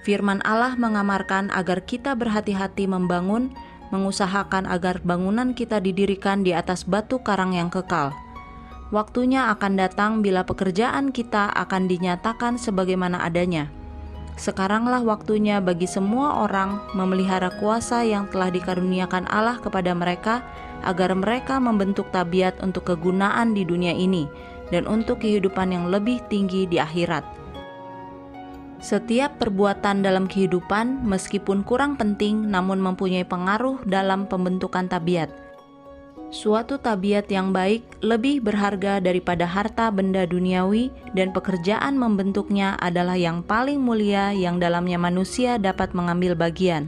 Firman 0.08 0.39
Allah 0.47 0.80
mengamarkan 0.80 1.52
agar 1.52 1.84
kita 1.84 2.16
berhati-hati 2.16 2.88
membangun, 2.88 3.52
mengusahakan 3.91 4.70
agar 4.70 5.04
bangunan 5.04 5.52
kita 5.52 5.84
didirikan 5.84 6.45
di 6.45 6.56
atas 6.56 6.88
batu 6.88 7.20
karang 7.20 7.52
yang 7.52 7.68
kekal. 7.68 8.16
Waktunya 8.89 9.54
akan 9.54 9.78
datang 9.78 10.12
bila 10.26 10.47
pekerjaan 10.47 11.14
kita 11.14 11.52
akan 11.54 11.86
dinyatakan 11.86 12.58
sebagaimana 12.58 13.22
adanya. 13.22 13.70
Sekaranglah 14.39 15.04
waktunya 15.04 15.60
bagi 15.60 15.86
semua 15.86 16.47
orang 16.47 16.80
memelihara 16.95 17.52
kuasa 17.60 18.08
yang 18.08 18.32
telah 18.32 18.47
dikaruniakan 18.50 19.28
Allah 19.28 19.60
kepada 19.60 19.91
mereka, 19.91 20.41
agar 20.82 21.12
mereka 21.12 21.60
membentuk 21.60 22.08
tabiat 22.16 22.56
untuk 22.64 22.88
kegunaan 22.88 23.52
di 23.52 23.68
dunia 23.68 23.91
ini 23.91 24.32
dan 24.72 24.88
untuk 24.88 25.22
kehidupan 25.22 25.76
yang 25.76 25.91
lebih 25.91 26.24
tinggi 26.32 26.64
di 26.66 26.80
akhirat. 26.80 27.39
Setiap 28.80 29.44
perbuatan 29.44 30.00
dalam 30.00 30.24
kehidupan, 30.24 31.04
meskipun 31.04 31.68
kurang 31.68 32.00
penting, 32.00 32.48
namun 32.48 32.80
mempunyai 32.80 33.28
pengaruh 33.28 33.84
dalam 33.84 34.24
pembentukan 34.24 34.88
tabiat. 34.88 35.28
Suatu 36.32 36.80
tabiat 36.80 37.28
yang 37.28 37.52
baik 37.52 37.84
lebih 38.00 38.40
berharga 38.40 39.04
daripada 39.04 39.44
harta 39.44 39.92
benda 39.92 40.24
duniawi, 40.24 40.96
dan 41.12 41.36
pekerjaan 41.36 42.00
membentuknya 42.00 42.80
adalah 42.80 43.20
yang 43.20 43.44
paling 43.44 43.84
mulia 43.84 44.32
yang 44.32 44.64
dalamnya 44.64 44.96
manusia 44.96 45.60
dapat 45.60 45.92
mengambil 45.92 46.40
bagian. 46.40 46.88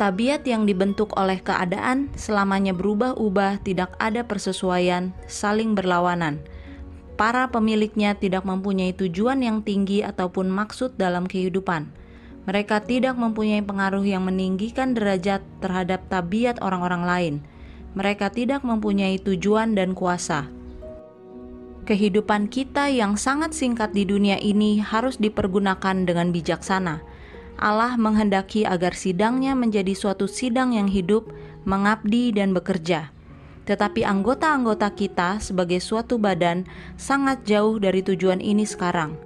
Tabiat 0.00 0.48
yang 0.48 0.64
dibentuk 0.64 1.12
oleh 1.20 1.36
keadaan 1.44 2.08
selamanya 2.16 2.72
berubah-ubah, 2.72 3.60
tidak 3.60 3.92
ada 4.00 4.24
persesuaian, 4.24 5.12
saling 5.28 5.76
berlawanan 5.76 6.40
para 7.14 7.46
pemiliknya 7.50 8.18
tidak 8.18 8.42
mempunyai 8.42 8.90
tujuan 8.90 9.38
yang 9.42 9.62
tinggi 9.62 10.02
ataupun 10.02 10.50
maksud 10.50 10.98
dalam 10.98 11.30
kehidupan. 11.30 11.90
Mereka 12.44 12.84
tidak 12.84 13.16
mempunyai 13.16 13.64
pengaruh 13.64 14.04
yang 14.04 14.28
meninggikan 14.28 14.92
derajat 14.92 15.40
terhadap 15.64 16.04
tabiat 16.12 16.60
orang-orang 16.60 17.02
lain. 17.06 17.34
Mereka 17.96 18.34
tidak 18.34 18.66
mempunyai 18.66 19.16
tujuan 19.22 19.72
dan 19.72 19.96
kuasa. 19.96 20.50
Kehidupan 21.88 22.50
kita 22.52 22.90
yang 22.90 23.16
sangat 23.16 23.56
singkat 23.56 23.94
di 23.94 24.04
dunia 24.04 24.36
ini 24.40 24.82
harus 24.82 25.16
dipergunakan 25.16 26.04
dengan 26.04 26.34
bijaksana. 26.34 27.00
Allah 27.54 27.94
menghendaki 27.94 28.66
agar 28.66 28.98
sidangnya 28.98 29.54
menjadi 29.54 29.94
suatu 29.94 30.26
sidang 30.26 30.74
yang 30.74 30.90
hidup, 30.90 31.30
mengabdi, 31.62 32.34
dan 32.34 32.50
bekerja 32.50 33.13
tetapi 33.64 34.04
anggota-anggota 34.04 34.92
kita 34.92 35.40
sebagai 35.40 35.80
suatu 35.80 36.20
badan 36.20 36.68
sangat 36.96 37.44
jauh 37.48 37.80
dari 37.80 38.00
tujuan 38.04 38.40
ini 38.40 38.64
sekarang. 38.64 39.16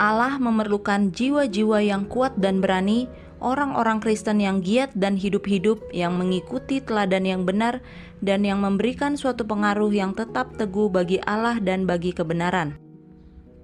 Allah 0.00 0.42
memerlukan 0.42 1.14
jiwa-jiwa 1.14 1.78
yang 1.84 2.04
kuat 2.10 2.34
dan 2.34 2.58
berani, 2.58 3.06
orang-orang 3.38 4.02
Kristen 4.02 4.42
yang 4.42 4.58
giat 4.58 4.90
dan 4.98 5.14
hidup-hidup, 5.14 5.78
yang 5.94 6.18
mengikuti 6.18 6.82
teladan 6.82 7.22
yang 7.22 7.46
benar, 7.46 7.78
dan 8.18 8.42
yang 8.42 8.58
memberikan 8.58 9.14
suatu 9.14 9.46
pengaruh 9.46 9.94
yang 9.94 10.10
tetap 10.16 10.56
teguh 10.58 10.90
bagi 10.90 11.22
Allah 11.22 11.62
dan 11.62 11.86
bagi 11.86 12.10
kebenaran. 12.10 12.74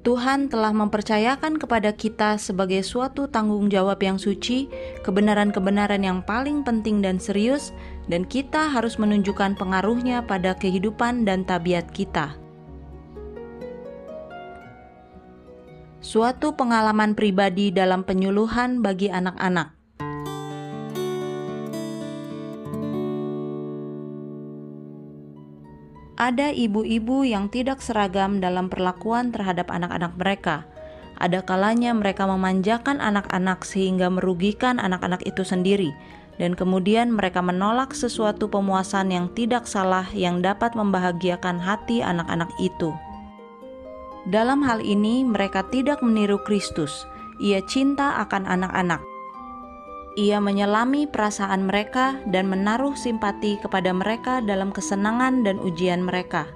Tuhan 0.00 0.48
telah 0.48 0.72
mempercayakan 0.72 1.61
kepada 1.61 1.92
kita 1.92 2.40
sebagai 2.40 2.80
suatu 2.80 3.28
tanggung 3.28 3.68
jawab 3.68 4.00
yang 4.00 4.16
suci, 4.16 4.64
kebenaran-kebenaran 5.04 6.00
yang 6.00 6.24
paling 6.24 6.64
penting 6.64 7.04
dan 7.04 7.20
serius, 7.20 7.76
dan 8.11 8.26
kita 8.26 8.74
harus 8.74 8.98
menunjukkan 8.98 9.54
pengaruhnya 9.54 10.26
pada 10.26 10.58
kehidupan 10.58 11.22
dan 11.22 11.46
tabiat 11.46 11.86
kita. 11.94 12.34
Suatu 16.02 16.58
pengalaman 16.58 17.14
pribadi 17.14 17.70
dalam 17.70 18.02
penyuluhan 18.02 18.82
bagi 18.82 19.06
anak-anak. 19.14 19.80
ada 26.20 26.52
ibu-ibu 26.52 27.24
yang 27.24 27.48
tidak 27.48 27.80
seragam 27.80 28.44
dalam 28.44 28.68
perlakuan 28.68 29.32
terhadap 29.32 29.72
anak-anak 29.72 30.12
mereka. 30.20 30.68
Ada 31.16 31.40
kalanya 31.48 31.96
mereka 31.96 32.28
memanjakan 32.28 33.00
anak-anak 33.00 33.64
sehingga 33.64 34.12
merugikan 34.12 34.76
anak-anak 34.76 35.24
itu 35.24 35.48
sendiri, 35.48 35.96
dan 36.41 36.57
kemudian 36.57 37.12
mereka 37.12 37.45
menolak 37.45 37.93
sesuatu 37.93 38.49
pemuasan 38.49 39.12
yang 39.12 39.28
tidak 39.36 39.68
salah 39.68 40.09
yang 40.16 40.41
dapat 40.41 40.72
membahagiakan 40.72 41.61
hati 41.61 42.01
anak-anak 42.01 42.49
itu. 42.57 42.97
Dalam 44.32 44.64
hal 44.64 44.80
ini, 44.80 45.20
mereka 45.20 45.68
tidak 45.68 46.01
meniru 46.01 46.41
Kristus. 46.41 47.05
Ia 47.41 47.61
cinta 47.68 48.20
akan 48.24 48.49
anak-anak, 48.49 49.01
ia 50.18 50.43
menyelami 50.43 51.07
perasaan 51.07 51.70
mereka 51.70 52.18
dan 52.26 52.51
menaruh 52.51 52.99
simpati 52.99 53.62
kepada 53.62 53.95
mereka 53.95 54.43
dalam 54.43 54.74
kesenangan 54.74 55.47
dan 55.47 55.62
ujian 55.62 56.03
mereka. 56.03 56.51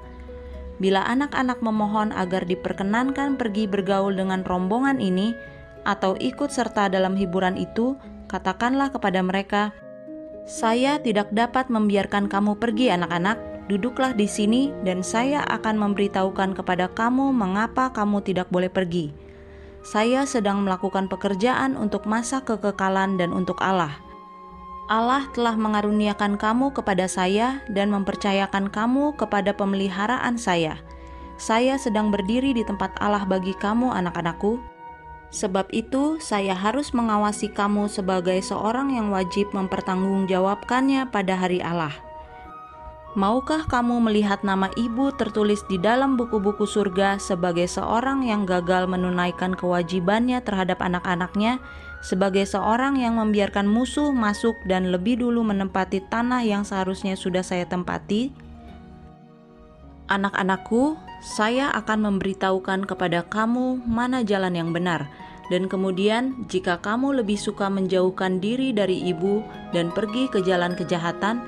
Bila 0.83 1.07
anak-anak 1.07 1.63
memohon 1.63 2.11
agar 2.11 2.43
diperkenankan 2.51 3.39
pergi 3.39 3.71
bergaul 3.71 4.19
dengan 4.19 4.43
rombongan 4.43 4.99
ini 4.99 5.39
atau 5.87 6.19
ikut 6.19 6.51
serta 6.51 6.91
dalam 6.91 7.15
hiburan 7.15 7.55
itu, 7.55 7.95
katakanlah 8.35 8.91
kepada 8.91 9.23
mereka, 9.23 9.71
"Saya 10.43 10.99
tidak 10.99 11.31
dapat 11.31 11.71
membiarkan 11.71 12.27
kamu 12.27 12.59
pergi, 12.59 12.91
anak-anak. 12.91 13.39
Duduklah 13.71 14.11
di 14.19 14.27
sini, 14.27 14.75
dan 14.83 15.07
saya 15.07 15.47
akan 15.47 15.79
memberitahukan 15.79 16.59
kepada 16.59 16.91
kamu 16.91 17.31
mengapa 17.31 17.95
kamu 17.95 18.27
tidak 18.27 18.51
boleh 18.51 18.69
pergi." 18.69 19.25
saya 19.85 20.25
sedang 20.25 20.65
melakukan 20.65 21.13
pekerjaan 21.13 21.77
untuk 21.77 22.09
masa 22.09 22.41
kekekalan 22.41 23.21
dan 23.21 23.37
untuk 23.37 23.61
Allah. 23.61 24.01
Allah 24.89 25.29
telah 25.37 25.57
mengaruniakan 25.61 26.41
kamu 26.41 26.73
kepada 26.73 27.05
saya 27.05 27.61
dan 27.69 27.93
mempercayakan 27.93 28.73
kamu 28.73 29.13
kepada 29.17 29.53
pemeliharaan 29.53 30.41
saya. 30.41 30.81
Saya 31.37 31.77
sedang 31.77 32.09
berdiri 32.09 32.57
di 32.57 32.65
tempat 32.65 32.97
Allah 33.01 33.29
bagi 33.29 33.53
kamu, 33.57 33.93
anak-anakku. 33.93 34.61
Sebab 35.35 35.67
itu, 35.75 36.23
saya 36.23 36.55
harus 36.55 36.95
mengawasi 36.95 37.51
kamu 37.51 37.91
sebagai 37.91 38.39
seorang 38.39 38.95
yang 38.95 39.11
wajib 39.11 39.51
mempertanggungjawabkannya 39.51 41.11
pada 41.11 41.35
hari 41.35 41.59
Allah. 41.59 41.91
Maukah 43.19 43.67
kamu 43.67 43.99
melihat 43.99 44.47
nama 44.47 44.71
ibu 44.79 45.11
tertulis 45.15 45.67
di 45.67 45.79
dalam 45.79 46.15
buku-buku 46.15 46.67
surga 46.67 47.19
sebagai 47.19 47.67
seorang 47.67 48.23
yang 48.27 48.47
gagal 48.47 48.87
menunaikan 48.87 49.59
kewajibannya 49.59 50.39
terhadap 50.43 50.79
anak-anaknya, 50.79 51.59
sebagai 51.99 52.47
seorang 52.47 52.95
yang 52.99 53.19
membiarkan 53.19 53.67
musuh 53.67 54.15
masuk 54.15 54.55
dan 54.71 54.95
lebih 54.95 55.19
dulu 55.19 55.43
menempati 55.47 56.03
tanah 56.11 56.47
yang 56.47 56.63
seharusnya 56.63 57.19
sudah 57.19 57.43
saya 57.43 57.67
tempati? 57.67 58.44
Anak-anakku, 60.05 61.01
saya 61.25 61.73
akan 61.73 62.05
memberitahukan 62.05 62.85
kepada 62.85 63.25
kamu 63.25 63.81
mana 63.89 64.21
jalan 64.21 64.53
yang 64.53 64.69
benar, 64.69 65.09
dan 65.49 65.65
kemudian 65.65 66.45
jika 66.45 66.77
kamu 66.77 67.25
lebih 67.25 67.41
suka 67.41 67.73
menjauhkan 67.73 68.37
diri 68.37 68.77
dari 68.77 69.01
ibu 69.01 69.41
dan 69.73 69.89
pergi 69.89 70.29
ke 70.29 70.45
jalan 70.45 70.77
kejahatan, 70.77 71.41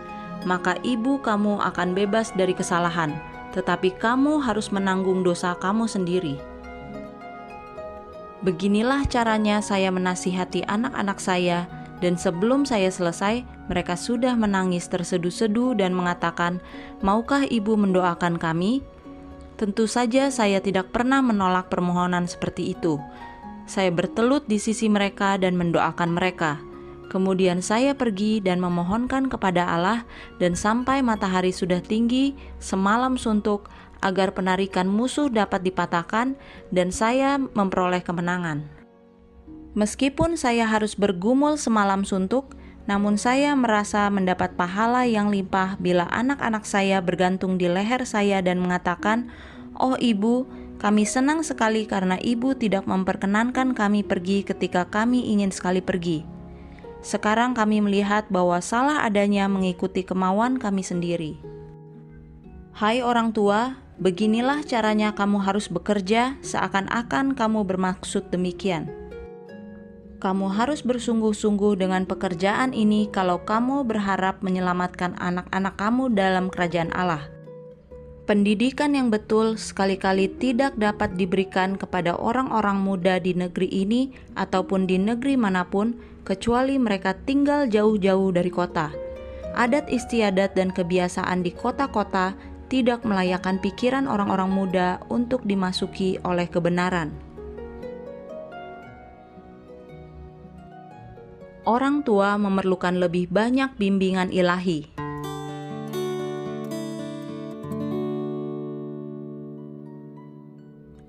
maka 0.49 0.81
ibu 0.81 1.21
kamu 1.21 1.61
akan 1.69 1.93
bebas 1.93 2.33
dari 2.33 2.57
kesalahan, 2.57 3.13
tetapi 3.53 3.93
kamu 4.01 4.41
harus 4.41 4.73
menanggung 4.73 5.21
dosa 5.21 5.53
kamu 5.61 5.85
sendiri. 5.85 6.41
Beginilah 8.41 9.05
caranya 9.05 9.61
saya 9.61 9.93
menasihati 9.93 10.65
anak-anak 10.65 11.21
saya, 11.21 11.69
dan 12.05 12.21
sebelum 12.21 12.69
saya 12.69 12.93
selesai, 12.93 13.47
mereka 13.73 13.97
sudah 13.97 14.37
menangis 14.37 14.85
terseduh-seduh 14.93 15.77
dan 15.81 15.97
mengatakan, 15.97 16.61
"Maukah 17.01 17.49
ibu 17.49 17.73
mendoakan 17.75 18.37
kami?" 18.37 18.85
Tentu 19.57 19.89
saja, 19.89 20.29
saya 20.29 20.61
tidak 20.61 20.93
pernah 20.93 21.25
menolak 21.25 21.73
permohonan 21.73 22.29
seperti 22.29 22.77
itu. 22.77 23.01
Saya 23.65 23.89
bertelut 23.89 24.45
di 24.45 24.61
sisi 24.61 24.93
mereka 24.93 25.41
dan 25.41 25.57
mendoakan 25.57 26.13
mereka. 26.13 26.61
Kemudian 27.09 27.65
saya 27.65 27.97
pergi 27.97 28.45
dan 28.45 28.61
memohonkan 28.61 29.33
kepada 29.33 29.65
Allah, 29.65 30.05
dan 30.37 30.53
sampai 30.53 31.01
matahari 31.01 31.57
sudah 31.57 31.81
tinggi, 31.81 32.37
semalam 32.61 33.17
suntuk, 33.17 33.73
agar 34.05 34.37
penarikan 34.37 34.85
musuh 34.85 35.33
dapat 35.33 35.65
dipatahkan, 35.65 36.37
dan 36.69 36.93
saya 36.93 37.41
memperoleh 37.41 38.05
kemenangan. 38.05 38.76
Meskipun 39.77 40.41
saya 40.41 40.65
harus 40.65 40.97
bergumul 40.97 41.61
semalam 41.61 42.01
suntuk, 42.01 42.57
namun 42.89 43.21
saya 43.21 43.53
merasa 43.53 44.09
mendapat 44.09 44.57
pahala 44.57 45.05
yang 45.05 45.29
limpah 45.29 45.77
bila 45.77 46.09
anak-anak 46.09 46.65
saya 46.65 46.97
bergantung 47.05 47.61
di 47.61 47.69
leher 47.69 48.09
saya 48.09 48.41
dan 48.41 48.57
mengatakan, 48.57 49.29
"Oh, 49.77 49.93
ibu, 50.01 50.49
kami 50.81 51.05
senang 51.05 51.45
sekali 51.45 51.85
karena 51.85 52.17
ibu 52.25 52.57
tidak 52.57 52.89
memperkenankan 52.89 53.77
kami 53.77 54.01
pergi 54.01 54.49
ketika 54.49 54.89
kami 54.89 55.29
ingin 55.29 55.53
sekali 55.53 55.85
pergi." 55.85 56.25
Sekarang 57.05 57.53
kami 57.53 57.85
melihat 57.85 58.25
bahwa 58.33 58.57
salah 58.65 59.05
adanya 59.05 59.45
mengikuti 59.45 60.09
kemauan 60.09 60.57
kami 60.57 60.81
sendiri. 60.81 61.37
Hai 62.73 63.05
orang 63.05 63.37
tua, 63.37 63.77
beginilah 64.01 64.65
caranya 64.65 65.13
kamu 65.13 65.45
harus 65.45 65.69
bekerja 65.69 66.41
seakan-akan 66.41 67.37
kamu 67.37 67.61
bermaksud 67.69 68.33
demikian. 68.33 69.06
Kamu 70.17 70.49
harus 70.49 70.81
bersungguh-sungguh 70.81 71.77
dengan 71.77 72.09
pekerjaan 72.09 72.73
ini 72.73 73.13
kalau 73.13 73.45
kamu 73.45 73.85
berharap 73.85 74.41
menyelamatkan 74.41 75.13
anak-anak 75.21 75.77
kamu 75.77 76.17
dalam 76.17 76.49
kerajaan 76.49 76.89
Allah. 76.97 77.29
Pendidikan 78.27 78.97
yang 78.97 79.13
betul 79.13 79.55
sekali-kali 79.55 80.27
tidak 80.43 80.75
dapat 80.75 81.15
diberikan 81.15 81.79
kepada 81.79 82.19
orang-orang 82.19 82.81
muda 82.81 83.23
di 83.23 83.39
negeri 83.39 83.71
ini 83.71 84.11
ataupun 84.35 84.89
di 84.89 84.99
negeri 84.99 85.39
mana 85.39 85.63
pun 85.63 85.95
kecuali 86.27 86.75
mereka 86.75 87.15
tinggal 87.23 87.71
jauh-jauh 87.71 88.35
dari 88.35 88.51
kota. 88.51 88.91
Adat 89.55 89.87
istiadat 89.87 90.59
dan 90.59 90.75
kebiasaan 90.75 91.47
di 91.47 91.55
kota-kota 91.55 92.35
tidak 92.67 93.07
melayakkan 93.07 93.63
pikiran 93.63 94.11
orang-orang 94.11 94.51
muda 94.51 94.99
untuk 95.07 95.47
dimasuki 95.47 96.19
oleh 96.27 96.51
kebenaran. 96.51 97.26
Orang 101.67 102.07
tua 102.07 102.39
memerlukan 102.39 102.95
lebih 102.95 103.27
banyak 103.27 103.75
bimbingan 103.75 104.31
ilahi. 104.31 104.97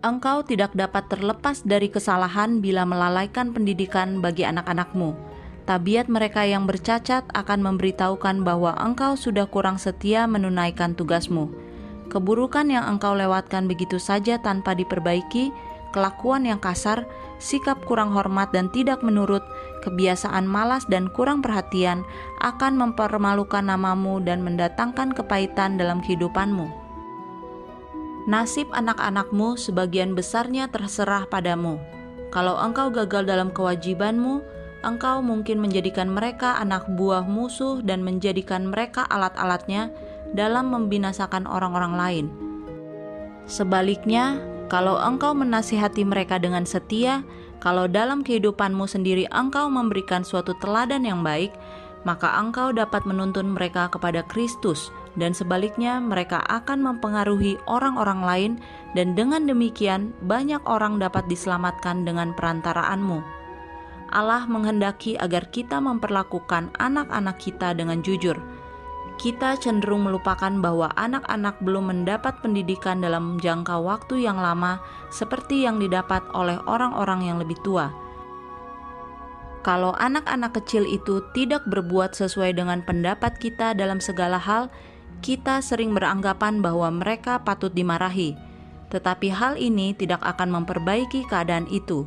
engkau 0.07 0.39
tidak 0.39 0.71
dapat 0.71 1.11
terlepas 1.11 1.67
dari 1.67 1.91
kesalahan 1.91 2.63
bila 2.63 2.87
melalaikan 2.87 3.51
pendidikan 3.51 4.23
bagi 4.23 4.47
anak-anakmu. 4.47 5.11
Tabiat 5.67 6.07
mereka 6.07 6.47
yang 6.47 6.63
bercacat 6.63 7.27
akan 7.35 7.59
memberitahukan 7.59 8.39
bahwa 8.47 8.71
engkau 8.79 9.19
sudah 9.19 9.43
kurang 9.51 9.75
setia 9.75 10.23
menunaikan 10.23 10.95
tugasmu. 10.95 11.51
Keburukan 12.07 12.71
yang 12.71 12.87
engkau 12.87 13.11
lewatkan 13.19 13.67
begitu 13.67 13.99
saja 13.99 14.39
tanpa 14.39 14.71
diperbaiki, 14.79 15.51
kelakuan 15.91 16.47
yang 16.47 16.63
kasar, 16.63 17.03
sikap 17.35 17.83
kurang 17.83 18.15
hormat 18.15 18.47
dan 18.55 18.71
tidak 18.71 19.03
menurut, 19.03 19.43
kebiasaan 19.87 20.43
malas 20.43 20.83
dan 20.91 21.07
kurang 21.07 21.39
perhatian 21.39 22.03
akan 22.43 22.75
mempermalukan 22.75 23.63
namamu 23.63 24.19
dan 24.19 24.43
mendatangkan 24.43 25.15
kepahitan 25.15 25.79
dalam 25.79 26.03
kehidupanmu. 26.03 26.67
Nasib 28.27 28.67
anak-anakmu 28.75 29.55
sebagian 29.55 30.11
besarnya 30.11 30.67
terserah 30.67 31.23
padamu. 31.31 31.79
Kalau 32.27 32.59
engkau 32.59 32.91
gagal 32.91 33.23
dalam 33.23 33.55
kewajibanmu, 33.55 34.43
engkau 34.83 35.23
mungkin 35.23 35.63
menjadikan 35.63 36.11
mereka 36.11 36.59
anak 36.59 36.83
buah 36.99 37.23
musuh 37.23 37.79
dan 37.79 38.03
menjadikan 38.03 38.67
mereka 38.67 39.07
alat-alatnya 39.07 39.95
dalam 40.35 40.75
membinasakan 40.75 41.47
orang-orang 41.47 41.93
lain. 41.95 42.25
Sebaliknya, 43.47 44.43
Kalau 44.67 44.99
engkau 44.99 45.31
menasihati 45.31 46.03
mereka 46.03 46.43
dengan 46.43 46.67
setia, 46.67 47.23
kalau 47.57 47.89
dalam 47.89 48.21
kehidupanmu 48.21 48.85
sendiri 48.85 49.25
engkau 49.33 49.67
memberikan 49.67 50.21
suatu 50.21 50.53
teladan 50.61 51.05
yang 51.05 51.25
baik, 51.25 51.53
maka 52.05 52.37
engkau 52.37 52.71
dapat 52.71 53.03
menuntun 53.03 53.51
mereka 53.51 53.89
kepada 53.89 54.21
Kristus, 54.29 54.93
dan 55.17 55.33
sebaliknya 55.33 55.97
mereka 55.97 56.45
akan 56.47 56.79
mempengaruhi 56.85 57.57
orang-orang 57.65 58.21
lain, 58.21 58.51
dan 58.93 59.17
dengan 59.17 59.49
demikian 59.49 60.13
banyak 60.23 60.61
orang 60.69 61.01
dapat 61.01 61.25
diselamatkan 61.25 62.05
dengan 62.05 62.31
perantaraanmu. 62.37 63.19
Allah 64.07 64.47
menghendaki 64.47 65.19
agar 65.19 65.51
kita 65.51 65.83
memperlakukan 65.83 66.71
anak-anak 66.79 67.35
kita 67.43 67.75
dengan 67.75 67.99
jujur 67.99 68.39
kita 69.17 69.57
cenderung 69.57 70.05
melupakan 70.05 70.53
bahwa 70.61 70.93
anak-anak 70.93 71.57
belum 71.65 71.89
mendapat 71.89 72.37
pendidikan 72.45 73.01
dalam 73.01 73.41
jangka 73.41 73.81
waktu 73.81 74.29
yang 74.29 74.37
lama, 74.37 74.77
seperti 75.09 75.65
yang 75.65 75.81
didapat 75.81 76.21
oleh 76.37 76.61
orang-orang 76.69 77.25
yang 77.25 77.37
lebih 77.41 77.57
tua. 77.65 77.89
Kalau 79.65 79.97
anak-anak 79.97 80.61
kecil 80.61 80.85
itu 80.85 81.25
tidak 81.33 81.65
berbuat 81.65 82.13
sesuai 82.13 82.55
dengan 82.55 82.85
pendapat 82.85 83.41
kita 83.41 83.73
dalam 83.73 83.97
segala 83.97 84.37
hal, 84.37 84.69
kita 85.25 85.65
sering 85.65 85.97
beranggapan 85.97 86.61
bahwa 86.61 86.93
mereka 86.93 87.41
patut 87.41 87.73
dimarahi, 87.73 88.37
tetapi 88.93 89.33
hal 89.33 89.57
ini 89.57 89.97
tidak 89.97 90.21
akan 90.21 90.61
memperbaiki 90.61 91.25
keadaan 91.25 91.65
itu. 91.73 92.05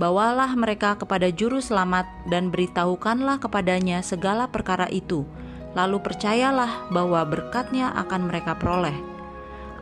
Bawalah 0.00 0.56
mereka 0.56 0.96
kepada 0.96 1.28
Juru 1.28 1.60
Selamat 1.60 2.08
dan 2.32 2.48
beritahukanlah 2.48 3.36
kepadanya 3.36 4.00
segala 4.00 4.48
perkara 4.48 4.88
itu 4.88 5.28
lalu 5.72 6.00
percayalah 6.00 6.88
bahwa 6.92 7.24
berkatnya 7.24 7.92
akan 7.96 8.28
mereka 8.28 8.56
peroleh. 8.56 8.94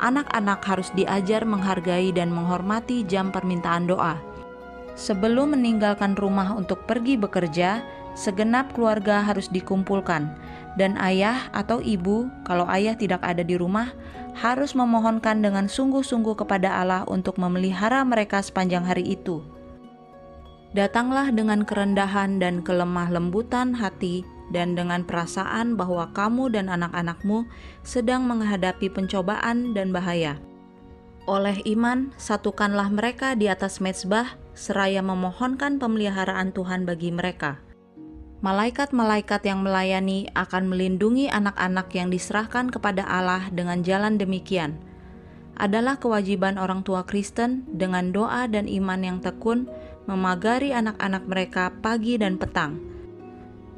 Anak-anak 0.01 0.64
harus 0.64 0.88
diajar 0.97 1.45
menghargai 1.45 2.09
dan 2.14 2.32
menghormati 2.32 3.05
jam 3.05 3.28
permintaan 3.28 3.84
doa. 3.84 4.16
Sebelum 4.97 5.53
meninggalkan 5.53 6.16
rumah 6.16 6.57
untuk 6.57 6.88
pergi 6.88 7.20
bekerja, 7.20 7.84
segenap 8.16 8.72
keluarga 8.72 9.20
harus 9.20 9.53
dikumpulkan, 9.53 10.32
dan 10.80 10.97
ayah 11.01 11.53
atau 11.53 11.84
ibu, 11.84 12.32
kalau 12.49 12.64
ayah 12.72 12.97
tidak 12.97 13.20
ada 13.20 13.45
di 13.45 13.61
rumah, 13.61 13.93
harus 14.38 14.72
memohonkan 14.72 15.43
dengan 15.45 15.68
sungguh-sungguh 15.68 16.38
kepada 16.38 16.80
Allah 16.80 17.03
untuk 17.11 17.36
memelihara 17.36 18.01
mereka 18.07 18.41
sepanjang 18.41 18.86
hari 18.86 19.05
itu. 19.05 19.45
Datanglah 20.70 21.34
dengan 21.34 21.66
kerendahan 21.66 22.38
dan 22.38 22.62
kelemah 22.62 23.11
lembutan 23.11 23.74
hati 23.74 24.22
dan 24.51 24.74
dengan 24.74 25.07
perasaan 25.07 25.78
bahwa 25.78 26.11
kamu 26.11 26.51
dan 26.53 26.66
anak-anakmu 26.68 27.46
sedang 27.86 28.26
menghadapi 28.26 28.90
pencobaan 28.90 29.72
dan 29.72 29.94
bahaya. 29.94 30.36
Oleh 31.30 31.62
iman, 31.70 32.11
satukanlah 32.18 32.90
mereka 32.90 33.38
di 33.38 33.46
atas 33.46 33.78
mezbah, 33.78 34.34
seraya 34.53 34.98
memohonkan 35.01 35.78
pemeliharaan 35.78 36.51
Tuhan 36.51 36.82
bagi 36.84 37.14
mereka. 37.14 37.62
Malaikat-malaikat 38.40 39.44
yang 39.46 39.61
melayani 39.61 40.26
akan 40.32 40.72
melindungi 40.72 41.28
anak-anak 41.28 41.92
yang 41.92 42.09
diserahkan 42.09 42.72
kepada 42.72 43.05
Allah 43.05 43.53
dengan 43.53 43.84
jalan 43.84 44.16
demikian. 44.16 44.80
Adalah 45.61 46.01
kewajiban 46.01 46.57
orang 46.57 46.80
tua 46.80 47.05
Kristen 47.05 47.68
dengan 47.68 48.16
doa 48.16 48.48
dan 48.48 48.64
iman 48.64 48.96
yang 49.05 49.18
tekun 49.20 49.68
memagari 50.09 50.72
anak-anak 50.72 51.28
mereka 51.28 51.68
pagi 51.84 52.16
dan 52.16 52.40
petang 52.40 52.80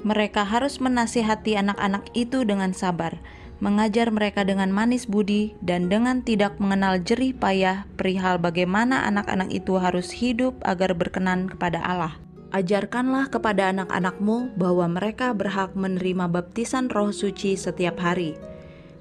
mereka 0.03 0.43
harus 0.43 0.79
menasihati 0.83 1.59
anak-anak 1.59 2.11
itu 2.15 2.43
dengan 2.43 2.75
sabar, 2.75 3.19
mengajar 3.63 4.11
mereka 4.11 4.43
dengan 4.43 4.75
manis 4.75 5.07
budi, 5.07 5.55
dan 5.63 5.87
dengan 5.87 6.27
tidak 6.27 6.59
mengenal 6.59 6.99
jerih 6.99 7.31
payah 7.31 7.87
perihal 7.95 8.43
bagaimana 8.43 9.07
anak-anak 9.07 9.55
itu 9.55 9.79
harus 9.79 10.11
hidup 10.11 10.59
agar 10.67 10.99
berkenan 10.99 11.47
kepada 11.47 11.79
Allah. 11.79 12.19
Ajarkanlah 12.53 13.33
kepada 13.33 13.73
anak-anakmu 13.73 14.59
bahwa 14.61 14.85
mereka 14.85 15.33
berhak 15.33 15.73
menerima 15.73 16.29
baptisan 16.29 16.93
Roh 16.93 17.09
Suci 17.09 17.57
setiap 17.57 17.97
hari. 17.97 18.37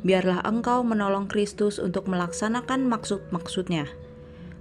Biarlah 0.08 0.40
engkau 0.48 0.88
menolong 0.88 1.28
Kristus 1.28 1.76
untuk 1.76 2.08
melaksanakan 2.08 2.88
maksud-maksudnya. 2.88 3.92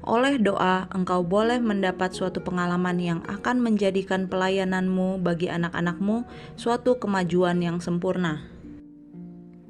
Oleh 0.01 0.41
doa, 0.41 0.89
engkau 0.97 1.21
boleh 1.21 1.61
mendapat 1.61 2.17
suatu 2.17 2.41
pengalaman 2.41 2.97
yang 2.97 3.21
akan 3.29 3.61
menjadikan 3.61 4.33
pelayananmu 4.33 5.21
bagi 5.21 5.53
anak-anakmu 5.53 6.25
suatu 6.57 6.97
kemajuan 6.97 7.61
yang 7.61 7.85
sempurna. 7.85 8.41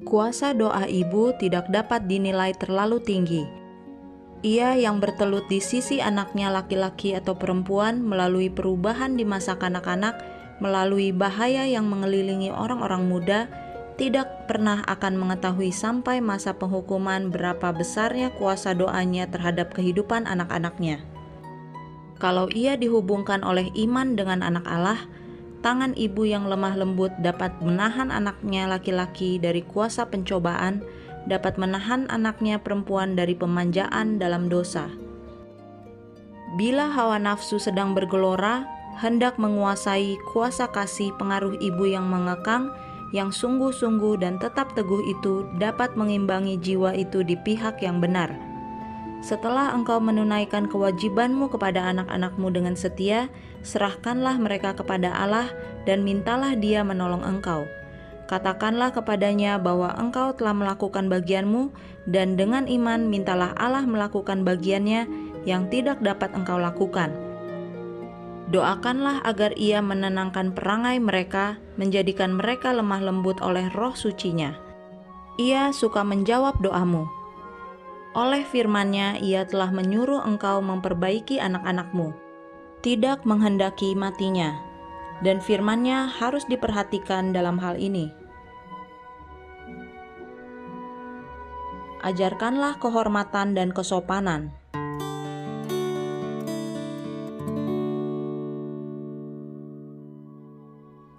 Kuasa 0.06 0.54
doa 0.54 0.86
ibu 0.86 1.34
tidak 1.34 1.66
dapat 1.74 2.06
dinilai 2.06 2.54
terlalu 2.54 3.02
tinggi. 3.02 3.42
Ia 4.40 4.72
yang 4.78 5.02
bertelut 5.02 5.44
di 5.52 5.60
sisi 5.60 6.00
anaknya 6.00 6.48
laki-laki 6.48 7.12
atau 7.12 7.36
perempuan 7.36 8.00
melalui 8.00 8.48
perubahan 8.48 9.18
di 9.18 9.26
masa 9.26 9.58
kanak-kanak, 9.58 10.16
melalui 10.62 11.12
bahaya 11.12 11.68
yang 11.68 11.90
mengelilingi 11.90 12.48
orang-orang 12.48 13.04
muda, 13.04 13.50
tidak 14.00 14.48
pernah 14.48 14.80
akan 14.88 15.20
mengetahui 15.20 15.76
sampai 15.76 16.24
masa 16.24 16.56
penghukuman 16.56 17.28
berapa 17.28 17.68
besarnya 17.76 18.32
kuasa 18.32 18.72
doanya 18.72 19.28
terhadap 19.28 19.76
kehidupan 19.76 20.24
anak-anaknya. 20.24 21.04
Kalau 22.16 22.48
ia 22.48 22.80
dihubungkan 22.80 23.44
oleh 23.44 23.68
iman 23.76 24.16
dengan 24.16 24.40
anak 24.40 24.64
Allah, 24.64 25.04
tangan 25.60 25.92
ibu 26.00 26.24
yang 26.24 26.48
lemah 26.48 26.80
lembut 26.80 27.12
dapat 27.20 27.52
menahan 27.60 28.08
anaknya 28.08 28.72
laki-laki 28.72 29.36
dari 29.36 29.60
kuasa 29.60 30.08
pencobaan, 30.08 30.80
dapat 31.28 31.60
menahan 31.60 32.08
anaknya 32.08 32.56
perempuan 32.56 33.12
dari 33.12 33.36
pemanjaan 33.36 34.16
dalam 34.16 34.48
dosa. 34.48 34.88
Bila 36.56 36.88
hawa 36.88 37.20
nafsu 37.20 37.60
sedang 37.60 37.92
bergelora, 37.92 38.64
hendak 38.96 39.36
menguasai 39.36 40.16
kuasa 40.32 40.72
kasih 40.72 41.12
pengaruh 41.20 41.52
ibu 41.60 41.84
yang 41.84 42.08
mengekang, 42.08 42.72
yang 43.10 43.34
sungguh-sungguh 43.34 44.22
dan 44.22 44.38
tetap 44.38 44.74
teguh 44.78 45.02
itu 45.06 45.46
dapat 45.58 45.94
mengimbangi 45.98 46.58
jiwa 46.58 46.94
itu 46.94 47.26
di 47.26 47.34
pihak 47.34 47.82
yang 47.82 47.98
benar. 47.98 48.30
Setelah 49.20 49.76
engkau 49.76 50.00
menunaikan 50.00 50.64
kewajibanmu 50.64 51.52
kepada 51.52 51.92
anak-anakmu 51.92 52.48
dengan 52.48 52.72
setia, 52.72 53.28
serahkanlah 53.60 54.40
mereka 54.40 54.72
kepada 54.72 55.12
Allah 55.12 55.52
dan 55.84 56.00
mintalah 56.00 56.56
Dia 56.56 56.80
menolong 56.80 57.20
engkau. 57.20 57.68
Katakanlah 58.32 58.94
kepadanya 58.94 59.58
bahwa 59.60 59.92
engkau 59.98 60.32
telah 60.32 60.54
melakukan 60.56 61.10
bagianmu, 61.10 61.68
dan 62.08 62.38
dengan 62.38 62.64
iman 62.64 63.10
mintalah 63.10 63.52
Allah 63.60 63.84
melakukan 63.84 64.46
bagiannya 64.46 65.04
yang 65.44 65.68
tidak 65.68 66.00
dapat 66.00 66.32
engkau 66.32 66.56
lakukan 66.56 67.29
Doakanlah 68.50 69.22
agar 69.22 69.54
ia 69.54 69.78
menenangkan 69.78 70.50
perangai 70.50 70.98
mereka, 70.98 71.62
menjadikan 71.78 72.34
mereka 72.34 72.74
lemah 72.74 72.98
lembut 72.98 73.38
oleh 73.38 73.70
roh 73.78 73.94
sucinya. 73.94 74.58
Ia 75.38 75.70
suka 75.70 76.02
menjawab 76.02 76.58
doamu. 76.58 77.06
Oleh 78.18 78.42
firmannya 78.42 79.22
ia 79.22 79.46
telah 79.46 79.70
menyuruh 79.70 80.26
engkau 80.26 80.58
memperbaiki 80.66 81.38
anak-anakmu, 81.38 82.10
tidak 82.82 83.22
menghendaki 83.22 83.94
matinya. 83.94 84.58
Dan 85.22 85.38
firmannya 85.38 86.10
harus 86.10 86.42
diperhatikan 86.50 87.30
dalam 87.30 87.54
hal 87.62 87.78
ini. 87.78 88.10
Ajarkanlah 92.02 92.80
kehormatan 92.82 93.54
dan 93.54 93.70
kesopanan 93.70 94.59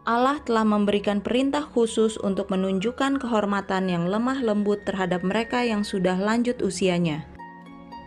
Allah 0.01 0.41
telah 0.41 0.65
memberikan 0.65 1.21
perintah 1.21 1.61
khusus 1.61 2.17
untuk 2.17 2.49
menunjukkan 2.49 3.21
kehormatan 3.21 3.85
yang 3.85 4.09
lemah 4.09 4.41
lembut 4.41 4.81
terhadap 4.81 5.21
mereka 5.21 5.61
yang 5.61 5.85
sudah 5.85 6.17
lanjut 6.17 6.57
usianya. 6.65 7.29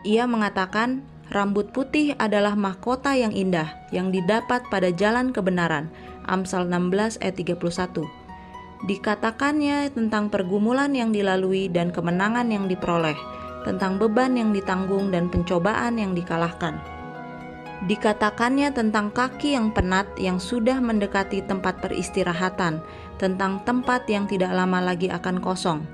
Ia 0.03 0.27
mengatakan, 0.27 1.07
rambut 1.31 1.71
putih 1.71 2.19
adalah 2.19 2.59
mahkota 2.59 3.15
yang 3.15 3.31
indah 3.31 3.87
yang 3.95 4.11
didapat 4.11 4.67
pada 4.75 4.91
jalan 4.91 5.31
kebenaran. 5.31 5.87
Amsal 6.27 6.67
16 6.67 7.23
ayat 7.23 7.37
31. 7.63 8.03
Dikatakannya 8.91 9.95
tentang 9.95 10.35
pergumulan 10.35 10.91
yang 10.99 11.15
dilalui 11.15 11.71
dan 11.71 11.95
kemenangan 11.95 12.51
yang 12.51 12.67
diperoleh, 12.67 13.17
tentang 13.63 14.03
beban 14.03 14.35
yang 14.35 14.51
ditanggung 14.51 15.15
dan 15.15 15.31
pencobaan 15.31 16.03
yang 16.03 16.11
dikalahkan. 16.11 16.94
Dikatakannya 17.85 18.73
tentang 18.73 19.13
kaki 19.13 19.53
yang 19.53 19.69
penat 19.69 20.09
yang 20.17 20.41
sudah 20.41 20.81
mendekati 20.81 21.45
tempat 21.45 21.85
peristirahatan, 21.85 22.81
tentang 23.21 23.61
tempat 23.69 24.09
yang 24.09 24.25
tidak 24.25 24.57
lama 24.57 24.81
lagi 24.81 25.13
akan 25.13 25.37
kosong. 25.45 25.85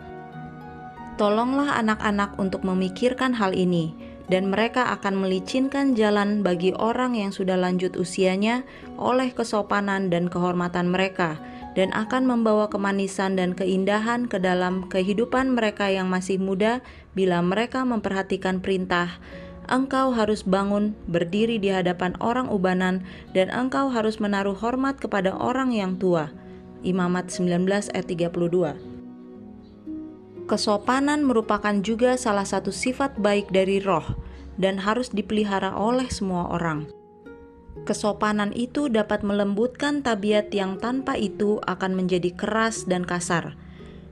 Tolonglah 1.18 1.82
anak-anak 1.82 2.38
untuk 2.38 2.62
memikirkan 2.62 3.34
hal 3.34 3.59
ini, 3.59 3.91
dan 4.30 4.55
mereka 4.55 4.95
akan 4.95 5.18
melicinkan 5.18 5.99
jalan 5.99 6.47
bagi 6.47 6.70
orang 6.78 7.18
yang 7.18 7.34
sudah 7.34 7.59
lanjut 7.59 7.99
usianya 7.99 8.62
oleh 8.95 9.34
kesopanan 9.34 10.14
dan 10.14 10.30
kehormatan 10.30 10.95
mereka, 10.95 11.43
dan 11.74 11.91
akan 11.91 12.22
membawa 12.22 12.70
kemanisan 12.70 13.34
dan 13.34 13.59
keindahan 13.59 14.30
ke 14.30 14.38
dalam 14.38 14.86
kehidupan 14.86 15.59
mereka 15.59 15.91
yang 15.91 16.07
masih 16.07 16.38
muda 16.38 16.86
bila 17.18 17.43
mereka 17.43 17.82
memperhatikan 17.82 18.62
perintah 18.62 19.18
engkau 19.69 20.15
harus 20.15 20.47
bangun, 20.47 20.97
berdiri 21.11 21.61
di 21.61 21.69
hadapan 21.69 22.17
orang 22.23 22.49
ubanan, 22.49 23.05
dan 23.37 23.53
engkau 23.53 23.93
harus 23.93 24.17
menaruh 24.23 24.57
hormat 24.57 24.97
kepada 24.97 25.37
orang 25.37 25.75
yang 25.75 25.99
tua. 26.01 26.33
Imamat 26.81 27.29
19 27.29 27.69
ayat 27.93 28.07
32 28.09 28.91
Kesopanan 30.49 31.23
merupakan 31.23 31.77
juga 31.85 32.17
salah 32.19 32.49
satu 32.49 32.73
sifat 32.75 33.21
baik 33.21 33.53
dari 33.55 33.79
roh 33.79 34.19
dan 34.59 34.83
harus 34.83 35.13
dipelihara 35.13 35.77
oleh 35.77 36.11
semua 36.11 36.51
orang. 36.51 36.91
Kesopanan 37.87 38.51
itu 38.53 38.91
dapat 38.91 39.23
melembutkan 39.23 40.03
tabiat 40.03 40.51
yang 40.51 40.77
tanpa 40.83 41.15
itu 41.15 41.63
akan 41.65 41.95
menjadi 41.95 42.35
keras 42.35 42.85
dan 42.85 43.07
kasar. 43.07 43.55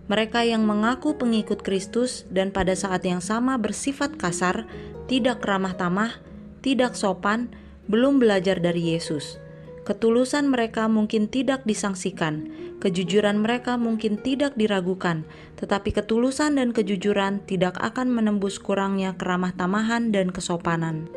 Mereka 0.09 0.41
yang 0.49 0.65
mengaku 0.65 1.21
pengikut 1.21 1.61
Kristus 1.61 2.25
dan 2.33 2.49
pada 2.49 2.73
saat 2.73 3.05
yang 3.05 3.21
sama 3.21 3.61
bersifat 3.61 4.17
kasar, 4.17 4.65
tidak 5.05 5.45
ramah 5.45 5.77
tamah, 5.77 6.17
tidak 6.65 6.97
sopan, 6.97 7.53
belum 7.93 8.17
belajar 8.17 8.57
dari 8.57 8.97
Yesus. 8.97 9.37
Ketulusan 9.85 10.53
mereka 10.53 10.85
mungkin 10.85 11.33
tidak 11.33 11.65
disangsikan, 11.65 12.49
kejujuran 12.81 13.41
mereka 13.41 13.81
mungkin 13.81 14.21
tidak 14.21 14.53
diragukan, 14.57 15.25
tetapi 15.57 15.97
ketulusan 15.97 16.61
dan 16.61 16.77
kejujuran 16.77 17.41
tidak 17.49 17.77
akan 17.81 18.13
menembus 18.13 18.61
kurangnya 18.61 19.17
keramah 19.17 19.57
tamahan 19.57 20.13
dan 20.13 20.29
kesopanan. 20.29 21.09